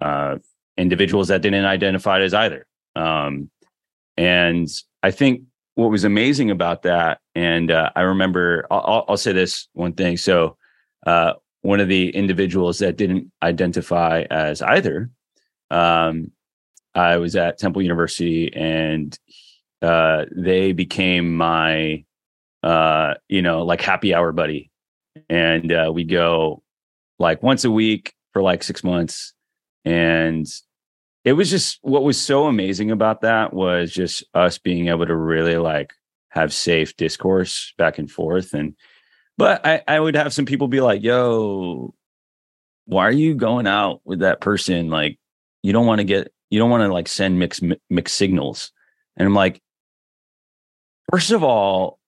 uh, 0.00 0.36
individuals 0.76 1.28
that 1.28 1.42
didn't 1.42 1.64
identify 1.64 2.20
as 2.20 2.34
either. 2.34 2.66
Um, 2.94 3.50
and 4.16 4.68
I 5.02 5.10
think 5.10 5.42
what 5.74 5.90
was 5.90 6.04
amazing 6.04 6.50
about 6.50 6.82
that, 6.82 7.20
and 7.34 7.70
uh, 7.70 7.90
I 7.96 8.02
remember, 8.02 8.66
I'll, 8.70 9.04
I'll, 9.08 9.16
say 9.16 9.32
this 9.32 9.68
one 9.72 9.94
thing. 9.94 10.18
So, 10.18 10.56
uh, 11.06 11.34
one 11.62 11.80
of 11.80 11.88
the 11.88 12.10
individuals 12.10 12.80
that 12.80 12.96
didn't 12.96 13.32
identify 13.42 14.24
as 14.30 14.60
either, 14.60 15.10
um, 15.70 16.30
I 16.94 17.16
was 17.16 17.36
at 17.36 17.58
Temple 17.58 17.80
University, 17.80 18.52
and 18.54 19.18
uh, 19.82 20.26
they 20.34 20.72
became 20.72 21.36
my, 21.36 22.04
uh, 22.62 23.14
you 23.28 23.42
know, 23.42 23.64
like 23.64 23.80
happy 23.80 24.14
hour 24.14 24.32
buddy. 24.32 24.70
And 25.28 25.72
uh, 25.72 25.90
we 25.92 26.04
go 26.04 26.62
like 27.18 27.42
once 27.42 27.64
a 27.64 27.70
week 27.70 28.14
for 28.32 28.42
like 28.42 28.62
six 28.62 28.82
months. 28.84 29.34
And 29.84 30.46
it 31.24 31.32
was 31.34 31.50
just 31.50 31.78
what 31.82 32.04
was 32.04 32.20
so 32.20 32.46
amazing 32.46 32.90
about 32.90 33.20
that 33.22 33.52
was 33.52 33.92
just 33.92 34.24
us 34.34 34.58
being 34.58 34.88
able 34.88 35.06
to 35.06 35.16
really 35.16 35.56
like 35.56 35.92
have 36.30 36.52
safe 36.52 36.96
discourse 36.96 37.74
back 37.78 37.98
and 37.98 38.10
forth. 38.10 38.54
And 38.54 38.74
but 39.36 39.64
I, 39.66 39.82
I 39.86 40.00
would 40.00 40.14
have 40.14 40.32
some 40.32 40.46
people 40.46 40.68
be 40.68 40.80
like 40.80 41.02
yo 41.02 41.94
why 42.86 43.06
are 43.06 43.12
you 43.12 43.34
going 43.34 43.66
out 43.66 44.00
with 44.04 44.20
that 44.20 44.40
person? 44.40 44.90
Like 44.90 45.18
you 45.62 45.72
don't 45.72 45.86
want 45.86 46.00
to 46.00 46.04
get 46.04 46.32
you 46.50 46.58
don't 46.58 46.70
want 46.70 46.82
to 46.82 46.92
like 46.92 47.08
send 47.08 47.38
mixed 47.38 47.62
mixed 47.90 48.16
signals. 48.16 48.72
And 49.16 49.26
i'm 49.26 49.34
like 49.34 49.60
first 51.10 51.30
of 51.30 51.42
all 51.42 51.98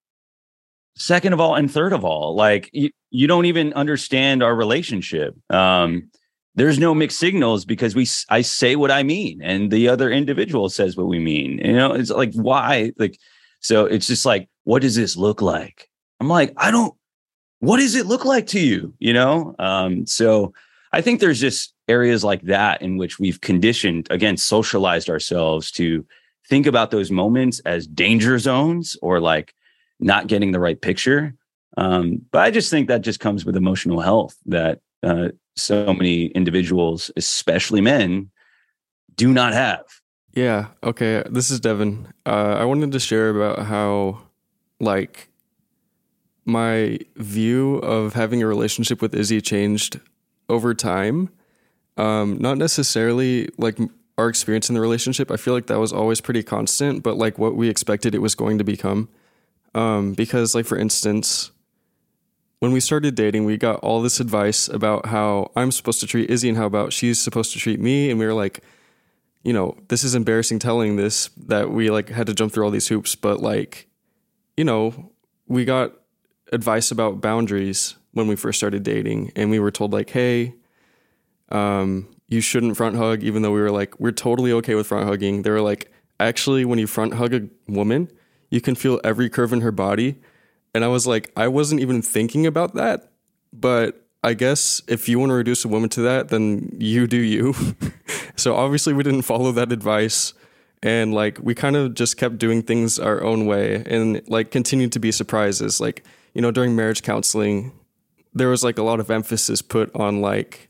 second 0.96 1.32
of 1.32 1.40
all 1.40 1.54
and 1.54 1.70
third 1.70 1.92
of 1.92 2.04
all 2.04 2.34
like 2.34 2.70
you, 2.72 2.90
you 3.10 3.26
don't 3.26 3.46
even 3.46 3.72
understand 3.72 4.42
our 4.42 4.54
relationship. 4.54 5.34
Um 5.52 6.10
there's 6.54 6.78
no 6.78 6.94
mixed 6.94 7.18
signals 7.18 7.64
because 7.64 7.94
we 7.94 8.06
i 8.28 8.40
say 8.40 8.76
what 8.76 8.90
i 8.90 9.02
mean 9.02 9.40
and 9.42 9.70
the 9.70 9.88
other 9.88 10.10
individual 10.10 10.68
says 10.68 10.96
what 10.96 11.08
we 11.08 11.18
mean 11.18 11.58
you 11.58 11.72
know 11.72 11.92
it's 11.92 12.10
like 12.10 12.32
why 12.34 12.92
like 12.98 13.18
so 13.60 13.86
it's 13.86 14.06
just 14.06 14.24
like 14.26 14.48
what 14.64 14.82
does 14.82 14.94
this 14.94 15.16
look 15.16 15.42
like? 15.42 15.90
I'm 16.20 16.28
like 16.28 16.52
i 16.56 16.70
don't 16.70 16.94
what 17.60 17.78
does 17.78 17.94
it 17.94 18.06
look 18.06 18.24
like 18.24 18.46
to 18.48 18.60
you? 18.60 18.94
You 18.98 19.12
know? 19.12 19.54
Um 19.58 20.06
so 20.06 20.52
i 20.92 21.00
think 21.00 21.20
there's 21.20 21.40
just 21.40 21.74
areas 21.88 22.24
like 22.24 22.42
that 22.42 22.80
in 22.82 22.96
which 22.96 23.18
we've 23.18 23.40
conditioned 23.40 24.06
again 24.10 24.36
socialized 24.36 25.10
ourselves 25.10 25.70
to 25.72 26.06
think 26.48 26.66
about 26.66 26.90
those 26.90 27.10
moments 27.10 27.60
as 27.60 27.86
danger 27.86 28.38
zones 28.38 28.96
or 29.02 29.20
like 29.20 29.54
not 30.00 30.26
getting 30.26 30.52
the 30.52 30.60
right 30.60 30.80
picture. 30.80 31.34
Um, 31.76 32.22
but 32.30 32.42
I 32.42 32.50
just 32.50 32.70
think 32.70 32.88
that 32.88 33.00
just 33.00 33.20
comes 33.20 33.44
with 33.44 33.56
emotional 33.56 34.00
health 34.00 34.36
that 34.46 34.80
uh, 35.02 35.28
so 35.56 35.92
many 35.92 36.26
individuals, 36.26 37.10
especially 37.16 37.80
men, 37.80 38.30
do 39.16 39.32
not 39.32 39.52
have. 39.52 39.84
Yeah. 40.34 40.68
Okay. 40.82 41.22
This 41.30 41.50
is 41.50 41.60
Devon. 41.60 42.12
Uh, 42.26 42.56
I 42.58 42.64
wanted 42.64 42.92
to 42.92 43.00
share 43.00 43.30
about 43.30 43.66
how, 43.66 44.20
like, 44.80 45.28
my 46.44 46.98
view 47.16 47.76
of 47.76 48.14
having 48.14 48.42
a 48.42 48.46
relationship 48.46 49.00
with 49.00 49.14
Izzy 49.14 49.40
changed 49.40 50.00
over 50.48 50.74
time. 50.74 51.30
Um, 51.96 52.38
not 52.38 52.58
necessarily 52.58 53.48
like 53.56 53.78
our 54.16 54.28
experience 54.28 54.68
in 54.68 54.74
the 54.74 54.80
relationship. 54.80 55.30
I 55.30 55.36
feel 55.36 55.54
like 55.54 55.66
that 55.66 55.78
was 55.78 55.92
always 55.92 56.20
pretty 56.20 56.42
constant, 56.42 57.02
but 57.02 57.16
like 57.16 57.38
what 57.38 57.56
we 57.56 57.68
expected 57.68 58.14
it 58.14 58.20
was 58.20 58.34
going 58.34 58.58
to 58.58 58.64
become. 58.64 59.08
Um, 59.74 60.12
because, 60.12 60.54
like, 60.54 60.66
for 60.66 60.78
instance, 60.78 61.50
when 62.60 62.70
we 62.72 62.80
started 62.80 63.16
dating, 63.16 63.44
we 63.44 63.56
got 63.56 63.80
all 63.80 64.00
this 64.00 64.20
advice 64.20 64.68
about 64.68 65.06
how 65.06 65.50
I'm 65.56 65.72
supposed 65.72 66.00
to 66.00 66.06
treat 66.06 66.30
Izzy 66.30 66.48
and 66.48 66.56
how 66.56 66.66
about 66.66 66.92
she's 66.92 67.20
supposed 67.20 67.52
to 67.52 67.58
treat 67.58 67.80
me. 67.80 68.08
And 68.08 68.18
we 68.18 68.24
were 68.24 68.34
like, 68.34 68.60
you 69.42 69.52
know, 69.52 69.76
this 69.88 70.04
is 70.04 70.14
embarrassing 70.14 70.60
telling 70.60 70.96
this 70.96 71.28
that 71.46 71.70
we 71.70 71.90
like 71.90 72.08
had 72.08 72.26
to 72.28 72.34
jump 72.34 72.52
through 72.52 72.64
all 72.64 72.70
these 72.70 72.88
hoops, 72.88 73.14
but 73.14 73.40
like, 73.40 73.88
you 74.56 74.64
know, 74.64 75.12
we 75.46 75.64
got 75.64 75.92
advice 76.52 76.90
about 76.90 77.20
boundaries 77.20 77.96
when 78.12 78.28
we 78.28 78.36
first 78.36 78.58
started 78.58 78.84
dating, 78.84 79.32
and 79.34 79.50
we 79.50 79.58
were 79.58 79.72
told 79.72 79.92
like, 79.92 80.08
hey, 80.10 80.54
um, 81.50 82.08
you 82.28 82.40
shouldn't 82.40 82.76
front 82.76 82.96
hug, 82.96 83.22
even 83.22 83.42
though 83.42 83.52
we 83.52 83.60
were 83.60 83.70
like, 83.70 83.98
we're 84.00 84.12
totally 84.12 84.52
okay 84.52 84.74
with 84.74 84.86
front 84.86 85.06
hugging. 85.06 85.42
They 85.42 85.50
were 85.50 85.60
like, 85.60 85.90
actually, 86.18 86.64
when 86.64 86.78
you 86.78 86.86
front 86.86 87.14
hug 87.14 87.34
a 87.34 87.48
woman, 87.68 88.10
you 88.50 88.60
can 88.60 88.74
feel 88.74 89.00
every 89.04 89.28
curve 89.28 89.52
in 89.52 89.60
her 89.60 89.72
body. 89.72 90.16
And 90.74 90.84
I 90.84 90.88
was 90.88 91.06
like, 91.06 91.30
I 91.36 91.48
wasn't 91.48 91.80
even 91.80 92.02
thinking 92.02 92.46
about 92.46 92.74
that. 92.74 93.10
But 93.52 94.06
I 94.24 94.34
guess 94.34 94.82
if 94.88 95.08
you 95.08 95.18
want 95.18 95.30
to 95.30 95.34
reduce 95.34 95.64
a 95.64 95.68
woman 95.68 95.88
to 95.90 96.00
that, 96.02 96.28
then 96.28 96.76
you 96.78 97.06
do 97.06 97.18
you. 97.18 97.54
so 98.36 98.56
obviously, 98.56 98.92
we 98.92 99.02
didn't 99.02 99.22
follow 99.22 99.52
that 99.52 99.70
advice. 99.70 100.34
And 100.82 101.14
like, 101.14 101.38
we 101.40 101.54
kind 101.54 101.76
of 101.76 101.94
just 101.94 102.16
kept 102.16 102.38
doing 102.38 102.62
things 102.62 102.98
our 102.98 103.22
own 103.22 103.46
way 103.46 103.82
and 103.86 104.26
like 104.28 104.50
continued 104.50 104.92
to 104.92 104.98
be 104.98 105.12
surprises. 105.12 105.80
Like, 105.80 106.04
you 106.34 106.42
know, 106.42 106.50
during 106.50 106.74
marriage 106.76 107.02
counseling, 107.02 107.72
there 108.34 108.48
was 108.48 108.64
like 108.64 108.78
a 108.78 108.82
lot 108.82 109.00
of 109.00 109.10
emphasis 109.10 109.62
put 109.62 109.94
on 109.94 110.20
like 110.20 110.68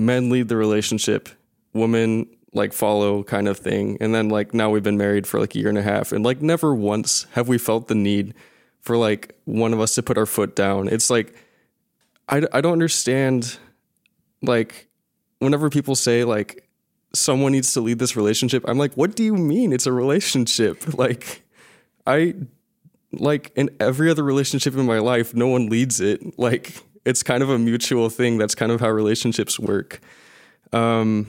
men 0.00 0.30
lead 0.30 0.48
the 0.48 0.56
relationship, 0.56 1.28
women 1.72 2.26
like 2.52 2.72
follow 2.72 3.22
kind 3.22 3.48
of 3.48 3.58
thing. 3.58 3.96
And 4.00 4.14
then 4.14 4.28
like 4.28 4.54
now 4.54 4.70
we've 4.70 4.82
been 4.82 4.98
married 4.98 5.26
for 5.26 5.38
like 5.38 5.54
a 5.54 5.58
year 5.58 5.68
and 5.68 5.78
a 5.78 5.82
half 5.82 6.12
and 6.12 6.24
like 6.24 6.42
never 6.42 6.74
once 6.74 7.26
have 7.32 7.48
we 7.48 7.58
felt 7.58 7.88
the 7.88 7.94
need 7.94 8.34
for 8.80 8.96
like 8.96 9.38
one 9.44 9.72
of 9.72 9.80
us 9.80 9.94
to 9.94 10.02
put 10.02 10.18
our 10.18 10.26
foot 10.26 10.56
down. 10.56 10.88
It's 10.88 11.10
like 11.10 11.34
I 12.28 12.42
I 12.52 12.60
don't 12.60 12.72
understand 12.72 13.58
like 14.42 14.88
whenever 15.38 15.70
people 15.70 15.94
say 15.94 16.24
like 16.24 16.68
someone 17.12 17.52
needs 17.52 17.72
to 17.74 17.80
lead 17.80 17.98
this 17.98 18.16
relationship, 18.16 18.64
I'm 18.66 18.78
like 18.78 18.94
what 18.94 19.14
do 19.14 19.22
you 19.22 19.34
mean 19.34 19.72
it's 19.72 19.86
a 19.86 19.92
relationship? 19.92 20.84
Like 20.98 21.42
I 22.06 22.34
like 23.12 23.52
in 23.54 23.70
every 23.78 24.10
other 24.10 24.24
relationship 24.24 24.74
in 24.74 24.86
my 24.86 24.98
life, 24.98 25.34
no 25.34 25.46
one 25.46 25.68
leads 25.68 26.00
it. 26.00 26.38
Like 26.38 26.74
it's 27.04 27.22
kind 27.22 27.42
of 27.42 27.50
a 27.50 27.58
mutual 27.58 28.10
thing. 28.10 28.38
That's 28.38 28.54
kind 28.54 28.72
of 28.72 28.80
how 28.80 28.90
relationships 28.90 29.58
work. 29.58 30.00
Um 30.72 31.26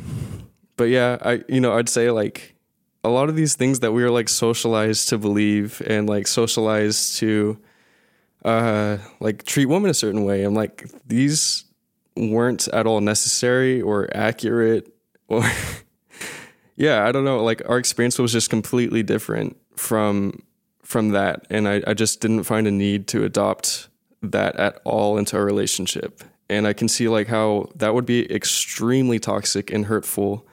but 0.78 0.86
yeah, 0.86 1.18
I 1.22 1.44
you 1.48 1.62
know 1.62 1.78
I'd 1.78 1.90
say 1.90 2.12
like 2.12 2.56
a 3.04 3.10
lot 3.10 3.30
of 3.30 3.36
these 3.36 3.56
things 3.56 3.80
that 3.80 3.92
we 3.92 4.04
are 4.04 4.12
like 4.12 4.30
socialized 4.30 5.10
to 5.10 5.18
believe 5.18 5.82
and 5.88 6.08
like 6.08 6.28
socialized 6.28 7.18
to 7.18 7.58
uh 8.46 8.98
like 9.20 9.44
treat 9.46 9.68
women 9.68 9.90
a 9.90 9.94
certain 9.94 10.24
way. 10.24 10.44
I'm 10.44 10.54
like 10.54 10.90
these 11.08 11.66
weren't 12.16 12.68
at 12.70 12.86
all 12.86 13.02
necessary 13.02 13.82
or 13.82 14.10
accurate 14.16 14.94
or 15.28 15.44
yeah, 16.76 17.06
I 17.06 17.12
don't 17.12 17.24
know. 17.24 17.44
Like 17.44 17.62
our 17.70 17.78
experience 17.78 18.18
was 18.20 18.32
just 18.32 18.50
completely 18.50 19.04
different 19.04 19.58
from 19.76 20.42
from 20.84 21.10
that, 21.10 21.46
and 21.50 21.68
I, 21.68 21.82
I 21.88 21.94
just 21.94 22.20
didn't 22.20 22.44
find 22.44 22.68
a 22.68 22.72
need 22.72 23.08
to 23.10 23.24
adopt 23.24 23.88
that 24.22 24.56
at 24.58 24.80
all 24.84 25.18
into 25.18 25.38
our 25.38 25.46
relationship. 25.46 26.24
And 26.50 26.68
I 26.68 26.74
can 26.74 26.88
see 26.88 27.08
like 27.08 27.28
how 27.28 27.70
that 27.76 27.94
would 27.94 28.06
be 28.06 28.32
extremely 28.34 29.20
toxic 29.20 29.72
and 29.72 29.86
hurtful 29.86 30.46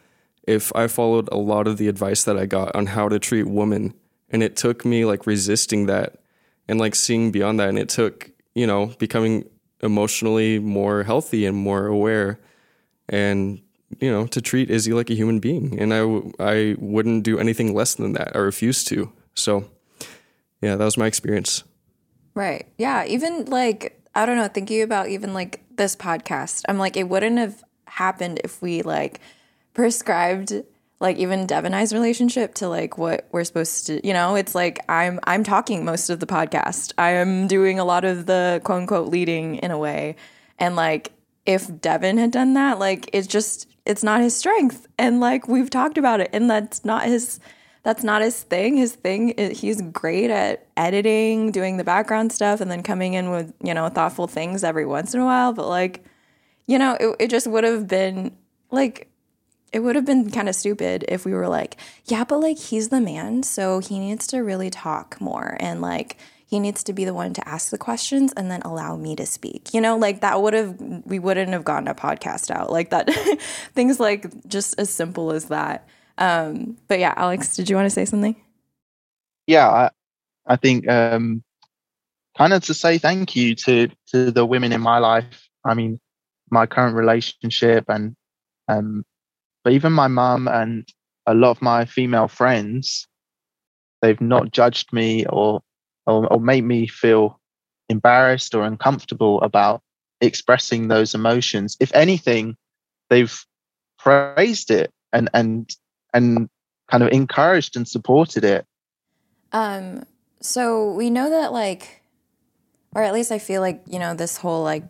if 0.47 0.75
I 0.75 0.87
followed 0.87 1.29
a 1.31 1.37
lot 1.37 1.67
of 1.67 1.77
the 1.77 1.89
advice 1.89 2.25
that 2.25 2.39
I 2.39 2.47
got 2.47 2.75
on 2.75 2.87
how 2.87 3.09
to 3.09 3.19
treat 3.19 3.47
women. 3.47 3.95
And 4.31 4.43
it 4.43 4.57
took 4.57 4.85
me 4.85 5.05
like 5.05 5.27
resisting 5.27 5.87
that 5.87 6.19
and 6.69 6.79
like 6.79 6.95
seeing 6.95 7.33
beyond 7.33 7.61
that. 7.61 7.69
And 7.69 7.79
it 7.79 7.89
took, 7.89 8.31
you 8.55 8.67
know, 8.67 8.95
becoming 8.99 9.49
emotionally 9.83 10.59
more 10.59 11.03
healthy 11.03 11.47
and 11.47 11.57
more 11.57 11.87
aware 11.87 12.39
and 13.09 13.61
you 14.01 14.11
know 14.11 14.27
to 14.27 14.41
treat 14.41 14.71
Izzy 14.71 14.93
like 14.93 15.11
a 15.11 15.15
human 15.15 15.41
being, 15.41 15.79
and 15.79 15.95
I 15.95 15.99
w- 16.01 16.33
I 16.39 16.77
wouldn't 16.79 17.25
do 17.25 17.39
anything 17.39 17.75
less 17.75 17.95
than 17.95 18.13
that. 18.13 18.35
I 18.35 18.39
refuse 18.39 18.85
to. 18.85 19.13
So 19.35 19.71
yeah, 20.61 20.77
that 20.77 20.85
was 20.85 20.99
my 20.99 21.07
experience. 21.07 21.65
Right. 22.39 22.69
Yeah. 22.79 23.05
Even 23.05 23.47
like, 23.47 24.01
I 24.15 24.25
don't 24.25 24.37
know, 24.37 24.47
thinking 24.47 24.83
about 24.83 25.09
even 25.09 25.35
like 25.35 25.61
this 25.75 25.97
podcast, 25.97 26.63
I'm 26.69 26.79
like, 26.79 26.97
it 26.97 27.09
wouldn't 27.09 27.37
have 27.37 27.65
happened 27.89 28.41
if 28.45 28.63
we 28.63 28.83
like 28.83 29.19
prescribed 29.75 30.53
like 31.01 31.17
even 31.17 31.49
Dev 31.49 31.65
and 31.65 31.75
I's 31.75 31.93
relationship 31.93 32.55
to 32.55 32.69
like 32.69 32.97
what 32.97 33.27
we're 33.33 33.43
supposed 33.43 33.89
to, 33.89 34.07
you 34.07 34.13
know, 34.13 34.37
it's 34.37 34.55
like 34.55 34.79
I'm 34.89 35.19
I'm 35.25 35.43
talking 35.43 35.85
most 35.85 36.11
of 36.11 36.21
the 36.21 36.27
podcast. 36.27 36.93
I 36.97 37.11
am 37.15 37.49
doing 37.49 37.81
a 37.81 37.85
lot 37.85 38.05
of 38.05 38.27
the 38.27 38.61
quote 38.63 38.83
unquote 38.83 39.09
leading 39.09 39.57
in 39.57 39.73
a 39.73 39.79
way. 39.79 40.15
And 40.61 40.77
like 40.77 41.11
if 41.45 41.81
Devon 41.81 42.19
had 42.19 42.31
done 42.31 42.55
that, 42.55 42.79
like 42.79 43.11
it's 43.13 43.27
just 43.27 43.67
it's 43.85 44.05
not 44.05 44.21
his 44.21 44.37
strength. 44.37 44.87
And 44.97 45.19
like 45.19 45.49
we've 45.49 45.71
talked 45.71 45.99
about 45.99 46.21
it 46.21 46.31
and 46.33 46.49
that's 46.49 46.85
not 46.85 47.05
his 47.05 47.41
that's 47.89 48.05
not 48.05 48.21
his 48.21 48.43
thing. 48.43 48.77
His 48.77 48.95
thing 48.95 49.31
is 49.31 49.59
he's 49.59 49.81
great 49.81 50.31
at 50.31 50.67
editing, 50.77 51.53
doing 51.53 51.79
the 51.79 51.85
background 51.85 52.33
stuff 52.33 52.61
and 52.61 52.71
then 52.71 52.83
coming 52.83 53.15
in 53.15 53.31
with, 53.31 53.55
you 53.63 53.73
know, 53.73 53.89
thoughtful 53.89 54.27
things 54.27 54.63
every 54.63 54.85
once 54.85 55.15
in 55.15 55.21
a 55.21 55.25
while, 55.25 55.55
but 55.55 55.67
like 55.67 56.05
you 56.67 56.79
know, 56.79 56.99
it, 57.01 57.17
it 57.19 57.31
just 57.31 57.47
would 57.47 57.65
have 57.65 57.89
been 57.89 58.37
like 58.71 59.11
it 59.73 59.81
would 59.81 59.97
have 59.97 60.05
been 60.05 60.31
kind 60.31 60.51
of 60.51 60.55
stupid 60.55 61.07
if 61.09 61.25
we 61.25 61.33
were 61.33 61.49
like, 61.49 61.79
yeah, 62.05 62.25
but 62.25 62.41
like 62.41 62.59
he's 62.59 62.91
the 62.91 63.01
man, 63.01 63.43
so 63.43 63.79
he 63.79 63.99
needs 63.99 64.27
to 64.27 64.41
really 64.41 64.69
talk 64.69 65.19
more 65.19 65.57
and 65.59 65.81
like 65.81 66.19
he 66.45 66.61
needs 66.61 66.85
to 66.85 66.93
be 66.93 67.07
the 67.07 67.15
one 67.15 67.33
to 67.33 67.49
ask 67.49 67.71
the 67.71 67.79
questions 67.79 68.35
and 68.35 68.51
then 68.51 68.61
allow 68.63 68.97
me 68.97 69.17
to 69.17 69.25
speak. 69.25 69.73
You 69.73 69.81
know, 69.81 69.97
like 69.97 70.21
that 70.21 70.43
would 70.43 70.53
have 70.53 70.79
we 71.07 71.19
wouldn't 71.19 71.53
have 71.53 71.65
gotten 71.65 71.89
a 71.89 71.95
podcast 71.95 72.51
out 72.51 72.71
like 72.71 72.91
that. 72.91 73.09
Things 73.75 73.99
like 73.99 74.47
just 74.47 74.79
as 74.79 74.91
simple 74.91 75.33
as 75.33 75.47
that. 75.47 75.89
Um, 76.19 76.77
but 76.89 76.99
yeah, 76.99 77.15
Alex, 77.17 77.57
did 77.57 77.71
you 77.71 77.77
want 77.77 77.87
to 77.87 77.91
say 77.91 78.05
something? 78.05 78.37
Yeah, 79.47 79.69
I, 79.69 79.91
I 80.47 80.57
think 80.57 80.89
um, 80.89 81.43
kind 82.37 82.53
of 82.53 82.63
to 82.65 82.75
say 82.75 82.99
thank 82.99 83.35
you 83.35 83.55
to 83.55 83.89
to 84.09 84.31
the 84.31 84.45
women 84.45 84.73
in 84.73 84.81
my 84.81 84.99
life. 84.99 85.49
I 85.65 85.75
mean, 85.75 86.01
my 86.51 86.67
current 86.67 86.97
relationship 86.97 87.85
and 87.89 88.15
um, 88.69 89.05
but 89.65 89.73
even 89.73 89.93
my 89.93 90.09
mum 90.09 90.49
and 90.49 90.89
a 91.27 91.35
lot 91.35 91.51
of 91.51 91.63
my 91.63 91.85
female 91.85 92.29
friends, 92.29 93.07
they've 94.03 94.21
not 94.21 94.51
judged 94.51 94.93
me 94.93 95.27
or, 95.27 95.61
or, 96.07 96.33
or 96.33 96.41
made 96.41 96.65
me 96.65 96.87
feel 96.87 97.39
embarrassed 97.89 98.55
or 98.55 98.65
uncomfortable 98.65 99.41
about 99.43 99.83
expressing 100.21 100.89
those 100.89 101.15
emotions. 101.15 101.77
If 101.81 101.95
anything, 101.95 102.57
they've 103.11 103.35
praised 103.99 104.71
it 104.71 104.91
and 105.13 105.29
and 105.35 105.69
and 106.25 106.49
kind 106.91 107.03
of 107.03 107.11
encouraged 107.11 107.77
and 107.77 107.89
supported 107.89 108.45
it. 108.45 108.67
Um 109.53 110.05
so 110.41 110.93
we 110.93 111.11
know 111.11 111.31
that 111.31 111.53
like 111.53 112.03
or 112.95 113.03
at 113.03 113.13
least 113.13 113.33
I 113.33 113.39
feel 113.39 113.61
like, 113.61 113.83
you 113.87 113.99
know, 113.99 114.15
this 114.15 114.37
whole 114.37 114.63
like 114.63 114.85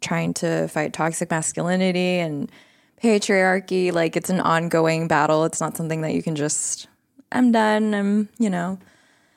trying 0.00 0.34
to 0.34 0.68
fight 0.68 0.92
toxic 0.92 1.30
masculinity 1.30 2.18
and 2.18 2.50
patriarchy. 3.02 3.92
Like 3.92 4.16
it's 4.16 4.30
an 4.30 4.40
ongoing 4.40 5.08
battle. 5.08 5.44
It's 5.44 5.60
not 5.60 5.76
something 5.76 6.02
that 6.02 6.14
you 6.14 6.22
can 6.22 6.36
just, 6.36 6.88
I'm 7.32 7.52
done. 7.52 7.94
I'm, 7.94 8.28
you 8.38 8.50
know, 8.50 8.78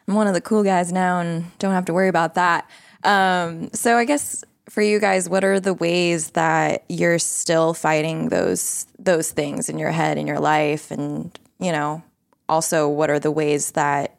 I'm 0.07 0.15
one 0.15 0.27
of 0.27 0.33
the 0.33 0.41
cool 0.41 0.63
guys 0.63 0.91
now 0.91 1.19
and 1.19 1.45
don't 1.59 1.73
have 1.73 1.85
to 1.85 1.93
worry 1.93 2.09
about 2.09 2.35
that. 2.35 2.69
Um, 3.03 3.71
so 3.73 3.97
I 3.97 4.05
guess 4.05 4.43
for 4.71 4.81
you 4.81 4.99
guys, 4.99 5.27
what 5.27 5.43
are 5.43 5.59
the 5.59 5.73
ways 5.73 6.29
that 6.31 6.85
you're 6.87 7.19
still 7.19 7.73
fighting 7.73 8.29
those 8.29 8.85
those 8.97 9.29
things 9.29 9.67
in 9.67 9.77
your 9.77 9.91
head 9.91 10.17
in 10.17 10.25
your 10.25 10.39
life, 10.39 10.91
and 10.91 11.37
you 11.59 11.73
know, 11.73 12.01
also 12.47 12.87
what 12.87 13.09
are 13.09 13.19
the 13.19 13.31
ways 13.31 13.71
that 13.71 14.15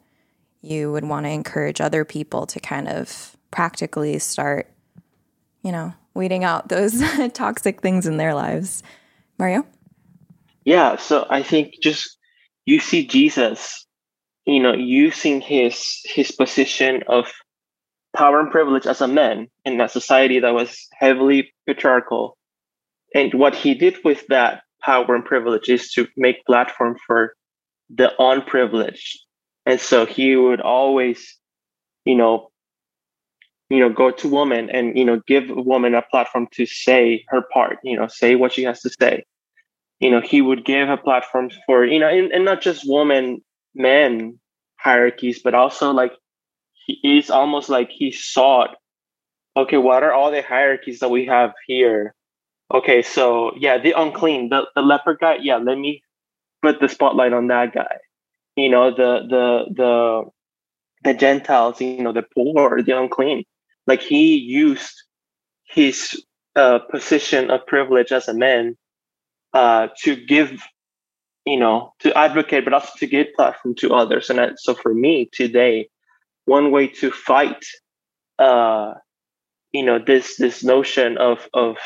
you 0.61 0.91
would 0.91 1.05
want 1.05 1.25
to 1.25 1.31
encourage 1.31 1.81
other 1.81 2.05
people 2.05 2.45
to 2.45 2.59
kind 2.59 2.87
of 2.87 3.35
practically 3.49 4.19
start, 4.19 4.69
you 5.63 5.71
know, 5.71 5.91
weeding 6.13 6.43
out 6.43 6.69
those 6.69 7.01
toxic 7.33 7.81
things 7.81 8.05
in 8.05 8.17
their 8.17 8.35
lives? 8.35 8.83
Mario? 9.39 9.65
Yeah, 10.65 10.97
so 10.97 11.25
I 11.31 11.41
think 11.41 11.73
just 11.81 12.15
you 12.65 12.79
see 12.79 13.07
Jesus, 13.07 13.87
you 14.45 14.61
know, 14.61 14.73
using 14.73 15.41
his 15.41 15.99
his 16.05 16.31
position 16.31 17.01
of 17.07 17.33
power 18.15 18.39
and 18.39 18.51
privilege 18.51 18.85
as 18.85 19.01
a 19.01 19.07
man 19.07 19.47
in 19.65 19.81
a 19.81 19.89
society 19.89 20.39
that 20.39 20.53
was 20.53 20.87
heavily 20.93 21.51
patriarchal. 21.65 22.37
And 23.15 23.33
what 23.33 23.55
he 23.55 23.73
did 23.73 23.97
with 24.03 24.25
that 24.27 24.63
power 24.81 25.15
and 25.15 25.25
privilege 25.25 25.69
is 25.69 25.91
to 25.91 26.07
make 26.17 26.45
platform 26.45 26.97
for 27.07 27.33
the 27.89 28.11
unprivileged. 28.19 29.19
And 29.65 29.79
so 29.79 30.05
he 30.05 30.35
would 30.35 30.61
always, 30.61 31.37
you 32.05 32.15
know, 32.15 32.49
you 33.69 33.79
know, 33.79 33.89
go 33.89 34.11
to 34.11 34.27
woman 34.27 34.69
and, 34.69 34.97
you 34.97 35.05
know, 35.05 35.21
give 35.25 35.49
a 35.49 35.61
woman 35.61 35.95
a 35.95 36.01
platform 36.01 36.47
to 36.53 36.65
say 36.65 37.23
her 37.29 37.41
part, 37.53 37.79
you 37.83 37.97
know, 37.97 38.07
say 38.07 38.35
what 38.35 38.51
she 38.51 38.63
has 38.63 38.81
to 38.81 38.89
say. 38.99 39.23
You 39.99 40.11
know, 40.11 40.21
he 40.21 40.41
would 40.41 40.65
give 40.65 40.89
a 40.89 40.97
platform 40.97 41.49
for, 41.65 41.85
you 41.85 41.99
know, 41.99 42.09
and, 42.09 42.31
and 42.31 42.45
not 42.45 42.61
just 42.61 42.87
woman, 42.87 43.41
men 43.73 44.39
hierarchies, 44.77 45.41
but 45.41 45.55
also 45.55 45.91
like 45.91 46.11
he 46.85 47.17
is 47.17 47.29
almost 47.29 47.69
like 47.69 47.89
he 47.89 48.11
sought, 48.11 48.75
okay, 49.55 49.77
what 49.77 50.03
are 50.03 50.13
all 50.13 50.31
the 50.31 50.41
hierarchies 50.41 50.99
that 50.99 51.09
we 51.09 51.25
have 51.25 51.53
here? 51.67 52.13
Okay, 52.73 53.01
so 53.01 53.53
yeah, 53.57 53.77
the 53.77 53.91
unclean, 53.91 54.49
the, 54.49 54.67
the 54.75 54.81
leper 54.81 55.15
guy, 55.15 55.37
yeah, 55.41 55.57
let 55.57 55.77
me 55.77 56.03
put 56.61 56.79
the 56.79 56.89
spotlight 56.89 57.33
on 57.33 57.47
that 57.47 57.73
guy. 57.73 57.97
You 58.55 58.69
know, 58.69 58.91
the 58.91 59.25
the 59.29 59.65
the 59.73 60.23
the 61.03 61.13
Gentiles, 61.13 61.81
you 61.81 62.01
know, 62.01 62.13
the 62.13 62.23
poor, 62.35 62.81
the 62.81 62.97
unclean 62.97 63.43
like 63.87 64.01
he 64.01 64.35
used 64.37 65.03
his 65.65 66.23
uh, 66.55 66.79
position 66.79 67.49
of 67.49 67.65
privilege 67.65 68.11
as 68.11 68.27
a 68.27 68.33
man 68.33 68.77
uh, 69.53 69.87
to 69.99 70.15
give 70.15 70.61
you 71.45 71.59
know 71.59 71.93
to 71.99 72.15
advocate 72.17 72.63
but 72.63 72.73
also 72.73 72.91
to 72.97 73.07
give 73.07 73.27
platform 73.35 73.75
to 73.75 73.93
others 73.93 74.29
and 74.29 74.39
that, 74.39 74.59
so 74.59 74.73
for 74.73 74.93
me 74.93 75.29
today 75.33 75.89
one 76.45 76.71
way 76.71 76.87
to 76.87 77.11
fight 77.11 77.63
uh 78.39 78.93
you 79.71 79.83
know 79.83 79.99
this 79.99 80.37
this 80.37 80.63
notion 80.63 81.17
of 81.17 81.47
of 81.53 81.77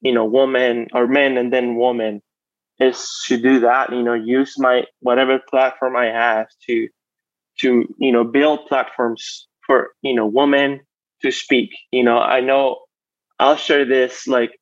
you 0.00 0.12
know 0.12 0.24
woman 0.24 0.86
or 0.92 1.06
men 1.06 1.36
and 1.36 1.52
then 1.52 1.76
woman 1.76 2.22
is 2.78 3.08
to 3.26 3.36
do 3.36 3.60
that 3.60 3.92
you 3.92 4.02
know 4.02 4.14
use 4.14 4.54
my 4.58 4.84
whatever 5.00 5.40
platform 5.50 5.96
i 5.96 6.06
have 6.06 6.46
to 6.66 6.88
to 7.58 7.84
you 7.98 8.12
know 8.12 8.24
build 8.24 8.66
platforms 8.66 9.48
for 9.66 9.90
you 10.02 10.14
know 10.14 10.26
women 10.26 10.80
to 11.22 11.30
speak. 11.30 11.70
You 11.90 12.04
know, 12.04 12.18
I 12.18 12.40
know 12.40 12.78
I'll 13.38 13.56
share 13.56 13.84
this. 13.84 14.26
Like, 14.26 14.52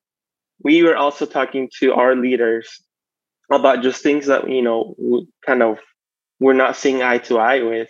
we 0.63 0.83
were 0.83 0.97
also 0.97 1.27
talking 1.27 1.71
to 1.81 1.95
our 1.95 2.15
leaders 2.15 2.83
about 3.51 3.83
just 3.83 4.03
things 4.03 4.27
that, 4.27 4.49
you 4.51 4.63
know, 4.63 4.95
kind 5.45 5.63
of 5.63 5.79
we're 6.41 6.53
not 6.55 6.77
seeing 6.77 7.03
eye 7.03 7.19
to 7.19 7.39
eye 7.39 7.63
with. 7.63 7.89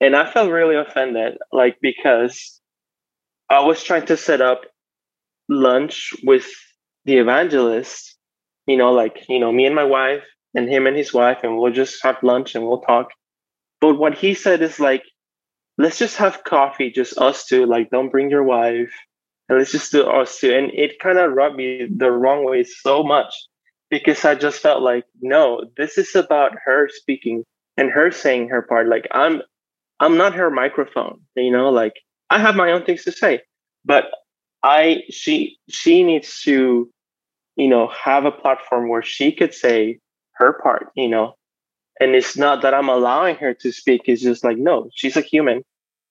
And 0.00 0.16
I 0.16 0.30
felt 0.30 0.50
really 0.50 0.76
offended, 0.76 1.38
like, 1.52 1.78
because 1.80 2.60
I 3.48 3.60
was 3.60 3.82
trying 3.82 4.06
to 4.06 4.16
set 4.16 4.40
up 4.40 4.62
lunch 5.48 6.10
with 6.22 6.46
the 7.04 7.18
evangelist, 7.18 8.16
you 8.66 8.76
know, 8.76 8.92
like, 8.92 9.24
you 9.28 9.38
know, 9.38 9.52
me 9.52 9.66
and 9.66 9.74
my 9.74 9.84
wife 9.84 10.24
and 10.54 10.68
him 10.68 10.86
and 10.86 10.96
his 10.96 11.12
wife, 11.12 11.38
and 11.42 11.58
we'll 11.58 11.72
just 11.72 12.02
have 12.02 12.22
lunch 12.22 12.54
and 12.54 12.64
we'll 12.64 12.80
talk. 12.80 13.10
But 13.80 13.98
what 13.98 14.14
he 14.14 14.34
said 14.34 14.62
is 14.62 14.80
like, 14.80 15.02
let's 15.78 15.98
just 15.98 16.16
have 16.16 16.44
coffee, 16.44 16.90
just 16.90 17.18
us 17.18 17.46
two. 17.46 17.66
Like, 17.66 17.90
don't 17.90 18.10
bring 18.10 18.30
your 18.30 18.44
wife, 18.44 18.92
and 19.48 19.58
let's 19.58 19.72
just 19.72 19.92
do 19.92 20.04
us 20.04 20.38
two. 20.38 20.54
And 20.54 20.70
it 20.72 20.98
kind 21.00 21.18
of 21.18 21.32
rubbed 21.32 21.56
me 21.56 21.86
the 21.94 22.10
wrong 22.10 22.44
way 22.44 22.64
so 22.64 23.02
much 23.02 23.34
because 23.90 24.24
I 24.24 24.34
just 24.34 24.60
felt 24.60 24.82
like, 24.82 25.04
no, 25.20 25.64
this 25.76 25.98
is 25.98 26.14
about 26.14 26.52
her 26.64 26.88
speaking 26.88 27.44
and 27.76 27.90
her 27.90 28.10
saying 28.10 28.48
her 28.48 28.62
part. 28.62 28.88
Like, 28.88 29.06
I'm, 29.10 29.42
I'm 30.04 30.18
not 30.18 30.34
her 30.34 30.50
microphone. 30.50 31.20
You 31.34 31.50
know, 31.50 31.70
like 31.70 31.94
I 32.30 32.38
have 32.38 32.56
my 32.56 32.72
own 32.72 32.84
things 32.84 33.04
to 33.04 33.12
say, 33.12 33.40
but 33.84 34.04
I, 34.62 35.02
she, 35.10 35.58
she 35.68 36.04
needs 36.04 36.42
to, 36.42 36.90
you 37.56 37.68
know, 37.68 37.88
have 37.88 38.26
a 38.26 38.32
platform 38.32 38.88
where 38.88 39.02
she 39.02 39.32
could 39.32 39.54
say 39.54 40.00
her 40.34 40.60
part. 40.62 40.88
You 40.94 41.08
know, 41.08 41.34
and 42.00 42.14
it's 42.14 42.36
not 42.36 42.62
that 42.62 42.74
I'm 42.74 42.88
allowing 42.90 43.36
her 43.36 43.54
to 43.54 43.72
speak. 43.72 44.02
It's 44.06 44.22
just 44.22 44.44
like, 44.44 44.58
no, 44.58 44.90
she's 44.94 45.16
a 45.16 45.22
human. 45.22 45.62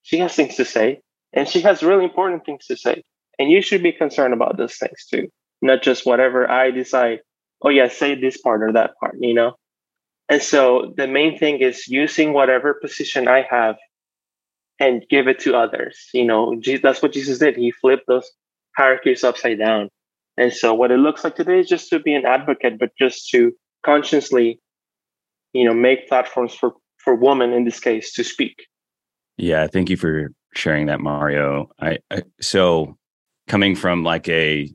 She 0.03 0.17
has 0.19 0.35
things 0.35 0.55
to 0.57 0.65
say, 0.65 1.01
and 1.33 1.47
she 1.47 1.61
has 1.61 1.83
really 1.83 2.05
important 2.05 2.45
things 2.45 2.65
to 2.67 2.77
say. 2.77 3.03
And 3.39 3.51
you 3.51 3.61
should 3.61 3.83
be 3.83 3.91
concerned 3.91 4.33
about 4.33 4.57
those 4.57 4.75
things 4.75 5.05
too, 5.09 5.29
not 5.61 5.83
just 5.83 6.05
whatever 6.05 6.49
I 6.49 6.71
decide. 6.71 7.19
Oh, 7.61 7.69
yeah, 7.69 7.89
say 7.89 8.15
this 8.15 8.37
part 8.37 8.63
or 8.63 8.73
that 8.73 8.91
part, 8.99 9.15
you 9.19 9.33
know? 9.33 9.55
And 10.33 10.41
so 10.41 10.91
the 10.97 11.05
main 11.05 11.37
thing 11.37 11.59
is 11.59 11.87
using 11.87 12.33
whatever 12.33 12.73
position 12.73 13.27
I 13.27 13.45
have 13.51 13.75
and 14.79 15.05
give 15.07 15.27
it 15.27 15.37
to 15.41 15.55
others. 15.55 16.09
You 16.11 16.25
know, 16.25 16.59
that's 16.81 17.03
what 17.03 17.13
Jesus 17.13 17.37
did. 17.37 17.55
He 17.55 17.69
flipped 17.69 18.07
those 18.07 18.31
hierarchies 18.75 19.23
upside 19.23 19.59
down. 19.59 19.89
And 20.35 20.51
so 20.51 20.73
what 20.73 20.89
it 20.89 20.97
looks 20.97 21.23
like 21.23 21.35
today 21.35 21.59
is 21.59 21.69
just 21.69 21.87
to 21.91 21.99
be 21.99 22.15
an 22.15 22.25
advocate, 22.25 22.79
but 22.79 22.89
just 22.97 23.29
to 23.29 23.51
consciously, 23.85 24.59
you 25.53 25.65
know, 25.65 25.73
make 25.75 26.09
platforms 26.09 26.55
for 26.55 26.73
for 26.97 27.13
women 27.13 27.53
in 27.53 27.63
this 27.63 27.79
case 27.79 28.11
to 28.13 28.23
speak. 28.23 28.65
Yeah, 29.37 29.67
thank 29.67 29.91
you 29.91 29.97
for 29.97 30.31
sharing 30.55 30.87
that, 30.87 30.99
Mario. 30.99 31.69
I, 31.79 31.99
I 32.09 32.23
so 32.41 32.97
coming 33.47 33.75
from 33.75 34.03
like 34.03 34.27
a 34.29 34.73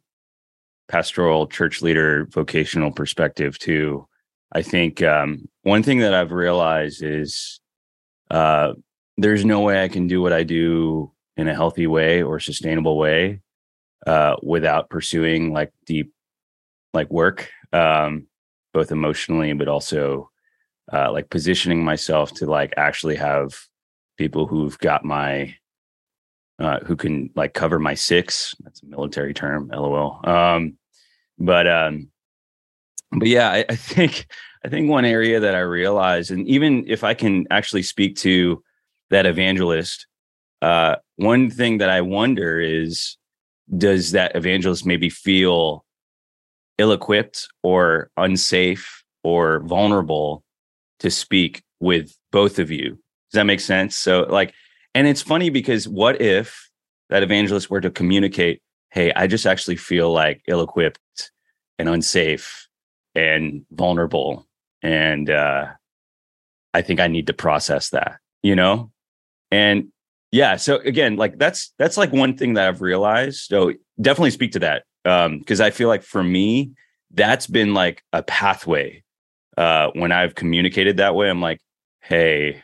pastoral 0.87 1.49
church 1.49 1.83
leader 1.83 2.29
vocational 2.31 2.93
perspective 2.93 3.59
too, 3.59 4.07
I 4.53 4.63
think 4.63 5.03
um, 5.03 5.49
one 5.63 5.83
thing 5.83 5.99
that 5.99 6.15
I've 6.15 6.33
realized 6.33 7.03
is 7.03 7.61
uh, 8.31 8.73
there's 9.17 9.45
no 9.45 9.61
way 9.61 9.83
I 9.83 9.89
can 9.89 10.07
do 10.07 10.23
what 10.23 10.33
I 10.33 10.43
do 10.43 11.13
in 11.37 11.49
a 11.49 11.55
healthy 11.55 11.87
way 11.87 12.23
or 12.23 12.41
sustainable 12.41 12.97
way 12.97 13.41
uh, 14.07 14.37
without 14.43 14.91
pursuing 14.91 15.53
like 15.53 15.73
deep 15.87 16.13
like 16.95 17.11
work, 17.11 17.51
um, 17.73 18.27
both 18.73 18.91
emotionally 18.91 19.53
but 19.53 19.69
also 19.69 20.31
uh, 20.93 21.13
like 21.13 21.29
positioning 21.31 21.85
myself 21.85 22.33
to 22.35 22.47
like 22.47 22.73
actually 22.77 23.17
have 23.17 23.55
people 24.17 24.47
who've 24.47 24.79
got 24.79 25.05
my 25.05 25.55
uh, 26.59 26.81
who 26.81 26.97
can 26.97 27.31
like 27.37 27.55
cover 27.55 27.79
my 27.79 27.95
six. 27.95 28.55
That's 28.61 28.83
a 28.83 28.87
military 28.87 29.35
term, 29.35 29.69
lol. 29.69 30.21
Um, 30.25 30.79
but 31.39 31.69
um, 31.69 32.11
but 33.13 33.29
yeah, 33.29 33.51
I, 33.51 33.65
I 33.69 33.77
think 33.77 34.27
I 34.65 34.69
think 34.69 34.89
one 34.91 35.05
area 35.05 35.41
that 35.41 35.55
I 35.55 35.61
realized, 35.61 36.31
and 36.31 36.47
even 36.49 36.85
if 36.89 37.05
I 37.05 37.15
can 37.15 37.47
actually 37.51 37.83
speak 37.83 38.17
to 38.17 38.63
that 39.11 39.27
evangelist, 39.27 40.07
uh, 40.63 40.97
one 41.17 41.51
thing 41.51 41.79
that 41.79 41.91
I 41.91 42.01
wonder 42.01 42.61
is, 42.61 43.17
does 43.77 44.13
that 44.13 44.35
evangelist 44.35 44.85
maybe 44.85 45.11
feel 45.11 45.85
ill-equipped 46.79 47.49
or 47.63 48.11
unsafe 48.17 49.05
or 49.23 49.61
vulnerable 49.61 50.43
to 51.01 51.11
speak 51.11 51.63
with 51.81 52.13
both 52.33 52.59
of 52.59 52.71
you? 52.71 52.91
Does 52.91 53.35
that 53.35 53.45
make 53.45 53.61
sense? 53.61 53.97
So, 53.97 54.27
like, 54.29 54.53
and 54.95 55.07
it's 55.07 55.23
funny 55.23 55.51
because 55.51 55.87
what 55.87 56.21
if 56.21 56.69
that 57.11 57.23
evangelist 57.23 57.71
were 57.71 57.81
to 57.81 57.91
communicate, 57.91 58.61
"Hey, 58.91 59.13
I 59.15 59.27
just 59.29 59.47
actually 59.47 59.77
feel 59.77 60.13
like 60.13 60.43
ill-equipped 60.49 61.31
and 61.79 61.89
unsafe 61.89 62.68
and 63.19 63.65
vulnerable. 63.73 64.47
And 64.83 65.29
uh 65.29 65.67
i 66.73 66.83
think 66.83 67.01
i 67.01 67.09
need 67.09 67.27
to 67.27 67.33
process 67.33 67.91
that 67.91 68.21
you 68.43 68.55
know? 68.55 68.93
And 69.51 69.89
yeah 70.31 70.57
so 70.57 70.77
again 70.77 71.17
like 71.17 71.39
that's 71.39 71.73
that's 71.79 71.97
like 71.97 72.13
one 72.13 72.37
thing 72.37 72.55
that 72.55 72.69
i've 72.69 72.83
realized. 72.83 73.47
So 73.49 73.73
definitely 74.01 74.31
speak 74.31 74.53
to 74.53 74.61
that 74.61 74.85
um 75.05 75.39
because 75.39 75.61
i 75.61 75.71
feel 75.71 75.89
like 75.89 76.03
for 76.03 76.23
me 76.23 76.73
that's 77.13 77.47
been 77.47 77.75
like 77.75 78.05
a 78.13 78.23
pathway 78.23 79.03
uh 79.57 79.91
when 79.95 80.13
i've 80.13 80.35
communicated 80.35 80.99
that 80.99 81.15
way. 81.15 81.29
I'm 81.29 81.41
like 81.41 81.61
hey 82.03 82.63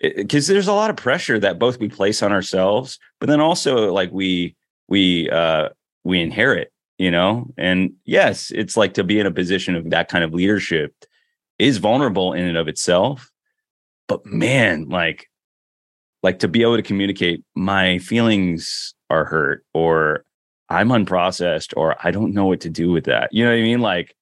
because 0.00 0.46
there's 0.46 0.68
a 0.68 0.72
lot 0.72 0.90
of 0.90 0.96
pressure 0.96 1.38
that 1.40 1.58
both 1.58 1.80
we 1.80 1.88
place 1.88 2.22
on 2.22 2.32
ourselves 2.32 2.98
but 3.18 3.28
then 3.28 3.40
also 3.40 3.92
like 3.92 4.12
we 4.12 4.54
we 4.88 5.28
uh 5.30 5.68
we 6.04 6.20
inherit 6.20 6.70
you 6.98 7.10
know? 7.10 7.46
And 7.56 7.92
yes 8.04 8.50
it's 8.54 8.76
like 8.76 8.94
to 8.94 9.04
be 9.04 9.18
in 9.18 9.26
a 9.26 9.30
position 9.30 9.74
of 9.74 9.90
that 9.90 10.08
kind 10.08 10.24
of 10.24 10.34
leadership 10.34 10.94
is 11.58 11.78
vulnerable 11.78 12.32
in 12.32 12.44
and 12.44 12.56
of 12.56 12.68
itself 12.68 13.30
but 14.06 14.24
man 14.26 14.88
like 14.88 15.28
like 16.22 16.40
to 16.40 16.48
be 16.48 16.62
able 16.62 16.76
to 16.76 16.82
communicate 16.82 17.44
my 17.54 17.98
feelings 17.98 18.94
are 19.10 19.24
hurt 19.24 19.64
or 19.74 20.24
i'm 20.68 20.88
unprocessed 20.88 21.72
or 21.76 21.96
i 22.04 22.10
don't 22.10 22.34
know 22.34 22.46
what 22.46 22.60
to 22.60 22.70
do 22.70 22.90
with 22.90 23.04
that. 23.04 23.28
You 23.32 23.44
know 23.44 23.50
what 23.50 23.58
i 23.58 23.62
mean? 23.62 23.80
Like 23.80 24.16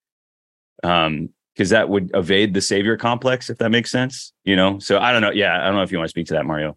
um 0.85 1.31
because 1.55 1.71
that 1.71 1.89
would 1.89 2.11
evade 2.13 2.53
the 2.53 2.61
savior 2.61 2.99
complex 2.99 3.49
if 3.49 3.57
that 3.59 3.71
makes 3.71 3.91
sense 3.91 4.33
you 4.45 4.57
know? 4.57 4.79
So 4.79 4.99
i 4.99 5.13
don't 5.13 5.23
know. 5.23 5.31
Yeah 5.31 5.61
i 5.61 5.67
don't 5.67 5.77
know 5.77 5.83
if 5.83 5.93
you 5.93 5.99
want 5.99 6.09
to 6.09 6.11
speak 6.11 6.27
to 6.27 6.35
that 6.35 6.47
mario. 6.47 6.77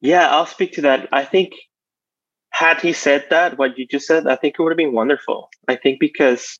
Yeah 0.00 0.28
i'll 0.30 0.46
speak 0.46 0.72
to 0.74 0.82
that. 0.82 1.08
I 1.12 1.24
think 1.24 1.54
had 2.56 2.80
he 2.80 2.94
said 2.94 3.26
that, 3.28 3.58
what 3.58 3.76
you 3.76 3.86
just 3.86 4.06
said, 4.06 4.26
I 4.26 4.34
think 4.36 4.54
it 4.54 4.62
would 4.62 4.72
have 4.72 4.78
been 4.78 4.94
wonderful. 4.94 5.50
I 5.68 5.76
think 5.76 6.00
because, 6.00 6.58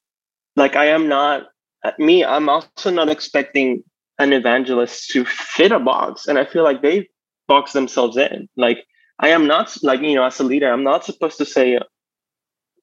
like, 0.55 0.77
I 0.77 0.87
am 0.89 1.09
not 1.09 1.45
uh, 1.85 1.93
me. 1.99 2.23
I'm 2.23 2.51
also 2.51 2.91
not 2.91 3.09
expecting 3.09 3.83
an 4.19 4.35
evangelist 4.35 5.09
to 5.13 5.25
fit 5.25 5.73
a 5.73 5.79
box, 5.79 6.27
and 6.27 6.39
I 6.39 6.45
feel 6.45 6.65
like 6.65 6.83
they 6.83 7.09
box 7.49 7.73
themselves 7.73 8.19
in. 8.19 8.47
Like, 8.59 8.85
I 9.21 9.29
am 9.29 9.47
not 9.47 9.75
like 9.83 10.01
you 10.03 10.17
know, 10.17 10.27
as 10.27 10.39
a 10.39 10.45
leader, 10.45 10.71
I'm 10.71 10.85
not 10.85 11.07
supposed 11.07 11.39
to 11.39 11.47
say, 11.47 11.79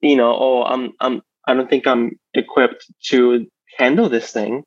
you 0.01 0.15
know, 0.15 0.35
oh, 0.35 0.63
I'm 0.63 0.93
I'm 0.99 1.21
I 1.47 1.53
don't 1.53 1.69
think 1.69 1.85
I'm 1.85 2.19
equipped 2.33 2.91
to 3.09 3.45
handle 3.77 4.09
this 4.09 4.31
thing. 4.31 4.63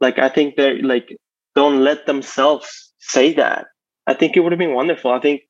Like, 0.00 0.20
I 0.20 0.28
think 0.28 0.54
they're 0.54 0.80
like 0.80 1.16
don't 1.56 1.82
let 1.82 2.06
themselves 2.06 2.92
say 3.00 3.32
that. 3.34 3.66
I 4.06 4.14
think 4.14 4.36
it 4.36 4.40
would 4.40 4.52
have 4.52 4.60
been 4.60 4.74
wonderful. 4.74 5.10
I 5.10 5.18
think 5.18 5.42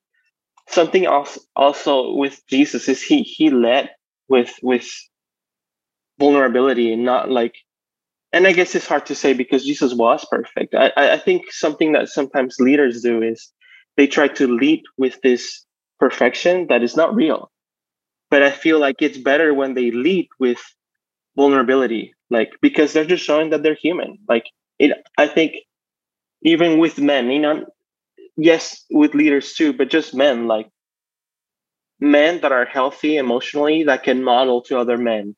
something 0.67 1.05
else 1.05 1.39
also 1.55 2.13
with 2.13 2.41
Jesus 2.47 2.87
is 2.87 3.01
he 3.01 3.23
he 3.23 3.49
led 3.49 3.89
with 4.29 4.53
with 4.61 4.87
vulnerability 6.19 6.93
and 6.93 7.03
not 7.05 7.29
like 7.29 7.55
and 8.33 8.47
I 8.47 8.53
guess 8.53 8.75
it's 8.75 8.87
hard 8.87 9.05
to 9.07 9.15
say 9.15 9.33
because 9.33 9.65
Jesus 9.65 9.93
was 9.93 10.25
perfect. 10.29 10.73
I, 10.73 10.91
I 10.95 11.17
think 11.17 11.51
something 11.51 11.93
that 11.93 12.09
sometimes 12.09 12.55
leaders 12.59 13.01
do 13.01 13.21
is 13.21 13.51
they 13.97 14.07
try 14.07 14.27
to 14.29 14.47
lead 14.47 14.83
with 14.97 15.19
this 15.21 15.65
perfection 15.99 16.67
that 16.69 16.83
is 16.83 16.95
not 16.95 17.13
real. 17.13 17.51
But 18.29 18.43
I 18.43 18.51
feel 18.51 18.79
like 18.79 19.01
it's 19.01 19.17
better 19.17 19.53
when 19.53 19.73
they 19.73 19.91
lead 19.91 20.29
with 20.39 20.59
vulnerability, 21.35 22.13
like 22.29 22.51
because 22.61 22.93
they're 22.93 23.05
just 23.05 23.25
showing 23.25 23.49
that 23.49 23.63
they're 23.63 23.75
human. 23.81 24.19
Like 24.29 24.45
it, 24.79 24.97
I 25.17 25.27
think 25.27 25.53
even 26.43 26.79
with 26.79 26.99
men, 26.99 27.29
you 27.29 27.39
know, 27.39 27.65
yes, 28.41 28.83
with 28.91 29.13
leaders 29.15 29.53
too, 29.53 29.73
but 29.73 29.89
just 29.89 30.13
men, 30.13 30.47
like 30.47 30.69
men 31.99 32.41
that 32.41 32.51
are 32.51 32.65
healthy 32.65 33.17
emotionally 33.17 33.83
that 33.83 34.03
can 34.03 34.23
model 34.23 34.61
to 34.63 34.79
other 34.79 34.97
men. 34.97 35.35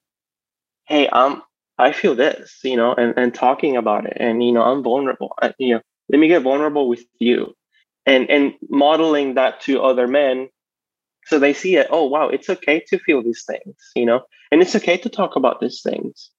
Hey, 0.88 1.10
I'm 1.12 1.42
I 1.78 1.92
feel 1.92 2.16
this, 2.16 2.60
you 2.64 2.78
know, 2.78 2.94
and, 2.94 3.14
and 3.18 3.34
talking 3.34 3.78
about 3.78 4.06
it, 4.06 4.18
and 4.20 4.44
you 4.44 4.52
know, 4.52 4.62
I'm 4.64 4.84
vulnerable. 4.84 5.34
I, 5.42 5.54
you 5.58 5.76
know, 5.76 5.82
let 6.10 6.20
me 6.20 6.28
get 6.28 6.44
vulnerable 6.44 6.88
with 6.88 7.04
you, 7.20 7.54
and 8.06 8.30
and 8.30 8.54
modeling 8.70 9.36
that 9.36 9.62
to 9.62 9.82
other 9.82 10.08
men, 10.08 10.50
so 11.26 11.40
they 11.40 11.54
see 11.54 11.76
it. 11.78 11.88
Oh, 11.90 12.06
wow, 12.08 12.30
it's 12.30 12.50
okay 12.50 12.84
to 12.88 13.00
feel 13.00 13.24
these 13.24 13.44
things, 13.46 13.76
you 13.96 14.06
know, 14.06 14.22
and 14.52 14.62
it's 14.62 14.76
okay 14.76 14.98
to 14.98 15.10
talk 15.10 15.36
about 15.36 15.60
these 15.62 15.82
things. 15.82 16.30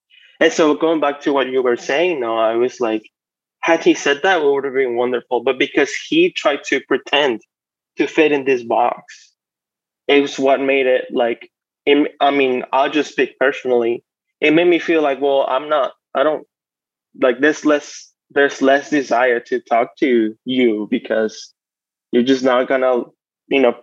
And 0.41 0.53
so 0.53 0.75
going 0.75 1.01
back 1.01 1.21
to 1.23 1.33
what 1.33 1.49
you 1.49 1.63
were 1.63 1.77
saying, 1.77 2.21
no, 2.21 2.37
I 2.39 2.57
was 2.57 2.81
like, 2.81 3.03
had 3.65 3.83
he 3.83 3.95
said 3.95 4.21
that, 4.23 4.43
it 4.43 4.45
would 4.45 4.65
have 4.65 4.75
been 4.75 4.95
wonderful. 4.95 5.43
But 5.43 5.59
because 5.59 5.91
he 5.91 6.31
tried 6.31 6.65
to 6.65 6.83
pretend 6.87 7.41
to 7.97 8.07
fit 8.07 8.31
in 8.31 8.45
this 8.45 8.63
box, 8.63 9.33
it 10.07 10.21
was 10.21 10.39
what 10.39 10.61
made 10.61 10.85
it 10.85 11.07
like. 11.11 11.51
It, 11.87 12.15
I 12.21 12.31
mean, 12.31 12.65
I'll 12.75 12.91
just 12.91 13.13
speak 13.13 13.39
personally. 13.39 14.05
It 14.43 14.53
made 14.53 14.67
me 14.67 14.79
feel 14.79 15.01
like, 15.01 15.19
well, 15.19 15.47
I'm 15.49 15.71
not. 15.71 15.93
I 16.15 16.23
don't 16.25 16.47
like 17.23 17.41
this. 17.41 17.65
Less 17.65 18.13
there's 18.29 18.61
less 18.61 18.91
desire 18.91 19.41
to 19.41 19.61
talk 19.61 19.97
to 20.01 20.37
you 20.45 20.87
because 20.91 21.55
you're 22.13 22.23
just 22.23 22.45
not 22.45 22.69
gonna, 22.69 23.05
you 23.49 23.63
know, 23.63 23.77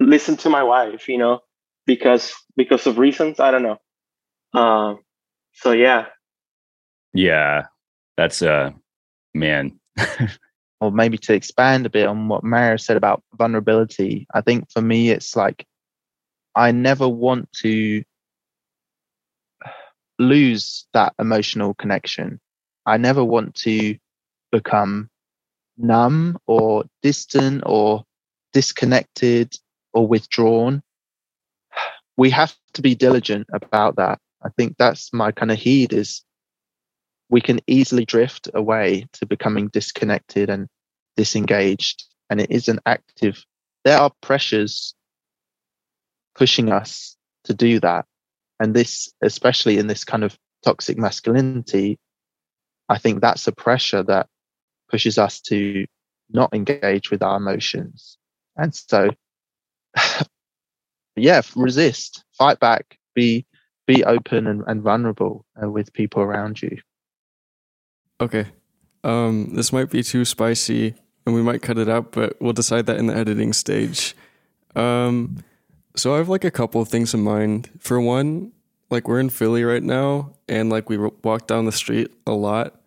listen 0.00 0.36
to 0.38 0.50
my 0.50 0.64
wife. 0.64 1.08
You 1.08 1.18
know, 1.18 1.40
because 1.86 2.34
because 2.56 2.88
of 2.88 2.98
reasons 2.98 3.38
I 3.38 3.52
don't 3.52 3.62
know. 3.62 4.60
Um. 4.60 4.98
So 5.52 5.70
yeah. 5.70 6.06
Yeah, 7.14 7.66
that's 8.16 8.42
uh 8.42 8.72
man. 9.38 9.78
or 10.80 10.92
maybe 10.92 11.18
to 11.18 11.34
expand 11.34 11.86
a 11.86 11.90
bit 11.90 12.06
on 12.06 12.28
what 12.28 12.44
Mario 12.44 12.76
said 12.76 12.96
about 12.96 13.22
vulnerability, 13.34 14.26
I 14.34 14.40
think 14.40 14.70
for 14.70 14.82
me, 14.82 15.10
it's 15.10 15.34
like 15.34 15.66
I 16.54 16.72
never 16.72 17.08
want 17.08 17.52
to 17.62 18.02
lose 20.18 20.86
that 20.92 21.14
emotional 21.18 21.74
connection. 21.74 22.40
I 22.84 22.96
never 22.96 23.24
want 23.24 23.54
to 23.56 23.96
become 24.52 25.10
numb 25.76 26.38
or 26.46 26.84
distant 27.02 27.62
or 27.66 28.04
disconnected 28.52 29.54
or 29.92 30.06
withdrawn. 30.06 30.82
We 32.16 32.30
have 32.30 32.54
to 32.74 32.82
be 32.82 32.94
diligent 32.94 33.46
about 33.52 33.96
that. 33.96 34.18
I 34.42 34.48
think 34.56 34.76
that's 34.78 35.12
my 35.12 35.32
kind 35.32 35.50
of 35.50 35.58
heed 35.58 35.92
is 35.92 36.22
we 37.28 37.40
can 37.40 37.60
easily 37.66 38.04
drift 38.04 38.48
away 38.54 39.06
to 39.14 39.26
becoming 39.26 39.68
disconnected 39.68 40.48
and 40.48 40.68
disengaged. 41.16 42.04
And 42.30 42.40
it 42.40 42.50
is 42.50 42.68
an 42.68 42.80
active, 42.86 43.44
there 43.84 43.98
are 43.98 44.12
pressures 44.20 44.94
pushing 46.34 46.70
us 46.70 47.16
to 47.44 47.54
do 47.54 47.80
that. 47.80 48.04
And 48.60 48.74
this, 48.74 49.12
especially 49.22 49.78
in 49.78 49.86
this 49.86 50.04
kind 50.04 50.24
of 50.24 50.36
toxic 50.64 50.98
masculinity, 50.98 51.98
I 52.88 52.98
think 52.98 53.20
that's 53.20 53.46
a 53.46 53.52
pressure 53.52 54.02
that 54.04 54.28
pushes 54.90 55.18
us 55.18 55.40
to 55.42 55.86
not 56.30 56.54
engage 56.54 57.10
with 57.10 57.22
our 57.22 57.36
emotions. 57.36 58.18
And 58.56 58.74
so, 58.74 59.10
yeah, 61.16 61.42
resist, 61.54 62.24
fight 62.38 62.60
back, 62.60 62.98
be 63.14 63.46
be 63.86 64.04
open 64.04 64.48
and, 64.48 64.64
and 64.66 64.82
vulnerable 64.82 65.44
uh, 65.62 65.70
with 65.70 65.92
people 65.92 66.20
around 66.20 66.60
you. 66.60 66.76
Okay. 68.20 68.46
Um, 69.04 69.54
this 69.54 69.72
might 69.72 69.90
be 69.90 70.02
too 70.02 70.24
spicy 70.24 70.94
and 71.24 71.34
we 71.34 71.42
might 71.42 71.62
cut 71.62 71.78
it 71.78 71.88
out, 71.88 72.12
but 72.12 72.40
we'll 72.40 72.52
decide 72.52 72.86
that 72.86 72.98
in 72.98 73.06
the 73.06 73.16
editing 73.16 73.52
stage. 73.52 74.14
Um, 74.74 75.44
so 75.94 76.14
I 76.14 76.18
have 76.18 76.28
like 76.28 76.44
a 76.44 76.50
couple 76.50 76.80
of 76.80 76.88
things 76.88 77.14
in 77.14 77.22
mind. 77.22 77.70
For 77.78 78.00
one, 78.00 78.52
like 78.90 79.08
we're 79.08 79.20
in 79.20 79.30
Philly 79.30 79.64
right 79.64 79.82
now 79.82 80.32
and 80.48 80.70
like 80.70 80.88
we 80.88 80.96
walk 80.96 81.46
down 81.46 81.64
the 81.66 81.72
street 81.72 82.12
a 82.26 82.32
lot 82.32 82.80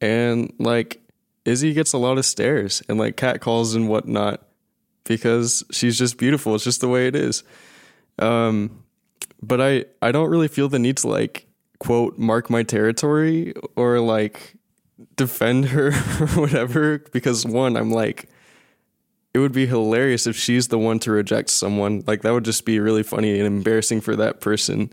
and 0.00 0.52
like 0.58 1.00
Izzy 1.44 1.72
gets 1.72 1.92
a 1.92 1.98
lot 1.98 2.18
of 2.18 2.24
stares 2.24 2.82
and 2.88 2.98
like 2.98 3.16
cat 3.16 3.40
calls 3.40 3.74
and 3.74 3.88
whatnot 3.88 4.42
because 5.04 5.64
she's 5.70 5.96
just 5.96 6.18
beautiful. 6.18 6.54
It's 6.54 6.64
just 6.64 6.80
the 6.80 6.88
way 6.88 7.06
it 7.06 7.16
is. 7.16 7.42
Um, 8.18 8.84
but 9.42 9.60
I 9.60 9.84
I 10.02 10.12
don't 10.12 10.28
really 10.28 10.48
feel 10.48 10.68
the 10.68 10.78
need 10.78 10.98
to 10.98 11.08
like 11.08 11.46
quote 11.78 12.18
mark 12.18 12.50
my 12.50 12.62
territory 12.62 13.54
or 13.76 14.00
like 14.00 14.54
defend 15.16 15.66
her 15.66 15.88
or 16.20 16.26
whatever 16.28 16.98
because 17.12 17.46
one 17.46 17.76
I'm 17.76 17.90
like 17.90 18.28
it 19.34 19.38
would 19.38 19.52
be 19.52 19.66
hilarious 19.66 20.26
if 20.26 20.36
she's 20.36 20.68
the 20.68 20.78
one 20.78 20.98
to 21.00 21.12
reject 21.12 21.50
someone 21.50 22.02
like 22.06 22.22
that 22.22 22.32
would 22.32 22.44
just 22.44 22.64
be 22.64 22.80
really 22.80 23.02
funny 23.02 23.38
and 23.38 23.46
embarrassing 23.46 24.00
for 24.00 24.16
that 24.16 24.40
person 24.40 24.92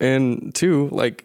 and 0.00 0.54
two 0.54 0.88
like 0.92 1.24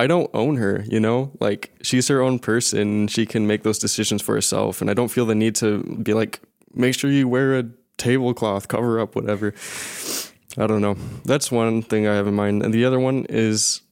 I 0.00 0.06
don't 0.06 0.30
own 0.32 0.58
her, 0.58 0.84
you 0.86 1.00
know? 1.00 1.32
Like 1.40 1.72
she's 1.82 2.06
her 2.06 2.22
own 2.22 2.38
person, 2.38 3.08
she 3.08 3.26
can 3.26 3.48
make 3.48 3.64
those 3.64 3.80
decisions 3.80 4.22
for 4.22 4.36
herself 4.36 4.80
and 4.80 4.90
I 4.90 4.94
don't 4.94 5.08
feel 5.08 5.26
the 5.26 5.34
need 5.34 5.56
to 5.56 5.82
be 5.82 6.14
like 6.14 6.40
make 6.72 6.94
sure 6.94 7.10
you 7.10 7.28
wear 7.28 7.58
a 7.58 7.64
tablecloth, 7.98 8.68
cover 8.68 9.00
up 9.00 9.14
whatever. 9.14 9.54
I 10.56 10.66
don't 10.66 10.80
know. 10.80 10.96
That's 11.24 11.52
one 11.52 11.82
thing 11.82 12.06
I 12.06 12.14
have 12.14 12.26
in 12.26 12.34
mind. 12.34 12.62
And 12.62 12.72
the 12.72 12.84
other 12.84 12.98
one 12.98 13.26
is 13.28 13.82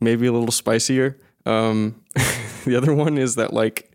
maybe 0.00 0.26
a 0.26 0.32
little 0.32 0.52
spicier. 0.52 1.18
Um, 1.46 2.02
the 2.64 2.76
other 2.76 2.94
one 2.94 3.18
is 3.18 3.36
that 3.36 3.52
like 3.52 3.90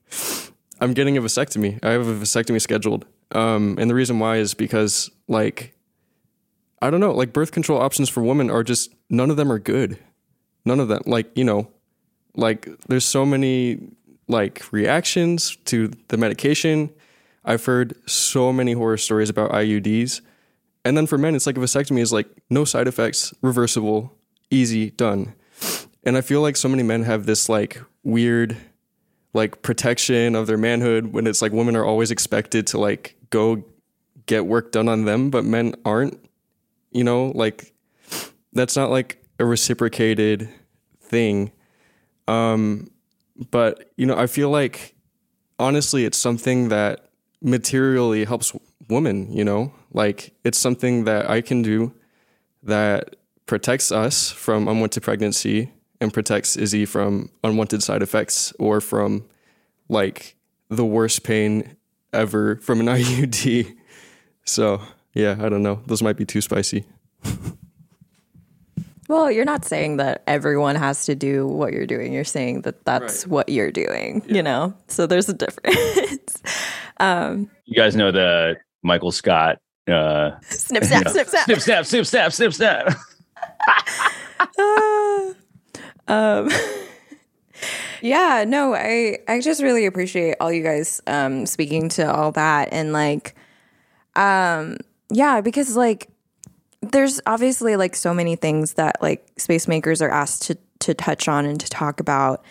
I'm 0.80 0.94
getting 0.94 1.18
a 1.18 1.22
vasectomy. 1.22 1.84
I 1.84 1.92
have 1.92 2.08
a 2.08 2.14
vasectomy 2.14 2.62
scheduled. 2.62 3.06
Um, 3.32 3.78
and 3.80 3.90
the 3.90 3.96
reason 3.96 4.20
why 4.20 4.38
is 4.38 4.54
because 4.54 5.10
like 5.28 5.74
I 6.82 6.90
don't 6.90 7.00
know, 7.00 7.12
like 7.12 7.34
birth 7.34 7.52
control 7.52 7.82
options 7.82 8.10
for 8.10 8.24
women 8.24 8.50
are 8.50 8.64
just 8.64 8.94
none 9.10 9.30
of 9.30 9.38
them 9.38 9.52
are 9.52 9.60
good. 9.60 9.98
None 10.66 10.80
of 10.80 10.88
them 10.88 11.02
like, 11.06 11.38
you 11.38 11.44
know, 11.44 11.70
like 12.36 12.68
there's 12.88 13.06
so 13.06 13.26
many 13.26 13.80
like 14.28 14.72
reactions 14.72 15.56
to 15.66 15.92
the 16.10 16.18
medication. 16.18 16.90
I've 17.44 17.66
heard 17.66 17.96
so 18.08 18.54
many 18.54 18.74
horror 18.74 18.98
stories 18.98 19.30
about 19.30 19.52
IUDs 19.52 20.22
and 20.86 20.98
then 20.98 21.08
for 21.08 21.18
men, 21.18 21.36
it's 21.36 21.46
like 21.46 21.58
a 21.58 21.60
vasectomy 21.60 22.00
is 22.00 22.14
like 22.14 22.28
no 22.50 22.66
side 22.66 22.88
effects, 22.88 23.34
reversible, 23.42 24.18
easy, 24.50 24.92
done. 24.92 25.36
And 26.04 26.18
I 26.18 26.22
feel 26.22 26.42
like 26.42 26.56
so 26.56 26.70
many 26.70 26.84
men 26.84 27.04
have 27.04 27.26
this 27.26 27.50
like 27.50 27.82
weird 28.04 28.58
like 29.34 29.62
protection 29.62 30.36
of 30.36 30.48
their 30.48 30.58
manhood 30.58 31.14
when 31.14 31.28
it's 31.28 31.42
like 31.42 31.52
women 31.52 31.76
are 31.76 31.86
always 31.86 32.12
expected 32.12 32.66
to 32.68 32.80
like 32.80 33.16
go 33.30 33.64
get 34.26 34.46
work 34.46 34.72
done 34.72 34.88
on 34.88 35.06
them, 35.06 35.30
but 35.30 35.44
men 35.44 35.76
aren't. 35.86 36.20
You 36.92 37.04
know, 37.04 37.32
like 37.36 37.74
that's 38.54 38.76
not 38.76 38.90
like 38.90 39.24
a 39.40 39.46
reciprocated 39.46 40.50
thing. 41.02 41.52
Um, 42.28 42.90
but 43.52 43.92
you 43.96 44.06
know, 44.06 44.18
I 44.18 44.28
feel 44.28 44.50
like 44.50 44.96
honestly, 45.60 46.06
it's 46.06 46.18
something 46.18 46.70
that 46.70 47.10
materially 47.42 48.26
helps 48.26 48.54
women. 48.90 49.32
You 49.32 49.44
know, 49.44 49.74
like 49.94 50.34
it's 50.44 50.58
something 50.58 51.04
that 51.04 51.30
I 51.30 51.42
can 51.42 51.62
do 51.62 51.94
that 52.64 53.18
protects 53.46 53.92
us 53.92 54.32
from 54.32 54.68
unwanted 54.68 55.04
pregnancy 55.04 55.72
and 56.02 56.14
protects 56.14 56.56
Izzy 56.56 56.86
from 56.86 57.30
unwanted 57.44 57.84
side 57.84 58.02
effects 58.02 58.54
or 58.60 58.82
from 58.82 59.26
like 59.90 60.36
the 60.70 60.86
worst 60.86 61.24
pain 61.24 61.76
ever 62.14 62.58
from 62.58 62.80
an 62.80 62.86
IUD. 62.98 63.76
So, 64.46 64.82
yeah, 65.14 65.38
I 65.40 65.50
don't 65.50 65.64
know. 65.64 65.82
Those 65.86 66.02
might 66.02 66.18
be 66.18 66.26
too 66.26 66.42
spicy. 66.42 66.86
well, 69.08 69.32
you're 69.32 69.46
not 69.46 69.66
saying 69.66 69.98
that 69.98 70.24
everyone 70.28 70.76
has 70.76 71.06
to 71.06 71.16
do 71.16 71.48
what 71.48 71.74
you're 71.74 71.88
doing. 71.88 72.14
You're 72.14 72.24
saying 72.24 72.62
that 72.62 72.86
that's 72.86 73.26
right. 73.26 73.32
what 73.32 73.50
you're 73.50 73.72
doing, 73.72 74.24
yeah. 74.26 74.36
you 74.36 74.44
know? 74.44 74.74
So 74.88 75.06
there's 75.06 75.30
a 75.30 75.34
difference. 75.34 76.42
um, 77.00 77.50
you 77.66 77.76
guys 77.76 77.96
know 77.96 78.12
the 78.12 78.58
Michael 78.84 79.12
Scott 79.12 79.60
uh, 79.90 80.40
snip 80.42 80.84
snap, 80.84 81.08
snip 81.08 81.28
snap, 81.28 81.46
snip 81.46 81.60
snap, 81.60 81.86
snip 81.86 82.06
snap, 82.06 82.34
snip 82.34 82.54
snap. 82.54 82.96
um, 86.10 86.50
yeah, 88.02 88.44
no, 88.48 88.74
I 88.74 89.20
I 89.28 89.40
just 89.40 89.62
really 89.62 89.86
appreciate 89.86 90.36
all 90.40 90.52
you 90.52 90.64
guys 90.64 91.02
um, 91.08 91.46
speaking 91.46 91.90
to 91.90 92.12
all 92.12 92.32
that 92.34 92.70
and 92.72 92.92
like, 92.92 93.36
um, 94.16 94.78
yeah, 95.10 95.42
because 95.42 95.76
like 95.76 96.10
there's 96.82 97.20
obviously 97.26 97.76
like 97.76 97.96
so 97.96 98.14
many 98.14 98.36
things 98.36 98.74
that 98.74 99.02
like 99.02 99.26
Spacemakers 99.38 100.02
are 100.02 100.10
asked 100.10 100.44
to 100.44 100.58
to 100.80 100.94
touch 100.94 101.28
on 101.28 101.46
and 101.46 101.60
to 101.60 101.70
talk 101.70 102.00
about 102.00 102.44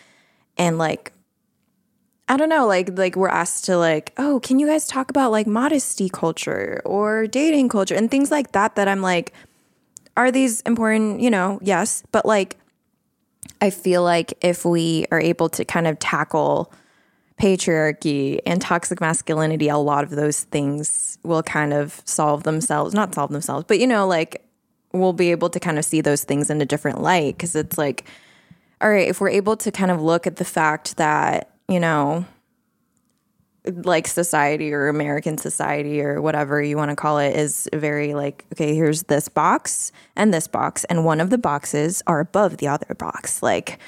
and 0.56 0.78
like 0.78 1.12
I 2.30 2.36
don't 2.36 2.50
know, 2.50 2.66
like 2.66 2.96
like 2.98 3.16
we're 3.16 3.28
asked 3.28 3.64
to 3.66 3.78
like, 3.78 4.12
oh, 4.18 4.38
can 4.40 4.58
you 4.58 4.66
guys 4.66 4.86
talk 4.86 5.08
about 5.08 5.30
like 5.30 5.46
modesty 5.46 6.10
culture 6.10 6.82
or 6.84 7.26
dating 7.26 7.70
culture 7.70 7.94
and 7.94 8.10
things 8.10 8.30
like 8.30 8.52
that 8.52 8.76
that 8.76 8.86
I'm 8.86 9.00
like 9.00 9.32
are 10.16 10.30
these 10.30 10.60
important, 10.62 11.20
you 11.20 11.30
know? 11.30 11.58
Yes, 11.62 12.02
but 12.12 12.26
like 12.26 12.58
I 13.60 13.70
feel 13.70 14.02
like 14.02 14.34
if 14.40 14.64
we 14.64 15.06
are 15.10 15.20
able 15.20 15.48
to 15.50 15.64
kind 15.64 15.86
of 15.86 15.98
tackle 15.98 16.72
patriarchy 17.40 18.40
and 18.46 18.60
toxic 18.60 19.00
masculinity, 19.00 19.68
a 19.68 19.78
lot 19.78 20.04
of 20.04 20.10
those 20.10 20.44
things 20.44 21.18
will 21.22 21.42
kind 21.42 21.72
of 21.72 22.02
solve 22.04 22.42
themselves, 22.42 22.94
not 22.94 23.14
solve 23.14 23.30
themselves, 23.30 23.64
but 23.68 23.78
you 23.78 23.86
know, 23.86 24.06
like 24.06 24.44
we'll 24.92 25.12
be 25.12 25.30
able 25.30 25.50
to 25.50 25.60
kind 25.60 25.78
of 25.78 25.84
see 25.84 26.00
those 26.00 26.24
things 26.24 26.50
in 26.50 26.60
a 26.60 26.66
different 26.66 27.00
light. 27.00 27.36
Because 27.36 27.54
it's 27.54 27.78
like 27.78 28.04
all 28.80 28.90
right, 28.90 29.08
if 29.08 29.20
we're 29.20 29.28
able 29.30 29.56
to 29.56 29.72
kind 29.72 29.90
of 29.90 30.00
look 30.00 30.26
at 30.26 30.36
the 30.36 30.44
fact 30.44 30.96
that 30.96 31.50
you 31.68 31.80
know, 31.80 32.24
like 33.68 34.06
society 34.06 34.72
or 34.72 34.88
American 34.88 35.38
society 35.38 36.00
or 36.00 36.20
whatever 36.20 36.62
you 36.62 36.76
want 36.76 36.90
to 36.90 36.96
call 36.96 37.18
it 37.18 37.36
is 37.36 37.68
very 37.72 38.14
like, 38.14 38.44
okay, 38.52 38.74
here's 38.74 39.04
this 39.04 39.28
box 39.28 39.92
and 40.16 40.32
this 40.32 40.48
box, 40.48 40.84
and 40.84 41.04
one 41.04 41.20
of 41.20 41.30
the 41.30 41.38
boxes 41.38 42.02
are 42.06 42.20
above 42.20 42.58
the 42.58 42.68
other 42.68 42.94
box. 42.94 43.42
Like, 43.42 43.78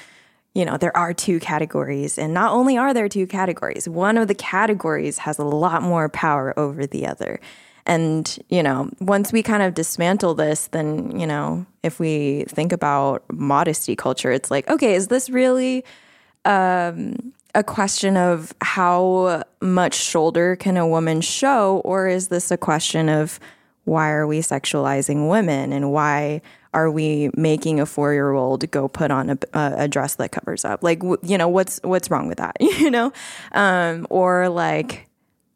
you 0.53 0.65
know, 0.65 0.77
there 0.77 0.95
are 0.95 1.13
two 1.13 1.39
categories, 1.39 2.17
and 2.17 2.33
not 2.33 2.51
only 2.51 2.77
are 2.77 2.93
there 2.93 3.09
two 3.09 3.27
categories, 3.27 3.87
one 3.87 4.17
of 4.17 4.27
the 4.27 4.35
categories 4.35 5.19
has 5.19 5.39
a 5.39 5.45
lot 5.45 5.81
more 5.81 6.09
power 6.09 6.57
over 6.59 6.85
the 6.85 7.07
other. 7.07 7.39
And, 7.85 8.37
you 8.49 8.61
know, 8.61 8.91
once 8.99 9.31
we 9.31 9.41
kind 9.41 9.63
of 9.63 9.73
dismantle 9.73 10.35
this, 10.35 10.67
then, 10.67 11.19
you 11.19 11.25
know, 11.25 11.65
if 11.81 11.99
we 11.99 12.45
think 12.47 12.71
about 12.71 13.23
modesty 13.31 13.95
culture, 13.95 14.31
it's 14.31 14.51
like, 14.51 14.69
okay, 14.69 14.93
is 14.93 15.07
this 15.07 15.29
really 15.31 15.83
um, 16.45 17.33
a 17.53 17.63
question 17.63 18.17
of 18.17 18.53
how 18.61 19.43
much 19.61 19.95
shoulder 19.95 20.55
can 20.55 20.77
a 20.77 20.87
woman 20.87 21.21
show, 21.21 21.81
or 21.83 22.07
is 22.07 22.29
this 22.29 22.51
a 22.51 22.57
question 22.57 23.09
of 23.09 23.39
why 23.83 24.09
are 24.11 24.27
we 24.27 24.39
sexualizing 24.39 25.29
women 25.29 25.73
and 25.73 25.91
why 25.91 26.41
are 26.73 26.89
we 26.89 27.29
making 27.35 27.79
a 27.79 27.85
four 27.85 28.13
year 28.13 28.31
old 28.31 28.69
go 28.71 28.87
put 28.87 29.11
on 29.11 29.29
a, 29.29 29.37
a, 29.53 29.87
dress 29.87 30.15
that 30.15 30.31
covers 30.31 30.63
up? 30.63 30.83
Like, 30.83 31.01
you 31.23 31.37
know, 31.37 31.49
what's 31.49 31.79
what's 31.83 32.09
wrong 32.09 32.27
with 32.27 32.37
that? 32.37 32.55
You 32.61 32.89
know, 32.89 33.11
um, 33.51 34.07
or 34.09 34.49
like, 34.49 35.07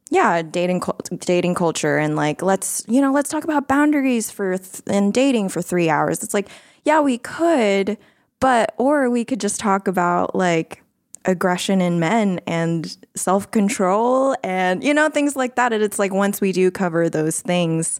yeah, 0.10 0.42
dating 0.42 0.84
dating 1.20 1.56
culture 1.56 1.98
and 1.98 2.16
like 2.16 2.42
let's 2.42 2.84
you 2.88 3.02
know 3.02 3.12
let's 3.12 3.30
talk 3.30 3.44
about 3.44 3.68
boundaries 3.68 4.30
for 4.30 4.58
th- 4.58 4.82
in 4.88 5.12
dating 5.12 5.50
for 5.50 5.62
three 5.62 5.90
hours. 5.90 6.24
It's 6.24 6.34
like, 6.34 6.50
yeah, 6.84 7.00
we 7.00 7.18
could, 7.18 7.98
but 8.40 8.74
or 8.78 9.10
we 9.10 9.24
could 9.24 9.40
just 9.40 9.60
talk 9.60 9.88
about 9.88 10.36
like 10.36 10.84
aggression 11.26 11.82
in 11.82 12.00
men 12.00 12.40
and 12.48 12.98
self 13.16 13.50
control 13.52 14.36
and, 14.44 14.84
you 14.84 14.94
know, 14.94 15.10
things 15.10 15.36
like 15.36 15.56
that. 15.56 15.74
And 15.74 15.84
it's 15.84 16.00
like 16.00 16.14
once 16.14 16.40
we 16.40 16.52
do 16.52 16.72
cover 16.72 17.10
those 17.10 17.42
things, 17.42 18.00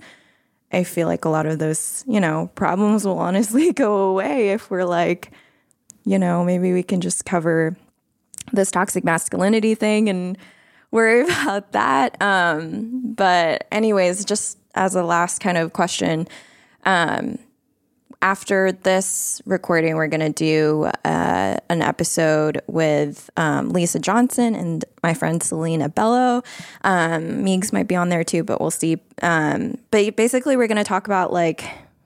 I 0.72 0.84
feel 0.84 1.08
like 1.08 1.26
a 1.26 1.30
lot 1.30 1.46
of 1.46 1.60
those, 1.60 2.04
you 2.08 2.20
know, 2.20 2.52
problems 2.56 3.06
will 3.06 3.20
honestly 3.20 3.74
go 3.74 4.10
away 4.10 4.50
if 4.50 4.70
we're 4.70 4.86
like, 4.86 5.32
you 6.06 6.20
know, 6.20 6.44
maybe 6.44 6.72
we 6.72 6.84
can 6.84 7.02
just 7.02 7.26
cover 7.26 7.76
this 8.54 8.72
toxic 8.72 9.04
masculinity 9.04 9.74
thing 9.74 10.08
and 10.08 10.38
worry 10.92 11.22
about 11.24 11.72
that. 11.72 12.22
Um, 12.22 13.14
but, 13.16 13.68
anyways, 13.72 14.26
just 14.26 14.58
as 14.76 14.96
a 14.96 15.04
last 15.04 15.40
kind 15.40 15.58
of 15.58 15.74
question, 15.74 16.28
um, 16.86 17.40
after 18.22 18.72
this 18.72 19.42
recording, 19.46 19.96
we're 19.96 20.08
going 20.08 20.20
to 20.22 20.30
do 20.30 20.90
uh, 21.04 21.58
an 21.70 21.82
episode 21.82 22.62
with 22.68 23.30
um, 23.38 23.70
Lisa 23.70 24.00
Johnson 24.00 24.56
and 24.56 24.86
my 25.04 25.14
friend 25.14 25.42
Selena 25.42 25.90
Bello. 25.90 26.42
Um, 26.84 27.44
Meigs 27.44 27.72
might 27.72 27.88
be 27.88 27.96
on 27.96 28.10
there 28.10 28.24
too, 28.24 28.44
but 28.44 28.60
we'll 28.60 28.72
see. 28.72 28.98
Um, 29.22 29.78
but 29.92 30.16
basically, 30.16 30.58
we're 30.58 30.68
going 30.68 30.78
to 30.78 30.84
talk 30.84 31.08
about 31.08 31.32
like 31.32 31.66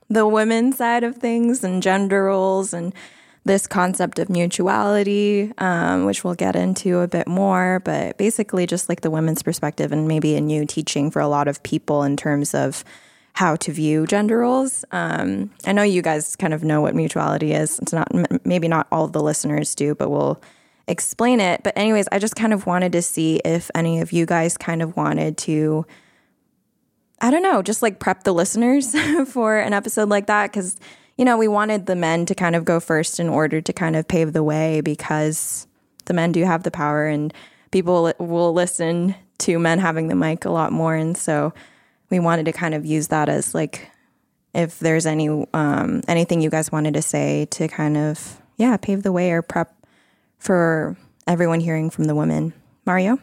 the 0.10 0.28
women 0.28 0.74
side 0.74 1.04
of 1.04 1.18
things 1.18 1.64
and 1.64 1.82
gender 1.84 2.26
roles 2.26 2.74
and 2.74 2.94
this 3.46 3.66
concept 3.68 4.20
of 4.20 4.30
mutuality, 4.30 5.52
um, 5.58 6.06
which 6.06 6.24
we'll 6.24 6.36
get 6.36 6.56
into 6.56 7.00
a 7.00 7.08
bit 7.08 7.28
more, 7.28 7.82
but 7.84 8.18
basically 8.18 8.66
just 8.66 8.90
like 8.90 9.02
the 9.02 9.10
women's 9.10 9.42
perspective 9.42 9.92
and 9.92 10.08
maybe 10.08 10.36
a 10.36 10.42
new 10.42 10.66
teaching 10.66 11.10
for 11.10 11.20
a 11.20 11.28
lot 11.28 11.48
of 11.48 11.64
people 11.64 12.04
in 12.04 12.18
terms 12.18 12.54
of 12.54 12.84
how 13.34 13.56
to 13.56 13.72
view 13.72 14.06
gender 14.06 14.40
roles. 14.40 14.84
Um, 14.92 15.52
I 15.66 15.72
know 15.72 15.84
you 15.84 16.02
guys 16.02 16.36
kind 16.36 16.54
of 16.54 16.64
know 16.64 16.82
what 16.82 16.96
mutuality 16.96 17.54
is. 17.54 17.80
It's 17.80 17.94
not 17.94 18.10
maybe 18.46 18.68
not 18.68 18.88
all 18.92 19.08
the 19.08 19.22
listeners 19.22 19.76
do, 19.76 19.96
but 19.96 20.10
we'll 20.10 20.42
explain 20.88 21.40
it. 21.40 21.62
But 21.64 21.78
anyways, 21.78 22.08
I 22.12 22.20
just 22.20 22.36
kind 22.36 22.54
of 22.54 22.66
wanted 22.66 22.92
to 22.94 23.02
see 23.02 23.40
if 23.46 23.72
any 23.76 24.02
of 24.02 24.12
you 24.12 24.26
guys 24.26 24.58
kind 24.58 24.82
of 24.82 24.98
wanted 24.98 25.38
to 25.40 25.86
I 27.22 27.32
don't 27.32 27.44
know, 27.44 27.62
just 27.62 27.82
like 27.82 28.00
prep 28.00 28.24
the 28.24 28.34
listeners 28.34 28.96
for 29.30 29.58
an 29.58 29.74
episode 29.74 30.10
like 30.10 30.28
that 30.28 30.52
cuz 30.52 30.78
you 31.18 31.26
know, 31.26 31.38
we 31.38 31.50
wanted 31.50 31.86
the 31.86 31.98
men 31.98 32.26
to 32.28 32.36
kind 32.36 32.56
of 32.56 32.64
go 32.64 32.80
first 32.80 33.20
in 33.20 33.28
order 33.28 33.60
to 33.60 33.74
kind 33.74 33.98
of 33.98 34.08
pave 34.08 34.32
the 34.32 34.44
way 34.44 34.80
because 34.80 35.68
the 36.06 36.14
men 36.14 36.32
do 36.32 36.46
have 36.46 36.64
the 36.64 36.72
power 36.72 37.08
and 37.08 37.34
people 37.72 38.14
will 38.20 38.54
listen 38.54 39.16
to 39.40 39.60
men 39.60 39.80
having 39.80 40.08
the 40.08 40.16
mic 40.16 40.46
a 40.46 40.50
lot 40.50 40.72
more. 40.72 40.96
And 40.96 41.18
so 41.18 41.54
we 42.10 42.20
wanted 42.20 42.46
to 42.46 42.52
kind 42.52 42.74
of 42.74 42.86
use 42.86 43.08
that 43.10 43.30
as 43.30 43.54
like, 43.54 43.90
if 44.54 44.80
there's 44.80 45.06
any 45.06 45.30
um, 45.54 46.02
anything 46.08 46.42
you 46.42 46.50
guys 46.50 46.72
wanted 46.72 46.96
to 46.96 47.02
say 47.02 47.46
to 47.52 47.68
kind 47.68 47.98
of 47.98 48.42
yeah 48.58 48.78
pave 48.78 49.04
the 49.04 49.12
way 49.12 49.32
or 49.32 49.42
prep 49.42 49.74
for 50.40 50.98
everyone 51.28 51.60
hearing 51.60 51.90
from 51.90 52.06
the 52.06 52.16
women. 52.16 52.54
Mario. 52.86 53.20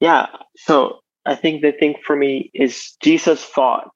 Yeah. 0.00 0.26
So 0.56 0.98
I 1.24 1.36
think 1.36 1.62
the 1.62 1.72
thing 1.72 1.94
for 2.04 2.16
me 2.16 2.50
is 2.54 2.96
Jesus 3.00 3.44
fought 3.44 3.90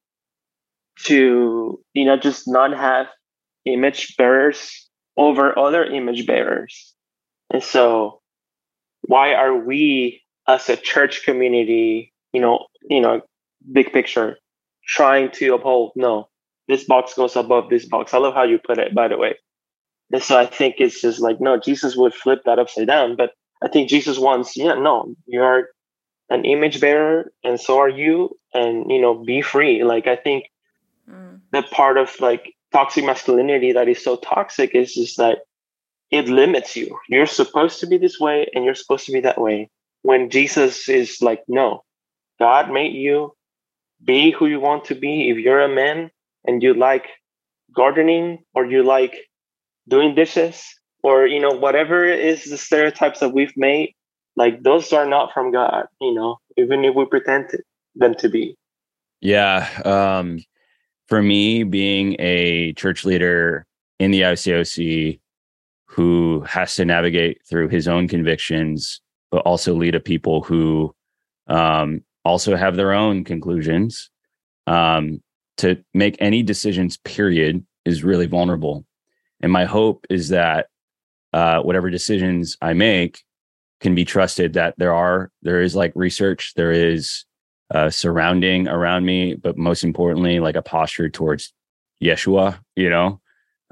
to 1.04 1.80
you 1.92 2.04
know 2.04 2.16
just 2.16 2.46
not 2.46 2.72
have 2.72 3.06
image 3.64 4.16
bearers 4.16 4.88
over 5.16 5.58
other 5.58 5.84
image 5.84 6.26
bearers 6.26 6.94
and 7.52 7.62
so 7.62 8.20
why 9.02 9.34
are 9.34 9.56
we 9.56 10.22
as 10.46 10.68
a 10.68 10.76
church 10.76 11.24
community 11.24 12.12
you 12.32 12.40
know 12.40 12.66
you 12.88 13.00
know 13.00 13.20
big 13.72 13.92
picture 13.92 14.36
trying 14.86 15.30
to 15.30 15.54
uphold 15.54 15.92
no 15.96 16.28
this 16.68 16.84
box 16.84 17.14
goes 17.14 17.36
above 17.36 17.68
this 17.68 17.84
box. 17.84 18.14
I 18.14 18.18
love 18.18 18.34
how 18.34 18.44
you 18.44 18.58
put 18.58 18.78
it 18.78 18.94
by 18.94 19.08
the 19.08 19.18
way. 19.18 19.36
And 20.12 20.22
so 20.22 20.38
i 20.38 20.46
think 20.46 20.76
it's 20.78 21.00
just 21.00 21.20
like 21.20 21.40
no 21.40 21.58
jesus 21.58 21.96
would 21.96 22.14
flip 22.14 22.42
that 22.44 22.58
upside 22.58 22.86
down. 22.86 23.16
But 23.16 23.30
i 23.62 23.68
think 23.68 23.88
jesus 23.88 24.18
wants 24.18 24.56
yeah 24.56 24.74
no 24.74 25.14
you 25.26 25.42
are 25.42 25.68
an 26.30 26.44
image 26.44 26.80
bearer 26.80 27.30
and 27.42 27.60
so 27.60 27.78
are 27.78 27.88
you 27.88 28.36
and 28.52 28.90
you 28.90 29.00
know 29.00 29.14
be 29.14 29.42
free. 29.42 29.84
Like 29.84 30.06
i 30.06 30.16
think 30.16 30.44
mm. 31.10 31.40
that 31.52 31.70
part 31.70 31.98
of 31.98 32.14
like 32.20 32.54
toxic 32.72 33.04
masculinity 33.04 33.72
that 33.72 33.88
is 33.88 34.02
so 34.02 34.16
toxic 34.16 34.74
is 34.74 34.94
just 34.94 35.16
that 35.18 35.38
it 36.10 36.28
limits 36.28 36.76
you. 36.76 36.96
You're 37.08 37.26
supposed 37.26 37.80
to 37.80 37.86
be 37.86 37.98
this 37.98 38.20
way 38.20 38.46
and 38.54 38.64
you're 38.64 38.74
supposed 38.74 39.06
to 39.06 39.12
be 39.12 39.20
that 39.20 39.40
way. 39.40 39.70
When 40.02 40.30
jesus 40.30 40.88
is 40.88 41.20
like 41.20 41.42
no 41.48 41.82
god 42.38 42.70
made 42.70 42.94
you 42.94 43.32
be 44.02 44.30
who 44.30 44.46
you 44.46 44.60
want 44.60 44.84
to 44.86 44.94
be 44.94 45.30
if 45.30 45.38
you're 45.38 45.60
a 45.60 45.68
man 45.68 46.10
and 46.44 46.62
you 46.62 46.74
like 46.74 47.06
gardening 47.74 48.44
or 48.54 48.66
you 48.66 48.82
like 48.82 49.16
doing 49.88 50.14
dishes 50.14 50.64
or 51.02 51.26
you 51.26 51.40
know 51.40 51.50
whatever 51.50 52.04
is 52.04 52.44
the 52.44 52.56
stereotypes 52.56 53.20
that 53.20 53.30
we've 53.30 53.56
made 53.56 53.94
like 54.36 54.62
those 54.62 54.92
are 54.92 55.06
not 55.06 55.32
from 55.32 55.52
god 55.52 55.86
you 56.00 56.12
know 56.12 56.38
even 56.56 56.84
if 56.84 56.94
we 56.94 57.04
pretend 57.04 57.48
to, 57.48 57.58
them 57.96 58.14
to 58.14 58.28
be. 58.28 58.56
Yeah 59.20 59.68
um 59.84 60.40
for 61.08 61.22
me 61.22 61.62
being 61.64 62.16
a 62.18 62.72
church 62.74 63.04
leader 63.04 63.66
in 63.98 64.10
the 64.10 64.22
ICOC 64.22 65.20
who 65.86 66.40
has 66.40 66.74
to 66.74 66.84
navigate 66.84 67.40
through 67.46 67.68
his 67.68 67.86
own 67.86 68.08
convictions 68.08 69.00
but 69.30 69.38
also 69.38 69.74
lead 69.74 69.94
a 69.94 70.00
people 70.00 70.42
who 70.42 70.94
um, 71.48 72.02
also 72.24 72.56
have 72.56 72.76
their 72.76 72.92
own 72.92 73.24
conclusions. 73.24 74.10
Um, 74.66 75.22
to 75.58 75.84
make 75.92 76.16
any 76.18 76.42
decisions 76.42 76.96
period 76.96 77.64
is 77.84 78.02
really 78.02 78.26
vulnerable. 78.26 78.84
And 79.40 79.52
my 79.52 79.66
hope 79.66 80.06
is 80.10 80.30
that 80.30 80.66
uh, 81.34 81.60
whatever 81.62 81.90
decisions 81.90 82.56
i 82.62 82.72
make 82.72 83.24
can 83.80 83.94
be 83.94 84.04
trusted 84.04 84.52
that 84.52 84.72
there 84.78 84.94
are 84.94 85.32
there 85.42 85.60
is 85.60 85.74
like 85.74 85.92
research 85.96 86.52
there 86.54 86.70
is 86.70 87.24
uh, 87.74 87.90
surrounding 87.90 88.68
around 88.68 89.04
me 89.04 89.34
but 89.34 89.58
most 89.58 89.82
importantly 89.82 90.38
like 90.38 90.54
a 90.54 90.62
posture 90.62 91.10
towards 91.10 91.52
yeshua 92.02 92.58
you 92.76 92.88
know? 92.88 93.20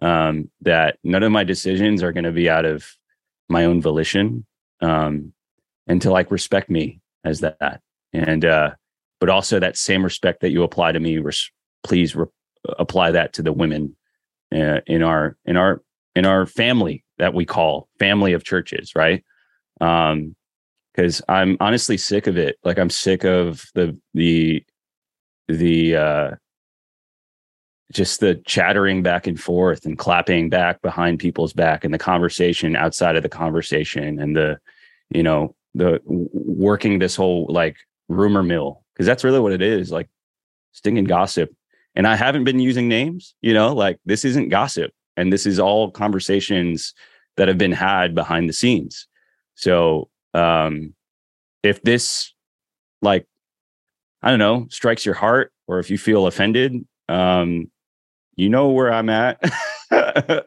Um, 0.01 0.51
that 0.63 0.99
none 1.05 1.23
of 1.23 1.31
my 1.31 1.45
decisions 1.45 2.03
are 2.03 2.13
going 2.13 2.25
to 2.25 2.33
be 2.33 2.51
out 2.51 2.65
of 2.65 2.85
my 3.49 3.65
own 3.67 3.81
volition 3.81 4.45
um, 4.81 5.33
and 5.87 6.03
to 6.03 6.11
like 6.11 6.33
respect 6.33 6.69
me 6.69 7.01
as 7.25 7.41
that 7.41 7.81
and 8.13 8.45
uh 8.45 8.71
but 9.21 9.29
also 9.29 9.61
that 9.61 9.77
same 9.77 10.03
respect 10.03 10.41
that 10.41 10.51
you 10.51 10.63
apply 10.63 10.93
to 10.93 11.01
me 11.01 11.19
res- 11.19 11.51
please 11.85 12.17
re- 12.17 12.27
apply 12.79 13.11
that 13.11 13.33
to 13.33 13.43
the 13.43 13.53
women 13.53 13.97
uh, 14.55 14.81
in 14.87 15.03
our 15.03 15.37
in 15.45 15.57
our 15.57 15.83
in 16.15 16.27
our 16.27 16.47
family 16.47 17.05
that 17.19 17.35
we 17.35 17.45
call 17.45 17.89
family 17.99 18.33
of 18.33 18.45
churches 18.45 18.93
right? 18.95 19.25
Um 19.81 20.35
because 20.93 21.23
i'm 21.27 21.57
honestly 21.59 21.97
sick 21.97 22.27
of 22.27 22.37
it. 22.37 22.57
Like 22.65 22.79
i'm 22.79 22.91
sick 22.91 23.25
of 23.25 23.65
the 23.75 23.99
the 24.15 24.65
the 25.49 25.97
uh 25.97 26.31
just 27.93 28.21
the 28.21 28.37
chattering 28.47 29.03
back 29.03 29.27
and 29.27 29.39
forth 29.39 29.85
and 29.85 29.99
clapping 29.99 30.49
back 30.49 30.81
behind 30.83 31.19
people's 31.19 31.53
back 31.53 31.85
and 31.85 31.93
the 31.93 31.99
conversation 31.99 32.75
outside 32.75 33.17
of 33.17 33.23
the 33.23 33.29
conversation 33.29 34.19
and 34.19 34.35
the 34.35 34.59
you 35.11 35.23
know 35.23 35.55
the 35.75 36.01
working 36.07 36.99
this 36.99 37.15
whole 37.15 37.47
like 37.49 37.77
rumor 38.13 38.43
mill 38.43 38.83
because 38.93 39.07
that's 39.07 39.25
really 39.25 39.41
what 39.41 39.53
it 39.53 39.63
is 39.63 39.91
like 39.91 40.09
stinging 40.73 41.05
gossip. 41.05 41.51
And 41.95 42.07
i 42.07 42.17
haven't 42.17 42.45
been 42.45 42.59
using 42.59 42.89
names 42.89 43.35
you 43.43 43.53
know 43.53 43.75
like 43.75 43.99
this 44.07 44.25
isn't 44.25 44.49
gossip 44.49 44.93
and 45.17 45.33
this 45.33 45.45
is 45.45 45.59
all 45.59 45.91
conversations 45.91 46.95
that 47.37 47.49
have 47.49 47.59
been 47.59 47.73
had 47.73 48.15
behind 48.15 48.49
the 48.49 48.53
scenes. 48.53 49.07
So 49.55 50.09
um 50.35 50.95
if 51.63 51.83
this 51.83 52.33
like 53.03 53.27
i 54.23 54.31
don't 54.31 54.39
know 54.39 54.67
strikes 54.71 55.05
your 55.05 55.15
heart 55.15 55.53
or 55.67 55.79
if 55.79 55.91
you 55.91 55.99
feel 55.99 56.27
offended 56.27 56.87
um 57.09 57.71
you 58.37 58.49
know 58.49 58.71
where 58.71 58.93
i'm 58.93 59.11
at. 59.11 59.43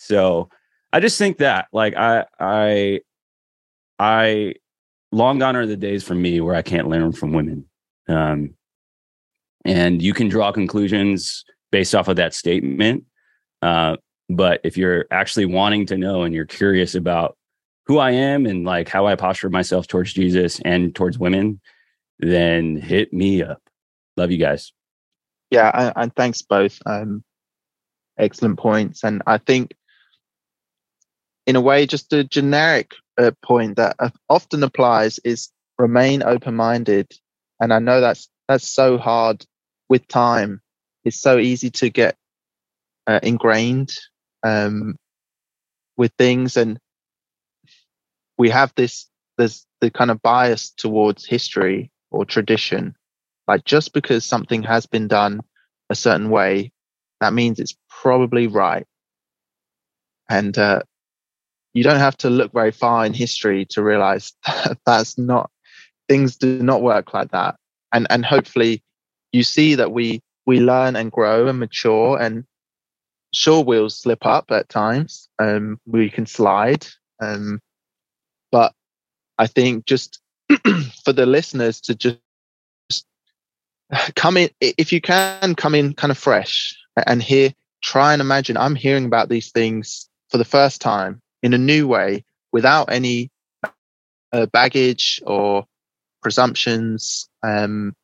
So 0.00 0.48
i 0.92 0.98
just 0.98 1.18
think 1.18 1.38
that 1.38 1.68
like 1.72 1.94
i 1.94 2.24
i 2.40 3.00
i 3.98 4.54
long 5.12 5.38
gone 5.38 5.56
are 5.56 5.66
the 5.66 5.76
days 5.76 6.04
for 6.04 6.14
me 6.14 6.40
where 6.40 6.54
I 6.54 6.62
can't 6.62 6.88
learn 6.88 7.12
from 7.12 7.32
women. 7.32 7.66
Um, 8.08 8.54
and 9.64 10.00
you 10.00 10.14
can 10.14 10.28
draw 10.28 10.52
conclusions 10.52 11.44
based 11.70 11.94
off 11.94 12.08
of 12.08 12.16
that 12.16 12.34
statement. 12.34 13.04
Uh, 13.62 13.96
but 14.28 14.60
if 14.64 14.76
you're 14.76 15.06
actually 15.10 15.46
wanting 15.46 15.86
to 15.86 15.98
know 15.98 16.22
and 16.22 16.34
you're 16.34 16.46
curious 16.46 16.94
about 16.94 17.36
who 17.86 17.98
I 17.98 18.12
am 18.12 18.46
and 18.46 18.64
like 18.64 18.88
how 18.88 19.06
I 19.06 19.16
posture 19.16 19.50
myself 19.50 19.86
towards 19.86 20.12
Jesus 20.12 20.60
and 20.64 20.94
towards 20.94 21.18
women, 21.18 21.60
then 22.20 22.76
hit 22.76 23.12
me 23.12 23.42
up. 23.42 23.60
Love 24.16 24.30
you 24.30 24.38
guys. 24.38 24.72
Yeah, 25.50 25.92
and 25.96 26.14
thanks 26.14 26.42
both. 26.42 26.78
Um, 26.86 27.24
excellent 28.18 28.58
points, 28.58 29.02
and 29.02 29.22
I 29.26 29.38
think, 29.38 29.74
in 31.46 31.56
a 31.56 31.60
way, 31.60 31.86
just 31.86 32.12
a 32.12 32.22
generic 32.22 32.92
uh, 33.20 33.32
point 33.44 33.76
that 33.76 33.96
uh, 34.00 34.10
often 34.28 34.62
applies 34.64 35.20
is 35.24 35.50
remain 35.78 36.22
open-minded. 36.22 37.12
And 37.60 37.72
i 37.72 37.78
know 37.78 38.00
that's 38.00 38.28
that's 38.48 38.68
so 38.68 38.98
hard 38.98 39.46
with 39.88 40.08
time. 40.08 40.60
It's 41.04 41.20
so 41.20 41.38
easy 41.38 41.70
to 41.70 41.90
get 41.90 42.16
uh, 43.06 43.20
ingrained 43.22 43.92
um, 44.42 44.96
with 45.96 46.12
things. 46.18 46.56
And 46.56 46.78
we 48.38 48.50
have 48.50 48.72
this 48.76 49.08
there's 49.38 49.66
the 49.80 49.90
kind 49.90 50.10
of 50.10 50.22
bias 50.22 50.70
towards 50.70 51.26
history 51.26 51.90
or 52.10 52.24
tradition. 52.24 52.94
Like 53.48 53.64
just 53.64 53.92
because 53.92 54.24
something 54.24 54.62
has 54.64 54.86
been 54.86 55.08
done 55.08 55.40
a 55.90 55.94
certain 55.94 56.30
way 56.30 56.72
that 57.20 57.34
means 57.34 57.60
it's 57.60 57.76
probably 57.88 58.46
right. 58.46 58.86
And 60.28 60.56
uh, 60.56 60.82
you 61.74 61.82
don't 61.82 61.98
have 61.98 62.16
to 62.18 62.30
look 62.30 62.52
very 62.52 62.72
far 62.72 63.06
in 63.06 63.14
history 63.14 63.64
to 63.66 63.82
realize 63.82 64.32
that 64.46 64.78
that's 64.84 65.18
not 65.18 65.50
things 66.08 66.36
do 66.36 66.62
not 66.62 66.82
work 66.82 67.14
like 67.14 67.30
that. 67.30 67.56
And 67.92 68.06
and 68.10 68.24
hopefully 68.24 68.82
you 69.32 69.42
see 69.42 69.74
that 69.76 69.92
we 69.92 70.22
we 70.46 70.60
learn 70.60 70.96
and 70.96 71.12
grow 71.12 71.46
and 71.46 71.58
mature 71.58 72.20
and 72.20 72.44
sure 73.32 73.62
we'll 73.62 73.90
slip 73.90 74.26
up 74.26 74.50
at 74.50 74.68
times 74.68 75.28
um 75.38 75.78
we 75.86 76.10
can 76.10 76.26
slide 76.26 76.84
um 77.20 77.60
but 78.50 78.72
i 79.38 79.46
think 79.46 79.84
just 79.86 80.20
for 81.04 81.12
the 81.12 81.26
listeners 81.26 81.80
to 81.80 81.94
just 81.94 83.06
come 84.16 84.36
in 84.36 84.50
if 84.60 84.92
you 84.92 85.00
can 85.00 85.54
come 85.54 85.74
in 85.76 85.94
kind 85.94 86.10
of 86.10 86.18
fresh 86.18 86.76
and 87.06 87.22
here 87.22 87.52
try 87.82 88.12
and 88.12 88.20
imagine 88.20 88.56
i'm 88.56 88.74
hearing 88.74 89.04
about 89.04 89.28
these 89.28 89.52
things 89.52 90.08
for 90.28 90.38
the 90.38 90.44
first 90.44 90.80
time 90.80 91.20
in 91.42 91.54
a 91.54 91.58
new 91.58 91.86
way 91.86 92.24
without 92.52 92.90
any 92.92 93.30
uh, 94.32 94.46
baggage 94.46 95.20
or 95.26 95.64
presumptions 96.22 97.28
um, 97.42 97.94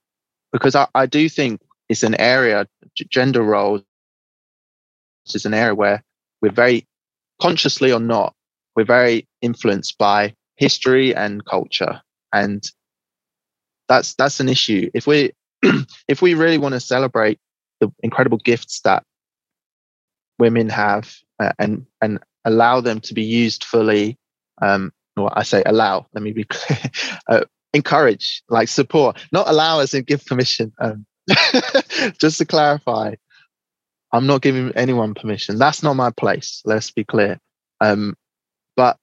because 0.52 0.74
I, 0.74 0.86
I 0.94 1.06
do 1.06 1.28
think 1.28 1.60
it's 1.88 2.02
an 2.02 2.18
area 2.20 2.66
gender 3.10 3.42
roles 3.42 3.82
is 5.34 5.44
an 5.44 5.54
area 5.54 5.74
where 5.74 6.02
we're 6.40 6.52
very 6.52 6.86
consciously 7.40 7.92
or 7.92 8.00
not 8.00 8.34
we're 8.76 8.84
very 8.84 9.26
influenced 9.40 9.98
by 9.98 10.34
history 10.56 11.14
and 11.14 11.44
culture. 11.44 12.00
And 12.32 12.62
that's 13.88 14.14
that's 14.14 14.38
an 14.38 14.48
issue. 14.48 14.90
If 14.94 15.06
we 15.06 15.32
if 16.08 16.22
we 16.22 16.34
really 16.34 16.58
want 16.58 16.74
to 16.74 16.80
celebrate 16.80 17.40
the 17.80 17.90
incredible 18.02 18.38
gifts 18.38 18.80
that 18.82 19.02
women 20.38 20.68
have 20.68 21.12
uh, 21.40 21.52
and 21.58 21.86
and 22.02 22.20
allow 22.46 22.80
them 22.80 23.00
to 23.00 23.14
be 23.14 23.22
used 23.22 23.64
fully 23.64 24.18
um 24.62 24.92
well 25.16 25.32
i 25.36 25.42
say 25.42 25.62
allow 25.66 26.06
let 26.14 26.22
me 26.22 26.32
be 26.32 26.44
clear 26.44 26.78
uh, 27.28 27.44
encourage 27.74 28.42
like 28.48 28.68
support 28.68 29.18
not 29.32 29.48
allow 29.48 29.80
us 29.80 29.92
and 29.94 30.06
give 30.06 30.24
permission 30.24 30.72
um, 30.80 31.04
just 32.20 32.38
to 32.38 32.46
clarify 32.46 33.14
i'm 34.12 34.26
not 34.26 34.40
giving 34.42 34.72
anyone 34.76 35.14
permission. 35.14 35.58
That's 35.58 35.82
not 35.82 35.94
my 35.94 36.10
place 36.10 36.62
let's 36.64 36.90
be 36.90 37.04
clear. 37.04 37.38
Um 37.80 38.16
but 38.76 38.96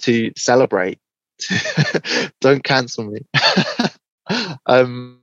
to 0.00 0.30
celebrate 0.36 0.98
don't 2.40 2.62
cancel 2.62 3.04
me. 3.04 3.20
Um 4.66 5.22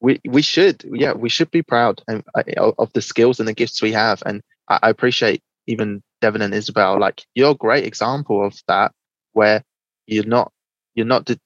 we 0.00 0.20
we 0.28 0.42
should 0.42 0.84
yeah 0.92 1.12
we 1.12 1.28
should 1.28 1.50
be 1.50 1.62
proud 1.62 2.02
and, 2.08 2.24
uh, 2.34 2.72
of 2.78 2.92
the 2.92 3.00
skills 3.02 3.38
and 3.38 3.48
the 3.48 3.54
gifts 3.54 3.80
we 3.80 3.92
have. 3.92 4.22
And 4.26 4.42
I, 4.82 4.90
appreciate 4.90 5.42
even 5.66 6.02
Devon 6.20 6.42
and 6.42 6.54
isabel 6.54 6.98
like 6.98 7.22
you're 7.34 7.52
a 7.52 7.54
great 7.54 7.84
example 7.84 8.44
of 8.44 8.54
that 8.68 8.92
where 9.32 9.64
you're 10.06 10.24
not 10.24 10.52
you're 10.94 11.06
not 11.06 11.24
de- 11.24 11.40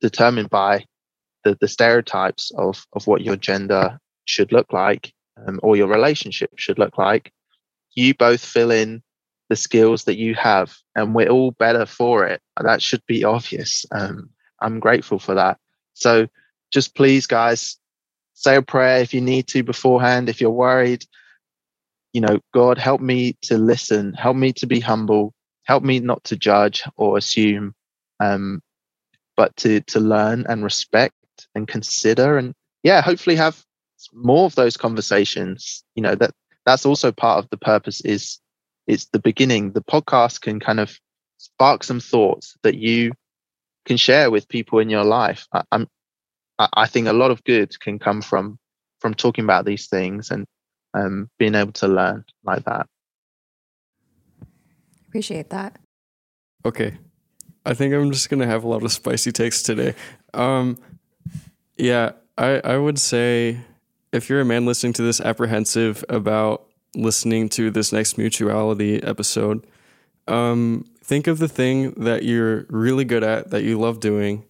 determined 0.00 0.50
by 0.50 0.84
the, 1.44 1.56
the 1.60 1.68
stereotypes 1.68 2.50
of 2.56 2.84
of 2.92 3.06
what 3.06 3.22
your 3.22 3.36
gender 3.36 3.98
should 4.24 4.52
look 4.52 4.72
like 4.72 5.12
um, 5.46 5.60
or 5.62 5.76
your 5.76 5.88
relationship 5.88 6.50
should 6.56 6.78
look 6.78 6.98
like. 6.98 7.32
You 7.94 8.14
both 8.14 8.44
fill 8.44 8.70
in 8.70 9.02
the 9.48 9.56
skills 9.56 10.04
that 10.04 10.18
you 10.18 10.34
have 10.34 10.76
and 10.94 11.14
we're 11.14 11.28
all 11.28 11.52
better 11.52 11.86
for 11.86 12.26
it. 12.26 12.42
That 12.62 12.82
should 12.82 13.04
be 13.06 13.24
obvious. 13.24 13.86
Um, 13.90 14.30
i'm 14.60 14.80
grateful 14.80 15.18
for 15.18 15.34
that. 15.34 15.58
So 15.94 16.28
just 16.70 16.94
please 16.94 17.26
guys 17.26 17.78
say 18.34 18.56
a 18.56 18.62
prayer 18.62 19.00
if 19.00 19.14
you 19.14 19.20
need 19.20 19.48
to 19.48 19.62
beforehand 19.62 20.28
if 20.28 20.40
you're 20.40 20.50
worried 20.50 21.04
you 22.12 22.20
know 22.20 22.38
god 22.54 22.78
help 22.78 23.00
me 23.00 23.36
to 23.42 23.58
listen. 23.58 24.12
Help 24.14 24.36
me 24.36 24.52
to 24.54 24.66
be 24.66 24.80
humble. 24.80 25.32
Help 25.64 25.82
me 25.82 26.00
not 26.00 26.22
to 26.24 26.36
judge 26.36 26.82
or 26.96 27.18
assume 27.18 27.74
um, 28.20 28.60
but 29.36 29.54
to 29.56 29.80
to 29.82 30.00
learn 30.00 30.44
and 30.48 30.64
respect 30.64 31.14
and 31.54 31.68
consider 31.68 32.38
and 32.38 32.54
yeah 32.82 33.00
hopefully 33.00 33.36
have 33.36 33.62
more 34.12 34.46
of 34.46 34.54
those 34.54 34.76
conversations. 34.76 35.84
You 35.94 36.02
know 36.02 36.14
that 36.16 36.32
that's 36.66 36.86
also 36.86 37.12
part 37.12 37.38
of 37.38 37.50
the 37.50 37.56
purpose 37.56 38.00
is 38.02 38.38
it's 38.86 39.06
the 39.06 39.18
beginning. 39.18 39.72
The 39.72 39.82
podcast 39.82 40.40
can 40.40 40.60
kind 40.60 40.80
of 40.80 40.98
spark 41.38 41.84
some 41.84 42.00
thoughts 42.00 42.56
that 42.62 42.76
you 42.76 43.12
can 43.84 43.96
share 43.96 44.30
with 44.30 44.48
people 44.48 44.78
in 44.80 44.90
your 44.90 45.04
life. 45.04 45.46
I, 45.52 45.62
i'm 45.72 45.86
I 46.58 46.86
think 46.86 47.06
a 47.06 47.12
lot 47.12 47.30
of 47.30 47.44
good 47.44 47.78
can 47.80 47.98
come 47.98 48.20
from 48.20 48.58
from 49.00 49.14
talking 49.14 49.44
about 49.44 49.64
these 49.64 49.86
things 49.86 50.30
and 50.30 50.44
um, 50.94 51.30
being 51.38 51.54
able 51.54 51.72
to 51.72 51.88
learn 51.88 52.24
like 52.44 52.64
that. 52.64 52.86
Appreciate 55.08 55.50
that. 55.50 55.78
Okay, 56.64 56.98
I 57.64 57.74
think 57.74 57.94
I'm 57.94 58.12
just 58.12 58.28
gonna 58.30 58.46
have 58.46 58.64
a 58.64 58.68
lot 58.68 58.82
of 58.82 58.92
spicy 58.92 59.32
takes 59.32 59.62
today. 59.62 59.94
Um, 60.34 60.76
yeah, 61.76 62.12
I 62.36 62.60
I 62.64 62.76
would 62.76 62.98
say 62.98 63.60
if 64.12 64.28
you're 64.28 64.40
a 64.40 64.44
man 64.44 64.66
listening 64.66 64.92
to 64.94 65.02
this 65.02 65.20
apprehensive 65.20 66.04
about 66.08 66.66
listening 66.94 67.48
to 67.50 67.70
this 67.70 67.92
next 67.92 68.18
mutuality 68.18 69.02
episode, 69.02 69.66
um, 70.26 70.84
think 71.02 71.26
of 71.26 71.38
the 71.38 71.48
thing 71.48 71.92
that 71.92 72.24
you're 72.24 72.66
really 72.68 73.04
good 73.04 73.22
at 73.22 73.50
that 73.50 73.62
you 73.62 73.78
love 73.78 74.00
doing 74.00 74.44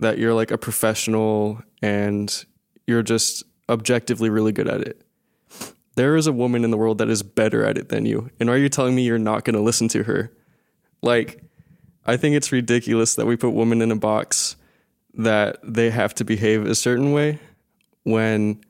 that 0.00 0.18
you're 0.18 0.34
like 0.34 0.50
a 0.50 0.58
professional 0.58 1.62
and 1.82 2.44
you're 2.86 3.02
just 3.02 3.44
objectively 3.68 4.28
really 4.30 4.50
good 4.50 4.66
at 4.66 4.80
it. 4.80 5.02
There 5.96 6.16
is 6.16 6.26
a 6.26 6.32
woman 6.32 6.64
in 6.64 6.70
the 6.70 6.76
world 6.76 6.98
that 6.98 7.10
is 7.10 7.22
better 7.22 7.64
at 7.64 7.76
it 7.76 7.88
than 7.88 8.06
you. 8.06 8.30
And 8.38 8.48
are 8.48 8.56
you 8.56 8.68
telling 8.68 8.94
me 8.94 9.02
you're 9.02 9.18
not 9.18 9.44
going 9.44 9.54
to 9.54 9.60
listen 9.60 9.88
to 9.88 10.04
her? 10.04 10.32
Like, 11.02 11.42
I 12.06 12.16
think 12.16 12.36
it's 12.36 12.52
ridiculous 12.52 13.14
that 13.16 13.26
we 13.26 13.36
put 13.36 13.50
women 13.50 13.82
in 13.82 13.90
a 13.90 13.96
box 13.96 14.56
that 15.14 15.58
they 15.62 15.90
have 15.90 16.14
to 16.14 16.24
behave 16.24 16.64
a 16.64 16.74
certain 16.74 17.12
way 17.12 17.38
when, 18.04 18.60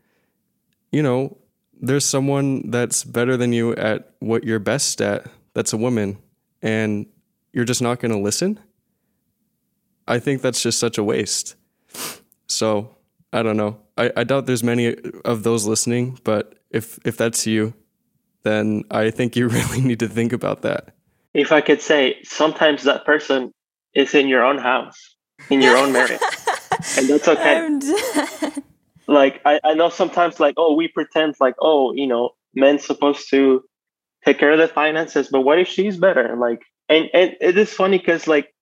you 0.91 1.03
know, 1.03 1.37
there's 1.81 2.05
someone 2.05 2.71
that's 2.71 3.05
better 3.05 3.37
than 3.37 3.53
you 3.53 3.75
at 3.77 4.11
what 4.21 4.45
you're 4.45 4.59
best 4.59 5.01
at, 5.01 5.27
that's 5.55 5.73
a 5.73 5.77
woman, 5.77 6.19
and 6.63 7.07
you're 7.53 7.65
just 7.65 7.83
not 7.83 8.01
going 8.01 8.13
to 8.13 8.19
listen? 8.19 8.59
I 10.07 10.19
think 10.19 10.43
that's 10.43 10.63
just 10.63 10.79
such 10.79 10.99
a 10.99 11.05
waste. 11.05 11.57
So 12.49 12.97
I 13.33 13.43
don't 13.43 13.57
know. 13.57 13.79
I, 13.97 14.13
I 14.17 14.25
doubt 14.25 14.47
there's 14.47 14.65
many 14.65 14.97
of 15.25 15.43
those 15.43 15.67
listening, 15.67 16.19
but 16.25 16.60
if 16.71 16.99
if 17.05 17.17
that's 17.17 17.47
you, 17.47 17.75
then 18.43 18.85
I 18.91 19.11
think 19.11 19.37
you 19.37 19.49
really 19.59 19.81
need 19.81 20.01
to 20.01 20.09
think 20.09 20.33
about 20.33 20.63
that. 20.63 20.95
If 21.35 21.53
I 21.53 21.61
could 21.61 21.81
say, 21.81 22.17
sometimes 22.25 22.85
that 22.85 23.05
person 23.05 23.53
is 23.95 24.15
in 24.15 24.29
your 24.29 24.45
own 24.45 24.59
house, 24.59 25.17
in 25.49 25.61
your 25.63 25.77
own 25.77 25.93
marriage, 25.93 26.21
and 26.97 27.09
that's 27.09 27.29
okay. 27.29 27.79
like 29.07 29.41
I, 29.45 29.61
I 29.63 29.75
know 29.75 29.89
sometimes, 29.89 30.41
like 30.41 30.55
oh, 30.57 30.75
we 30.75 30.89
pretend 30.89 31.37
like 31.41 31.55
oh, 31.61 31.93
you 31.95 32.07
know, 32.07 32.31
men's 32.55 32.85
supposed 32.85 33.31
to 33.31 33.63
take 34.25 34.39
care 34.39 34.53
of 34.53 34.59
the 34.59 34.69
finances, 34.69 35.29
but 35.31 35.41
what 35.43 35.59
if 35.59 35.69
she's 35.69 35.97
better? 35.97 36.37
Like, 36.37 36.63
and 36.89 37.09
and 37.15 37.37
it 37.41 37.57
is 37.57 37.73
funny 37.73 37.99
because 37.99 38.27
like 38.27 38.53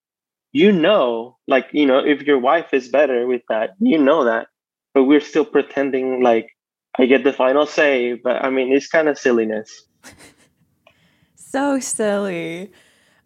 you 0.52 0.72
know, 0.72 1.36
like, 1.46 1.68
you 1.72 1.86
know, 1.86 1.98
if 1.98 2.22
your 2.22 2.38
wife 2.38 2.72
is 2.72 2.88
better 2.88 3.26
with 3.26 3.42
that, 3.48 3.70
you 3.80 3.98
know 3.98 4.24
that. 4.24 4.48
But 4.94 5.04
we're 5.04 5.20
still 5.20 5.44
pretending 5.44 6.22
like 6.22 6.48
I 6.98 7.06
get 7.06 7.24
the 7.24 7.32
final 7.32 7.66
say. 7.66 8.14
But 8.14 8.44
I 8.44 8.50
mean, 8.50 8.72
it's 8.72 8.88
kind 8.88 9.08
of 9.08 9.18
silliness. 9.18 9.84
so 11.34 11.80
silly. 11.80 12.72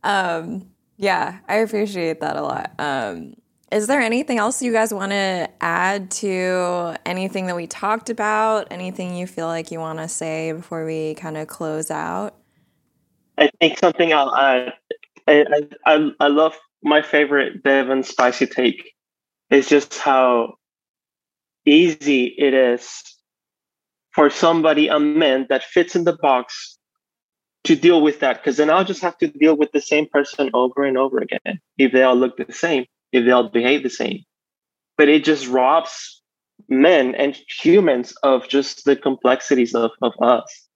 Um, 0.03 0.71
yeah, 0.97 1.39
I 1.49 1.57
appreciate 1.57 2.21
that 2.21 2.37
a 2.37 2.43
lot. 2.43 2.73
Um, 2.79 3.35
is 3.71 3.87
there 3.87 4.01
anything 4.01 4.39
else 4.39 4.61
you 4.61 4.71
guys 4.71 4.93
want 4.93 5.13
to 5.13 5.49
add 5.61 6.11
to 6.11 6.95
anything 7.07 7.47
that 7.47 7.57
we 7.57 7.67
talked 7.67 8.11
about? 8.11 8.69
Anything 8.71 9.17
you 9.17 9.27
feel 9.27 9.47
like 9.47 9.71
you 9.71 9.81
want 9.81 9.99
to 9.99 10.09
say 10.09 10.53
before 10.53 10.85
we 10.85 11.15
kind 11.15 11.39
of 11.39 11.49
close 11.49 11.91
out? 11.91 12.37
I 13.39 13.51
think 13.61 13.79
something 13.79 14.13
I'll 14.13 14.35
add. 14.35 14.75
I, 15.27 15.45
I, 15.87 16.11
I 16.21 16.29
love 16.29 16.55
my 16.83 17.01
favorite 17.01 17.63
Devon 17.63 18.03
spicy 18.03 18.47
take 18.47 18.93
is 19.51 19.69
just 19.69 19.99
how 19.99 20.55
easy 21.65 22.27
it 22.37 22.53
is 22.55 23.03
for 24.15 24.31
somebody, 24.31 24.89
a 24.89 24.99
man 24.99 25.47
that 25.49 25.65
fits 25.65 25.97
in 25.97 26.05
the 26.05 26.17
box, 26.17 26.79
to 27.65 27.77
deal 27.77 28.03
with 28.03 28.21
that. 28.21 28.39
Because 28.39 28.57
then 28.57 28.71
I'll 28.71 28.85
just 28.85 29.03
have 29.03 29.17
to 29.19 29.29
deal 29.29 29.57
with 29.57 29.73
the 29.73 29.81
same 29.81 30.07
person 30.07 30.51
over 30.53 30.85
and 30.85 30.99
over 30.99 31.19
again 31.19 31.61
if 31.79 31.93
they 31.93 32.03
all 32.03 32.17
look 32.17 32.37
the 32.37 32.53
same, 32.53 32.87
if 33.13 33.25
they 33.25 33.31
all 33.31 33.49
behave 33.49 33.83
the 33.83 33.91
same. 33.91 34.25
But 34.99 35.09
it 35.09 35.25
just 35.25 35.49
robs 35.49 36.23
men 36.69 37.15
and 37.15 37.39
humans 37.49 38.15
of 38.23 38.49
just 38.49 38.85
the 38.85 38.97
complexities 38.97 39.75
of, 39.75 39.93
of 40.03 40.13
us. 40.21 40.69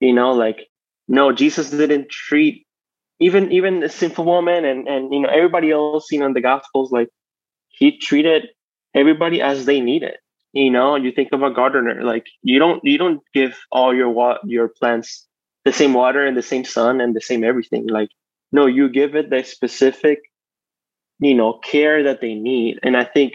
You 0.00 0.12
know, 0.12 0.32
like, 0.32 0.68
no, 1.08 1.32
Jesus 1.32 1.70
didn't 1.70 2.10
treat 2.10 2.64
even 3.20 3.52
even 3.52 3.80
the 3.80 3.88
sinful 3.88 4.24
woman 4.24 4.64
and 4.64 4.88
and 4.88 5.12
you 5.12 5.20
know 5.20 5.28
everybody 5.28 5.70
else 5.70 6.10
you 6.10 6.18
know 6.18 6.26
in 6.26 6.32
the 6.32 6.40
gospels 6.40 6.90
like 6.90 7.08
he 7.68 7.96
treated 7.96 8.48
everybody 8.94 9.40
as 9.40 9.66
they 9.66 9.80
needed 9.80 10.16
you 10.54 10.70
know 10.70 10.96
you 10.96 11.12
think 11.12 11.30
of 11.32 11.42
a 11.42 11.52
gardener 11.52 12.02
like 12.04 12.26
you 12.42 12.58
don't 12.60 12.82
you 12.84 12.98
don't 12.98 13.22
give 13.34 13.58
all 13.72 13.94
your 13.94 14.10
wa- 14.10 14.38
your 14.44 14.68
plants 14.68 15.26
the 15.66 15.72
same 15.72 15.94
water 15.94 16.26
and 16.26 16.36
the 16.38 16.42
same 16.42 16.64
sun 16.64 17.00
and 17.02 17.16
the 17.16 17.22
same 17.22 17.44
everything 17.44 17.88
like 17.88 18.10
no 18.52 18.66
you 18.66 18.90
give 18.90 19.16
it 19.16 19.30
the 19.30 19.44
specific 19.44 20.20
you 21.20 21.34
know 21.34 21.54
care 21.64 22.02
that 22.04 22.20
they 22.20 22.34
need 22.34 22.78
and 22.82 22.96
i 22.96 23.04
think 23.04 23.34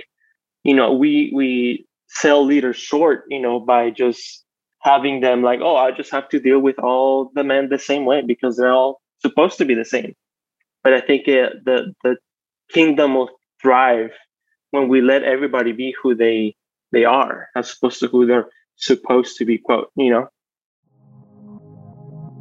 you 0.64 0.76
know 0.76 0.94
we 0.94 1.32
we 1.36 1.88
sell 2.10 2.46
leaders 2.46 2.78
short 2.78 3.26
you 3.30 3.42
know 3.42 3.60
by 3.60 3.90
just 3.90 4.46
having 4.82 5.22
them 5.22 5.44
like 5.44 5.60
oh 5.62 5.76
i 5.78 5.92
just 5.92 6.12
have 6.12 6.30
to 6.30 6.40
deal 6.40 6.60
with 6.60 6.80
all 6.80 7.32
the 7.36 7.44
men 7.44 7.70
the 7.70 7.80
same 7.80 8.06
way 8.06 8.22
because 8.26 8.58
they're 8.58 8.74
all 8.74 9.02
supposed 9.22 9.58
to 9.60 9.66
be 9.66 9.76
the 9.76 9.86
same. 9.86 10.16
But 10.84 10.94
I 10.94 11.02
think 11.02 11.28
it, 11.28 11.66
the 11.66 11.94
the 12.04 12.18
kingdom 12.74 13.16
will 13.16 13.30
thrive 13.62 14.12
when 14.72 14.90
we 14.90 15.02
let 15.02 15.24
everybody 15.24 15.74
be 15.74 15.96
who 16.02 16.16
they 16.16 16.56
they 16.92 17.06
are, 17.06 17.48
as 17.56 17.74
opposed 17.74 18.00
to 18.00 18.08
who 18.08 18.26
they're 18.26 18.50
supposed 18.76 19.38
to 19.38 19.46
be 19.46 19.58
quote 19.58 19.92
you 19.98 20.10
know 20.10 20.30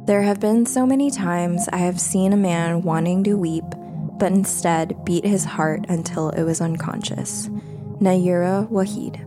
there 0.09 0.23
have 0.23 0.39
been 0.39 0.65
so 0.65 0.87
many 0.87 1.11
times 1.11 1.69
I 1.71 1.77
have 1.77 2.01
seen 2.01 2.33
a 2.33 2.37
man 2.37 2.81
wanting 2.81 3.23
to 3.25 3.35
weep, 3.35 3.63
but 4.17 4.31
instead 4.31 5.05
beat 5.05 5.23
his 5.23 5.45
heart 5.45 5.85
until 5.87 6.31
it 6.31 6.41
was 6.41 6.61
unconscious. 6.61 7.47
Nayyirah 8.01 8.71
Waheed. 8.71 9.19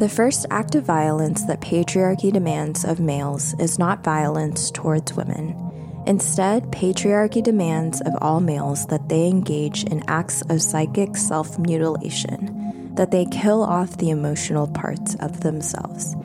The 0.00 0.08
first 0.08 0.46
act 0.50 0.74
of 0.74 0.82
violence 0.82 1.44
that 1.44 1.60
patriarchy 1.60 2.32
demands 2.32 2.84
of 2.84 2.98
males 2.98 3.54
is 3.60 3.78
not 3.78 4.02
violence 4.02 4.72
towards 4.72 5.14
women. 5.14 5.54
Instead, 6.08 6.72
patriarchy 6.72 7.40
demands 7.40 8.00
of 8.00 8.16
all 8.20 8.40
males 8.40 8.84
that 8.86 9.08
they 9.08 9.28
engage 9.28 9.84
in 9.84 10.02
acts 10.08 10.42
of 10.48 10.60
psychic 10.60 11.16
self 11.16 11.56
mutilation, 11.56 12.87
that 12.98 13.12
they 13.12 13.24
kill 13.26 13.62
off 13.62 13.96
the 13.96 14.10
emotional 14.10 14.66
parts 14.66 15.14
of 15.20 15.40
themselves. 15.40 16.16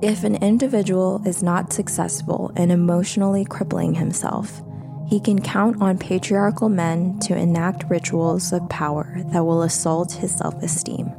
If 0.00 0.24
an 0.24 0.36
individual 0.36 1.22
is 1.26 1.42
not 1.42 1.74
successful 1.74 2.50
in 2.56 2.70
emotionally 2.70 3.44
crippling 3.44 3.94
himself, 3.94 4.62
he 5.06 5.20
can 5.20 5.42
count 5.42 5.82
on 5.82 5.98
patriarchal 5.98 6.70
men 6.70 7.18
to 7.20 7.36
enact 7.36 7.84
rituals 7.90 8.50
of 8.50 8.66
power 8.70 9.14
that 9.26 9.44
will 9.44 9.62
assault 9.62 10.12
his 10.12 10.34
self 10.34 10.54
esteem. 10.62 11.12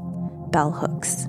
Bell 0.49 0.71
Hooks. 0.71 1.27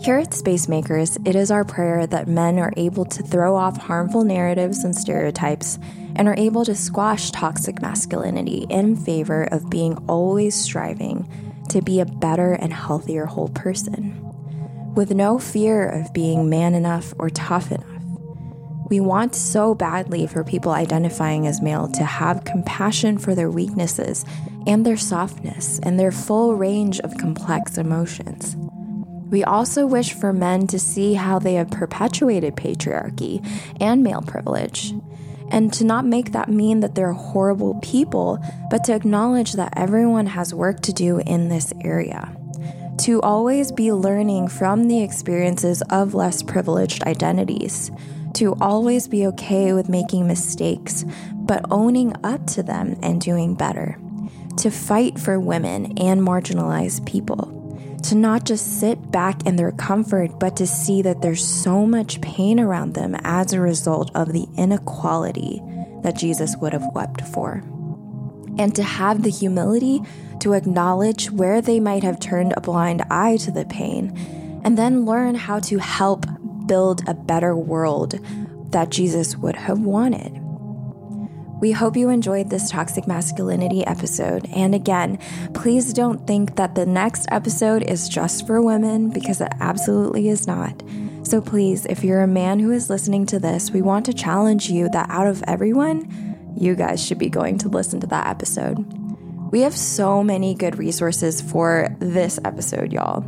Here 0.00 0.18
at 0.18 0.32
Spacemakers, 0.32 1.18
it 1.24 1.34
is 1.34 1.50
our 1.50 1.64
prayer 1.64 2.06
that 2.06 2.28
men 2.28 2.60
are 2.60 2.72
able 2.76 3.04
to 3.06 3.24
throw 3.24 3.56
off 3.56 3.76
harmful 3.76 4.22
narratives 4.22 4.84
and 4.84 4.94
stereotypes 4.94 5.80
and 6.14 6.28
are 6.28 6.38
able 6.38 6.64
to 6.64 6.76
squash 6.76 7.32
toxic 7.32 7.82
masculinity 7.82 8.66
in 8.70 8.94
favor 8.94 9.42
of 9.50 9.68
being 9.68 9.96
always 10.06 10.54
striving 10.54 11.28
to 11.70 11.82
be 11.82 12.00
a 12.00 12.06
better 12.06 12.52
and 12.52 12.72
healthier 12.72 13.26
whole 13.26 13.48
person 13.48 14.24
with 14.94 15.12
no 15.12 15.38
fear 15.38 15.88
of 15.88 16.12
being 16.12 16.50
man 16.50 16.74
enough 16.74 17.14
or 17.18 17.30
tough 17.30 17.70
enough. 17.70 17.84
We 18.90 19.00
want 19.00 19.34
so 19.34 19.74
badly 19.74 20.26
for 20.26 20.42
people 20.42 20.72
identifying 20.72 21.46
as 21.46 21.60
male 21.60 21.88
to 21.88 22.04
have 22.04 22.44
compassion 22.44 23.18
for 23.18 23.34
their 23.34 23.50
weaknesses 23.50 24.24
and 24.66 24.84
their 24.84 24.96
softness 24.96 25.78
and 25.82 26.00
their 26.00 26.10
full 26.10 26.54
range 26.56 26.98
of 27.00 27.18
complex 27.18 27.76
emotions. 27.76 28.56
We 29.30 29.44
also 29.44 29.86
wish 29.86 30.14
for 30.14 30.32
men 30.32 30.66
to 30.68 30.78
see 30.78 31.14
how 31.14 31.38
they 31.38 31.54
have 31.54 31.70
perpetuated 31.70 32.56
patriarchy 32.56 33.46
and 33.78 34.02
male 34.02 34.22
privilege, 34.22 34.94
and 35.50 35.72
to 35.74 35.84
not 35.84 36.04
make 36.04 36.32
that 36.32 36.48
mean 36.48 36.80
that 36.80 36.94
they're 36.94 37.12
horrible 37.12 37.78
people, 37.82 38.38
but 38.70 38.84
to 38.84 38.94
acknowledge 38.94 39.54
that 39.54 39.72
everyone 39.76 40.26
has 40.26 40.54
work 40.54 40.80
to 40.80 40.92
do 40.92 41.20
in 41.20 41.48
this 41.48 41.72
area. 41.82 42.34
To 42.98 43.20
always 43.22 43.70
be 43.72 43.92
learning 43.92 44.48
from 44.48 44.88
the 44.88 45.02
experiences 45.02 45.82
of 45.90 46.14
less 46.14 46.42
privileged 46.42 47.04
identities, 47.04 47.90
to 48.34 48.54
always 48.60 49.08
be 49.08 49.26
okay 49.28 49.72
with 49.72 49.88
making 49.88 50.26
mistakes, 50.26 51.04
but 51.32 51.64
owning 51.70 52.14
up 52.24 52.46
to 52.48 52.62
them 52.62 52.98
and 53.02 53.20
doing 53.20 53.54
better, 53.54 53.98
to 54.58 54.70
fight 54.70 55.18
for 55.18 55.38
women 55.40 55.96
and 55.98 56.20
marginalized 56.20 57.06
people, 57.06 57.57
to 58.04 58.14
not 58.14 58.44
just 58.44 58.80
sit 58.80 59.10
back 59.10 59.46
in 59.46 59.56
their 59.56 59.72
comfort, 59.72 60.38
but 60.38 60.56
to 60.56 60.66
see 60.66 61.02
that 61.02 61.22
there's 61.22 61.46
so 61.46 61.86
much 61.86 62.20
pain 62.20 62.60
around 62.60 62.94
them 62.94 63.16
as 63.24 63.52
a 63.52 63.60
result 63.60 64.10
of 64.14 64.32
the 64.32 64.46
inequality 64.56 65.62
that 66.02 66.16
Jesus 66.16 66.56
would 66.56 66.72
have 66.72 66.94
wept 66.94 67.22
for 67.22 67.62
and 68.58 68.74
to 68.74 68.82
have 68.82 69.22
the 69.22 69.30
humility 69.30 70.02
to 70.40 70.52
acknowledge 70.52 71.30
where 71.30 71.60
they 71.60 71.80
might 71.80 72.02
have 72.02 72.20
turned 72.20 72.52
a 72.56 72.60
blind 72.60 73.02
eye 73.10 73.36
to 73.38 73.50
the 73.50 73.64
pain, 73.64 74.12
and 74.64 74.76
then 74.76 75.06
learn 75.06 75.34
how 75.34 75.60
to 75.60 75.78
help 75.78 76.26
build 76.66 77.08
a 77.08 77.14
better 77.14 77.56
world 77.56 78.18
that 78.72 78.90
Jesus 78.90 79.36
would 79.36 79.56
have 79.56 79.80
wanted. 79.80 80.40
We 81.60 81.72
hope 81.72 81.96
you 81.96 82.08
enjoyed 82.08 82.50
this 82.50 82.70
toxic 82.70 83.08
masculinity 83.08 83.84
episode. 83.84 84.48
And 84.54 84.74
again, 84.74 85.18
please 85.54 85.92
don't 85.92 86.24
think 86.26 86.54
that 86.54 86.76
the 86.76 86.86
next 86.86 87.26
episode 87.32 87.82
is 87.82 88.08
just 88.08 88.46
for 88.46 88.62
women 88.62 89.10
because 89.10 89.40
it 89.40 89.52
absolutely 89.60 90.28
is 90.28 90.46
not. 90.46 90.82
So 91.24 91.40
please, 91.40 91.84
if 91.86 92.04
you're 92.04 92.22
a 92.22 92.28
man 92.28 92.60
who 92.60 92.70
is 92.70 92.88
listening 92.88 93.26
to 93.26 93.40
this, 93.40 93.72
we 93.72 93.82
want 93.82 94.06
to 94.06 94.12
challenge 94.12 94.70
you 94.70 94.88
that 94.90 95.10
out 95.10 95.26
of 95.26 95.42
everyone, 95.48 96.54
you 96.56 96.76
guys 96.76 97.04
should 97.04 97.18
be 97.18 97.28
going 97.28 97.58
to 97.58 97.68
listen 97.68 98.00
to 98.00 98.06
that 98.06 98.28
episode. 98.28 98.78
We 99.50 99.62
have 99.62 99.76
so 99.76 100.22
many 100.22 100.54
good 100.54 100.78
resources 100.78 101.40
for 101.40 101.88
this 101.98 102.38
episode, 102.44 102.92
y'all. 102.92 103.24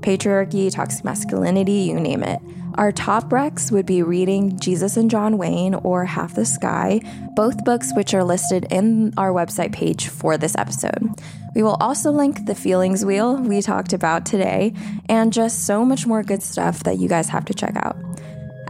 Patriarchy, 0.00 0.72
toxic 0.72 1.04
masculinity, 1.04 1.72
you 1.72 1.98
name 1.98 2.22
it. 2.22 2.40
Our 2.74 2.92
top 2.92 3.24
recs 3.30 3.72
would 3.72 3.86
be 3.86 4.02
reading 4.02 4.58
Jesus 4.58 4.96
and 4.96 5.10
John 5.10 5.38
Wayne 5.38 5.74
or 5.74 6.04
Half 6.04 6.34
the 6.34 6.46
Sky, 6.46 7.00
both 7.34 7.64
books 7.64 7.92
which 7.94 8.14
are 8.14 8.24
listed 8.24 8.66
in 8.70 9.12
our 9.16 9.30
website 9.32 9.72
page 9.72 10.08
for 10.08 10.38
this 10.38 10.54
episode. 10.56 11.10
We 11.54 11.62
will 11.62 11.76
also 11.80 12.12
link 12.12 12.46
the 12.46 12.54
feelings 12.54 13.04
wheel 13.04 13.36
we 13.36 13.60
talked 13.60 13.92
about 13.92 14.24
today 14.24 14.72
and 15.08 15.32
just 15.32 15.66
so 15.66 15.84
much 15.84 16.06
more 16.06 16.22
good 16.22 16.42
stuff 16.42 16.84
that 16.84 16.98
you 16.98 17.08
guys 17.08 17.28
have 17.28 17.44
to 17.46 17.54
check 17.54 17.74
out. 17.76 17.96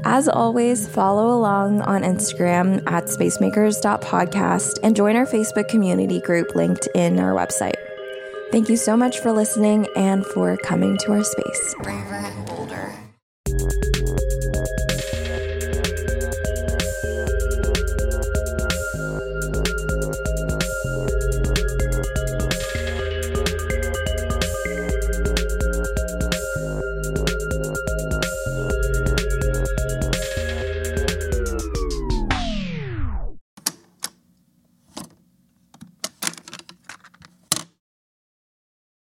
As 0.04 0.28
always, 0.28 0.88
follow 0.88 1.28
along 1.28 1.82
on 1.82 2.02
Instagram 2.02 2.82
at 2.90 3.04
spacemakers.podcast 3.04 4.78
and 4.82 4.96
join 4.96 5.14
our 5.14 5.26
Facebook 5.26 5.68
community 5.68 6.20
group 6.20 6.54
linked 6.54 6.88
in 6.94 7.20
our 7.20 7.34
website. 7.34 7.89
Thank 8.50 8.68
you 8.68 8.76
so 8.76 8.96
much 8.96 9.20
for 9.20 9.30
listening 9.30 9.86
and 9.94 10.26
for 10.26 10.56
coming 10.56 10.98
to 10.98 11.12
our 11.12 11.22
space. 11.22 11.74
Braver 11.78 12.14
and 12.16 12.46
bolder. 12.46 12.92